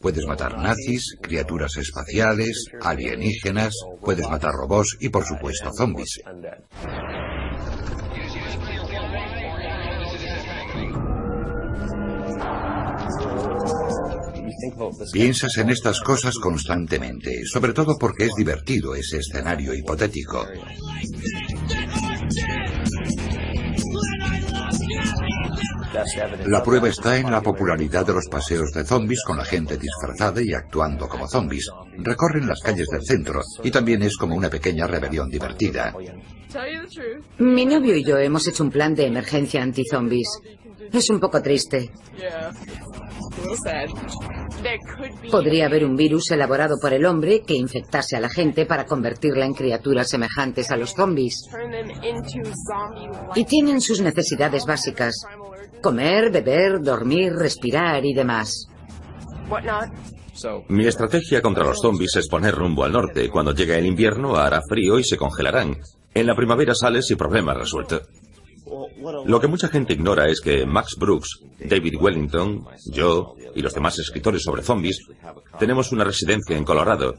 Puedes 0.00 0.24
matar 0.24 0.56
nazis, 0.56 1.18
criaturas 1.20 1.76
espaciales, 1.76 2.64
alienígenas, 2.80 3.74
puedes 4.00 4.26
matar 4.30 4.52
robots 4.52 4.96
y 5.00 5.10
por 5.10 5.26
supuesto 5.26 5.70
zombies. 5.76 6.22
Piensas 15.12 15.56
en 15.58 15.70
estas 15.70 16.00
cosas 16.00 16.36
constantemente, 16.36 17.44
sobre 17.46 17.72
todo 17.72 17.96
porque 17.98 18.26
es 18.26 18.34
divertido 18.36 18.94
ese 18.94 19.18
escenario 19.18 19.74
hipotético. 19.74 20.46
La 26.46 26.62
prueba 26.62 26.88
está 26.88 27.18
en 27.18 27.30
la 27.30 27.42
popularidad 27.42 28.06
de 28.06 28.14
los 28.14 28.26
paseos 28.30 28.72
de 28.72 28.84
zombies 28.84 29.22
con 29.26 29.36
la 29.36 29.44
gente 29.44 29.76
disfrazada 29.76 30.40
y 30.42 30.52
actuando 30.54 31.06
como 31.06 31.28
zombies. 31.28 31.70
Recorren 31.98 32.46
las 32.46 32.60
calles 32.60 32.86
del 32.88 33.04
centro 33.04 33.42
y 33.62 33.70
también 33.70 34.02
es 34.02 34.16
como 34.16 34.34
una 34.34 34.48
pequeña 34.48 34.86
rebelión 34.86 35.28
divertida. 35.28 35.94
Mi 37.38 37.66
novio 37.66 37.96
y 37.96 38.04
yo 38.04 38.18
hemos 38.18 38.46
hecho 38.48 38.64
un 38.64 38.70
plan 38.70 38.94
de 38.94 39.06
emergencia 39.06 39.62
anti-zombies. 39.62 40.28
Es 40.92 41.10
un 41.10 41.20
poco 41.20 41.40
triste. 41.42 41.90
Podría 45.30 45.66
haber 45.66 45.84
un 45.84 45.96
virus 45.96 46.30
elaborado 46.30 46.76
por 46.80 46.92
el 46.92 47.04
hombre 47.04 47.42
que 47.42 47.54
infectase 47.54 48.16
a 48.16 48.20
la 48.20 48.28
gente 48.28 48.66
para 48.66 48.86
convertirla 48.86 49.44
en 49.44 49.54
criaturas 49.54 50.08
semejantes 50.08 50.70
a 50.70 50.76
los 50.76 50.94
zombies. 50.94 51.48
Y 53.34 53.44
tienen 53.44 53.80
sus 53.80 54.00
necesidades 54.00 54.64
básicas. 54.66 55.14
Comer, 55.80 56.30
beber, 56.30 56.80
dormir, 56.80 57.32
respirar 57.32 58.04
y 58.04 58.14
demás. 58.14 58.68
Mi 60.68 60.86
estrategia 60.86 61.42
contra 61.42 61.64
los 61.64 61.78
zombies 61.80 62.16
es 62.16 62.28
poner 62.28 62.54
rumbo 62.54 62.84
al 62.84 62.92
norte. 62.92 63.28
Cuando 63.28 63.54
llegue 63.54 63.78
el 63.78 63.86
invierno 63.86 64.36
hará 64.36 64.60
frío 64.68 64.98
y 64.98 65.04
se 65.04 65.16
congelarán. 65.16 65.76
En 66.14 66.26
la 66.26 66.34
primavera 66.34 66.74
sales 66.74 67.10
y 67.10 67.16
problema 67.16 67.54
resuelto. 67.54 68.00
Lo 69.24 69.40
que 69.40 69.46
mucha 69.46 69.68
gente 69.68 69.92
ignora 69.92 70.28
es 70.28 70.40
que 70.40 70.66
Max 70.66 70.96
Brooks, 70.98 71.40
David 71.58 71.96
Wellington, 72.00 72.64
yo 72.90 73.34
y 73.54 73.60
los 73.60 73.74
demás 73.74 73.98
escritores 73.98 74.42
sobre 74.42 74.62
zombies 74.62 74.98
tenemos 75.58 75.92
una 75.92 76.04
residencia 76.04 76.56
en 76.56 76.64
Colorado. 76.64 77.14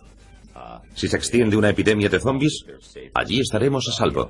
Si 0.95 1.07
se 1.07 1.17
extiende 1.17 1.57
una 1.57 1.69
epidemia 1.69 2.09
de 2.09 2.19
zombies, 2.19 2.65
allí 3.13 3.39
estaremos 3.39 3.87
a 3.89 3.91
salvo. 3.91 4.29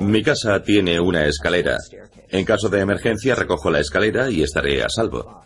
Mi 0.00 0.22
casa 0.22 0.62
tiene 0.62 1.00
una 1.00 1.26
escalera. 1.26 1.76
En 2.28 2.44
caso 2.44 2.68
de 2.68 2.80
emergencia 2.80 3.34
recojo 3.34 3.70
la 3.70 3.80
escalera 3.80 4.30
y 4.30 4.42
estaré 4.42 4.82
a 4.82 4.88
salvo. 4.88 5.42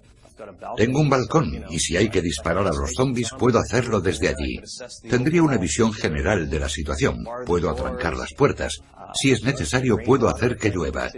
Tengo 0.76 1.00
un 1.00 1.10
balcón 1.10 1.64
y 1.70 1.78
si 1.78 1.96
hay 1.96 2.08
que 2.08 2.22
disparar 2.22 2.66
a 2.66 2.72
los 2.72 2.92
zombies 2.94 3.30
puedo 3.38 3.58
hacerlo 3.58 4.00
desde 4.00 4.28
allí. 4.28 4.60
Tendría 5.08 5.42
una 5.42 5.56
visión 5.56 5.92
general 5.92 6.48
de 6.48 6.60
la 6.60 6.68
situación. 6.68 7.24
Puedo 7.46 7.70
atrancar 7.70 8.16
las 8.16 8.32
puertas. 8.34 8.80
Si 9.14 9.30
es 9.30 9.42
necesario 9.42 9.98
puedo 10.04 10.28
hacer 10.28 10.56
que 10.56 10.70
llueva. 10.70 11.10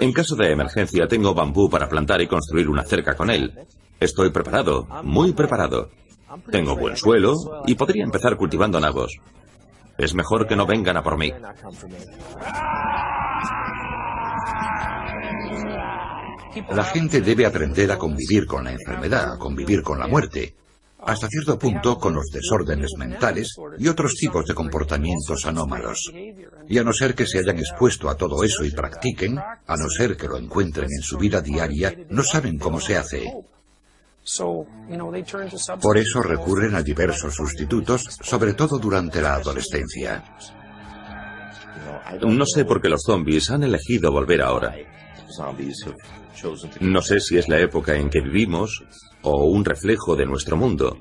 En 0.00 0.12
caso 0.12 0.34
de 0.34 0.50
emergencia 0.50 1.06
tengo 1.06 1.34
bambú 1.34 1.70
para 1.70 1.88
plantar 1.88 2.20
y 2.20 2.26
construir 2.26 2.68
una 2.68 2.84
cerca 2.84 3.14
con 3.14 3.30
él. 3.30 3.52
Estoy 4.00 4.30
preparado, 4.30 4.86
muy 5.04 5.32
preparado. 5.32 5.90
Tengo 6.50 6.76
buen 6.76 6.96
suelo 6.96 7.62
y 7.66 7.74
podría 7.74 8.04
empezar 8.04 8.36
cultivando 8.36 8.80
nabos. 8.80 9.16
Es 9.98 10.14
mejor 10.14 10.48
que 10.48 10.56
no 10.56 10.66
vengan 10.66 10.96
a 10.96 11.02
por 11.02 11.18
mí. 11.18 11.30
La 16.70 16.84
gente 16.84 17.20
debe 17.20 17.46
aprender 17.46 17.90
a 17.92 17.98
convivir 17.98 18.46
con 18.46 18.64
la 18.64 18.72
enfermedad, 18.72 19.32
a 19.32 19.38
convivir 19.38 19.82
con 19.82 19.98
la 19.98 20.06
muerte, 20.06 20.54
hasta 21.04 21.28
cierto 21.28 21.58
punto 21.58 21.98
con 21.98 22.14
los 22.14 22.30
desórdenes 22.30 22.92
mentales 22.96 23.56
y 23.78 23.88
otros 23.88 24.14
tipos 24.14 24.46
de 24.46 24.54
comportamientos 24.54 25.46
anómalos. 25.46 26.12
Y 26.68 26.78
a 26.78 26.84
no 26.84 26.92
ser 26.92 27.14
que 27.14 27.26
se 27.26 27.38
hayan 27.38 27.58
expuesto 27.58 28.08
a 28.08 28.16
todo 28.16 28.44
eso 28.44 28.64
y 28.64 28.70
practiquen, 28.70 29.38
a 29.38 29.76
no 29.76 29.88
ser 29.88 30.16
que 30.16 30.28
lo 30.28 30.36
encuentren 30.36 30.88
en 30.92 31.02
su 31.02 31.18
vida 31.18 31.40
diaria, 31.40 31.94
no 32.10 32.22
saben 32.22 32.58
cómo 32.58 32.80
se 32.80 32.96
hace. 32.96 33.32
Por 35.80 35.98
eso 35.98 36.22
recurren 36.22 36.76
a 36.76 36.82
diversos 36.82 37.34
sustitutos, 37.34 38.06
sobre 38.22 38.54
todo 38.54 38.78
durante 38.78 39.20
la 39.20 39.34
adolescencia. 39.34 40.22
No 42.20 42.46
sé 42.46 42.64
por 42.64 42.80
qué 42.80 42.88
los 42.88 43.02
zombies 43.02 43.50
han 43.50 43.64
elegido 43.64 44.12
volver 44.12 44.42
ahora. 44.42 44.76
No 46.80 47.02
sé 47.02 47.20
si 47.20 47.38
es 47.38 47.48
la 47.48 47.60
época 47.60 47.96
en 47.96 48.10
que 48.10 48.20
vivimos 48.20 48.82
o 49.22 49.46
un 49.46 49.64
reflejo 49.64 50.16
de 50.16 50.26
nuestro 50.26 50.56
mundo, 50.56 50.98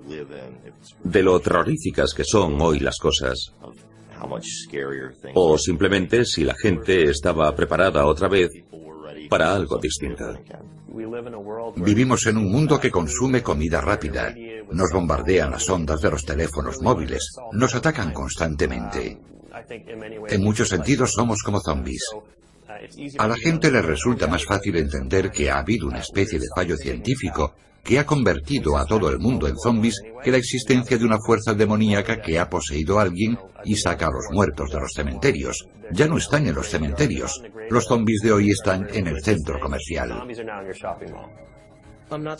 de 1.03 1.23
lo 1.23 1.39
terroríficas 1.39 2.13
que 2.13 2.23
son 2.23 2.61
hoy 2.61 2.79
las 2.79 2.97
cosas, 2.97 3.53
o 5.34 5.57
simplemente 5.57 6.25
si 6.25 6.43
la 6.43 6.55
gente 6.55 7.03
estaba 7.09 7.53
preparada 7.55 8.05
otra 8.05 8.27
vez 8.27 8.49
para 9.29 9.55
algo 9.55 9.77
distinto. 9.77 10.38
Vivimos 11.77 12.25
en 12.25 12.38
un 12.38 12.51
mundo 12.51 12.79
que 12.79 12.91
consume 12.91 13.41
comida 13.41 13.79
rápida. 13.79 14.36
Nos 14.71 14.91
bombardean 14.91 15.51
las 15.51 15.69
ondas 15.69 16.01
de 16.01 16.11
los 16.11 16.25
teléfonos 16.25 16.82
móviles. 16.82 17.34
Nos 17.53 17.73
atacan 17.73 18.11
constantemente. 18.11 19.17
En 20.27 20.43
muchos 20.43 20.69
sentidos 20.69 21.13
somos 21.13 21.41
como 21.43 21.61
zombies. 21.61 22.03
A 23.17 23.28
la 23.28 23.36
gente 23.38 23.72
le 23.72 23.82
resulta 23.82 24.28
más 24.28 24.45
fácil 24.45 24.78
entender 24.78 25.32
que 25.32 25.49
ha 25.49 25.59
habido 25.59 25.88
una 25.88 25.99
especie 25.99 26.39
de 26.39 26.47
fallo 26.55 26.78
científico 26.78 27.53
que 27.84 27.97
ha 27.97 28.05
convertido 28.05 28.78
a 28.78 28.86
todo 28.86 29.09
el 29.09 29.19
mundo 29.19 29.47
en 29.47 29.57
zombies 29.57 30.01
que 30.24 30.32
la 30.32 30.38
existencia 30.38 30.97
de 30.97 31.05
una 31.05 31.17
fuerza 31.19 31.53
demoníaca 31.53 32.22
que 32.22 32.38
ha 32.38 32.49
poseído 32.49 32.99
a 32.99 33.03
alguien 33.03 33.38
y 33.65 33.76
saca 33.76 34.07
a 34.07 34.11
los 34.11 34.26
muertos 34.32 34.69
de 34.72 34.80
los 34.80 34.91
cementerios. 34.93 35.67
Ya 35.91 36.07
no 36.07 36.17
están 36.17 36.47
en 36.47 36.55
los 36.55 36.67
cementerios. 36.67 37.41
Los 37.69 37.86
zombies 37.86 38.22
de 38.22 38.32
hoy 38.32 38.51
están 38.51 38.88
en 38.93 39.07
el 39.07 39.24
centro 39.24 39.59
comercial. 39.59 40.28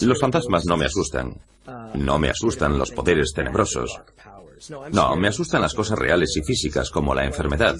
Los 0.02 0.20
fantasmas 0.20 0.66
no 0.66 0.78
me 0.78 0.86
asustan. 0.86 1.34
No 1.96 2.20
me 2.20 2.30
asustan 2.30 2.78
los 2.78 2.92
poderes 2.92 3.34
tenebrosos. 3.34 4.00
No, 4.92 5.16
me 5.16 5.28
asustan 5.28 5.62
las 5.62 5.74
cosas 5.74 5.98
reales 5.98 6.36
y 6.38 6.44
físicas 6.44 6.92
como 6.92 7.16
la 7.16 7.26
enfermedad. 7.26 7.76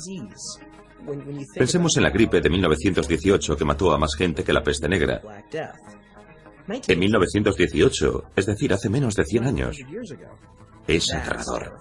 Pensemos 1.56 1.98
en 1.98 2.04
la 2.04 2.10
gripe 2.10 2.42
de 2.42 2.50
1918 2.50 3.56
que 3.56 3.66
mató 3.66 3.92
a 3.92 3.98
más 3.98 4.16
gente 4.16 4.44
que 4.44 4.54
la 4.54 4.64
peste 4.64 4.88
negra. 4.88 5.22
En 6.88 7.00
1918, 7.00 8.24
es 8.36 8.46
decir, 8.46 8.74
hace 8.74 8.90
menos 8.90 9.16
de 9.16 9.26
100 9.26 9.46
años. 9.46 9.78
Es 10.88 11.14
aterrador. 11.14 11.78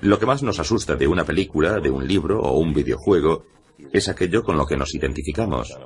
Lo 0.00 0.18
que 0.18 0.26
más 0.26 0.42
nos 0.42 0.58
asusta 0.58 0.96
de 0.96 1.06
una 1.06 1.24
película, 1.24 1.80
de 1.80 1.90
un 1.90 2.06
libro 2.06 2.40
o 2.40 2.58
un 2.58 2.72
videojuego 2.72 3.44
es 3.92 4.08
aquello 4.08 4.42
con 4.42 4.56
lo 4.56 4.66
que 4.66 4.76
nos 4.76 4.94
identificamos. 4.94 5.76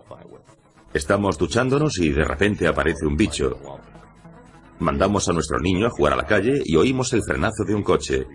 Estamos 0.92 1.38
duchándonos 1.38 1.98
y 1.98 2.10
de 2.10 2.24
repente 2.24 2.66
aparece 2.66 3.06
un 3.06 3.16
bicho. 3.16 3.58
Mandamos 4.80 5.28
a 5.28 5.32
nuestro 5.32 5.60
niño 5.60 5.86
a 5.86 5.90
jugar 5.90 6.14
a 6.14 6.16
la 6.16 6.26
calle 6.26 6.62
y 6.64 6.76
oímos 6.76 7.12
el 7.12 7.22
frenazo 7.22 7.64
de 7.66 7.74
un 7.74 7.82
coche. 7.82 8.26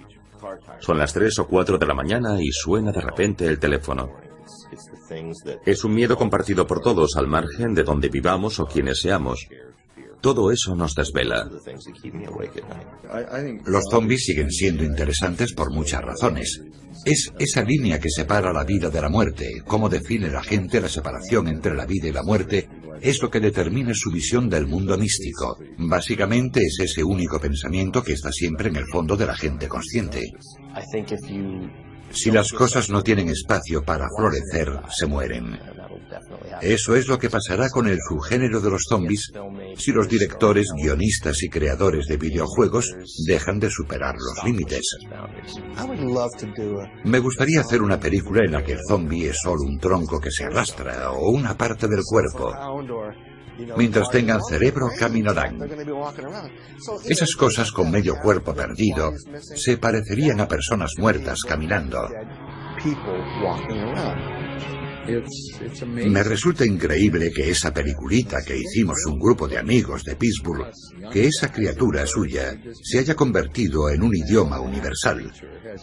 Son 0.80 0.98
las 0.98 1.14
3 1.14 1.40
o 1.40 1.48
4 1.48 1.78
de 1.78 1.86
la 1.86 1.94
mañana 1.94 2.42
y 2.42 2.52
suena 2.52 2.92
de 2.92 3.02
repente 3.02 3.46
el 3.46 3.60
teléfono. 3.60 4.10
Es 5.66 5.84
un 5.84 5.94
miedo 5.94 6.18
compartido 6.18 6.68
por 6.68 6.82
todos 6.82 7.16
al 7.16 7.28
margen 7.28 7.74
de 7.74 7.84
donde 7.84 8.10
vivamos 8.10 8.60
o 8.60 8.66
quienes 8.66 9.02
seamos. 9.02 9.48
Todo 10.22 10.52
eso 10.52 10.76
nos 10.76 10.96
desvela. 10.96 11.50
Los 13.66 13.84
zombies 13.90 14.26
siguen 14.26 14.52
siendo 14.52 14.84
interesantes 14.84 15.54
por 15.54 15.72
muchas 15.72 16.02
razones. 16.02 16.62
Es 17.06 17.32
esa 17.38 17.62
línea 17.62 18.00
que 18.00 18.10
separa 18.10 18.54
la 18.54 18.64
vida 18.64 18.90
de 18.90 19.02
la 19.02 19.10
muerte, 19.10 19.62
cómo 19.66 19.90
define 19.90 20.30
la 20.30 20.42
gente 20.42 20.82
la 20.82 20.90
separación 20.90 21.48
entre 21.48 21.76
la 21.76 21.86
vida 21.86 22.08
y 22.08 22.12
la 22.12 22.24
muerte, 22.24 22.68
es 23.02 23.22
lo 23.22 23.30
que 23.30 23.40
determina 23.40 23.92
su 23.94 24.12
visión 24.12 24.50
del 24.50 24.66
mundo 24.66 24.98
místico. 24.98 25.58
Básicamente 25.78 26.62
es 26.62 26.80
ese 26.80 27.04
único 27.04 27.40
pensamiento 27.40 28.04
que 28.04 28.14
está 28.14 28.32
siempre 28.32 28.70
en 28.70 28.78
el 28.78 28.86
fondo 28.92 29.16
de 29.16 29.28
la 29.28 29.36
gente 29.36 29.68
consciente. 29.68 30.24
Si 32.12 32.32
las 32.32 32.52
cosas 32.54 32.90
no 32.90 33.04
tienen 33.04 33.30
espacio 33.30 33.84
para 33.84 34.08
florecer, 34.16 34.80
se 34.90 35.06
mueren. 35.06 35.60
Eso 36.62 36.96
es 36.96 37.08
lo 37.08 37.18
que 37.18 37.30
pasará 37.30 37.70
con 37.70 37.88
el 37.88 37.98
subgénero 38.08 38.62
de 38.62 38.70
los 38.70 38.84
zombies 38.88 39.32
si 39.78 39.92
los 39.92 40.08
directores, 40.08 40.68
guionistas 40.76 41.44
y 41.44 41.50
creadores 41.50 42.08
de 42.08 42.18
videojuegos 42.18 42.94
dejan 43.28 43.60
de 43.60 43.70
superar 43.70 44.16
los 44.16 44.44
límites. 44.46 44.98
Me 47.04 47.20
gustaría 47.20 47.62
hacer 47.62 47.82
una 47.82 48.00
película 48.00 48.44
en 48.46 48.52
la 48.52 48.64
que 48.64 48.74
el 48.74 48.80
zombie 48.88 49.30
es 49.30 49.38
solo 49.42 49.62
un 49.64 49.80
tronco 49.80 50.20
que 50.20 50.32
se 50.32 50.46
arrastra 50.46 51.12
o 51.12 51.30
una 51.30 51.58
parte 51.58 51.88
del 51.88 52.02
cuerpo. 52.04 52.54
Mientras 53.78 54.10
tengan 54.10 54.42
cerebro, 54.44 54.90
caminarán. 54.98 55.58
Esas 57.06 57.36
cosas 57.36 57.72
con 57.72 57.90
medio 57.90 58.16
cuerpo 58.22 58.54
perdido 58.54 59.12
se 59.42 59.78
parecerían 59.78 60.42
a 60.42 60.48
personas 60.48 60.92
muertas 60.98 61.40
caminando. 61.48 62.00
Me 65.96 66.24
resulta 66.24 66.66
increíble 66.66 67.32
que 67.32 67.50
esa 67.50 67.74
peliculita 67.74 68.44
que 68.44 68.58
hicimos 68.58 68.98
un 69.06 69.20
grupo 69.20 69.48
de 69.48 69.58
amigos 69.58 70.04
de 70.04 70.16
Pittsburgh, 70.16 70.72
que 71.12 71.28
esa 71.28 71.52
criatura 71.52 72.06
suya 72.06 72.58
se 72.82 73.00
haya 73.00 73.16
convertido 73.16 73.90
en 73.90 74.04
un 74.04 74.16
idioma 74.16 74.60
universal. 74.60 75.32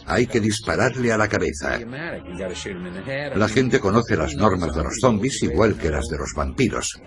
Hay 0.05 0.27
que 0.27 0.39
dispararle 0.39 1.11
a 1.11 1.17
la 1.17 1.27
cabeza. 1.27 1.79
La 3.35 3.47
gente 3.47 3.79
conoce 3.79 4.17
las 4.17 4.35
normas 4.35 4.75
de 4.75 4.83
los 4.83 4.97
zombies 4.99 5.43
igual 5.43 5.75
que 5.75 5.89
las 5.89 6.07
de 6.07 6.17
los 6.17 6.31
vampiros. 6.35 7.01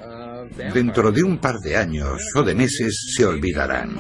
Dentro 0.73 1.11
de 1.11 1.23
un 1.23 1.39
par 1.39 1.59
de 1.59 1.77
años 1.77 2.23
o 2.35 2.43
de 2.43 2.55
meses 2.55 3.15
se 3.17 3.27
olvidarán. 3.27 3.97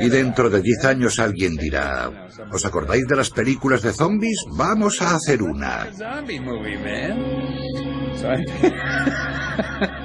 Y 0.00 0.08
dentro 0.08 0.50
de 0.50 0.62
diez 0.62 0.84
años 0.84 1.18
alguien 1.18 1.56
dirá, 1.56 2.10
¿os 2.50 2.64
acordáis 2.64 3.06
de 3.06 3.16
las 3.16 3.30
películas 3.30 3.82
de 3.82 3.92
zombies? 3.92 4.44
Vamos 4.56 5.00
a 5.02 5.16
hacer 5.16 5.42
una. 5.42 5.86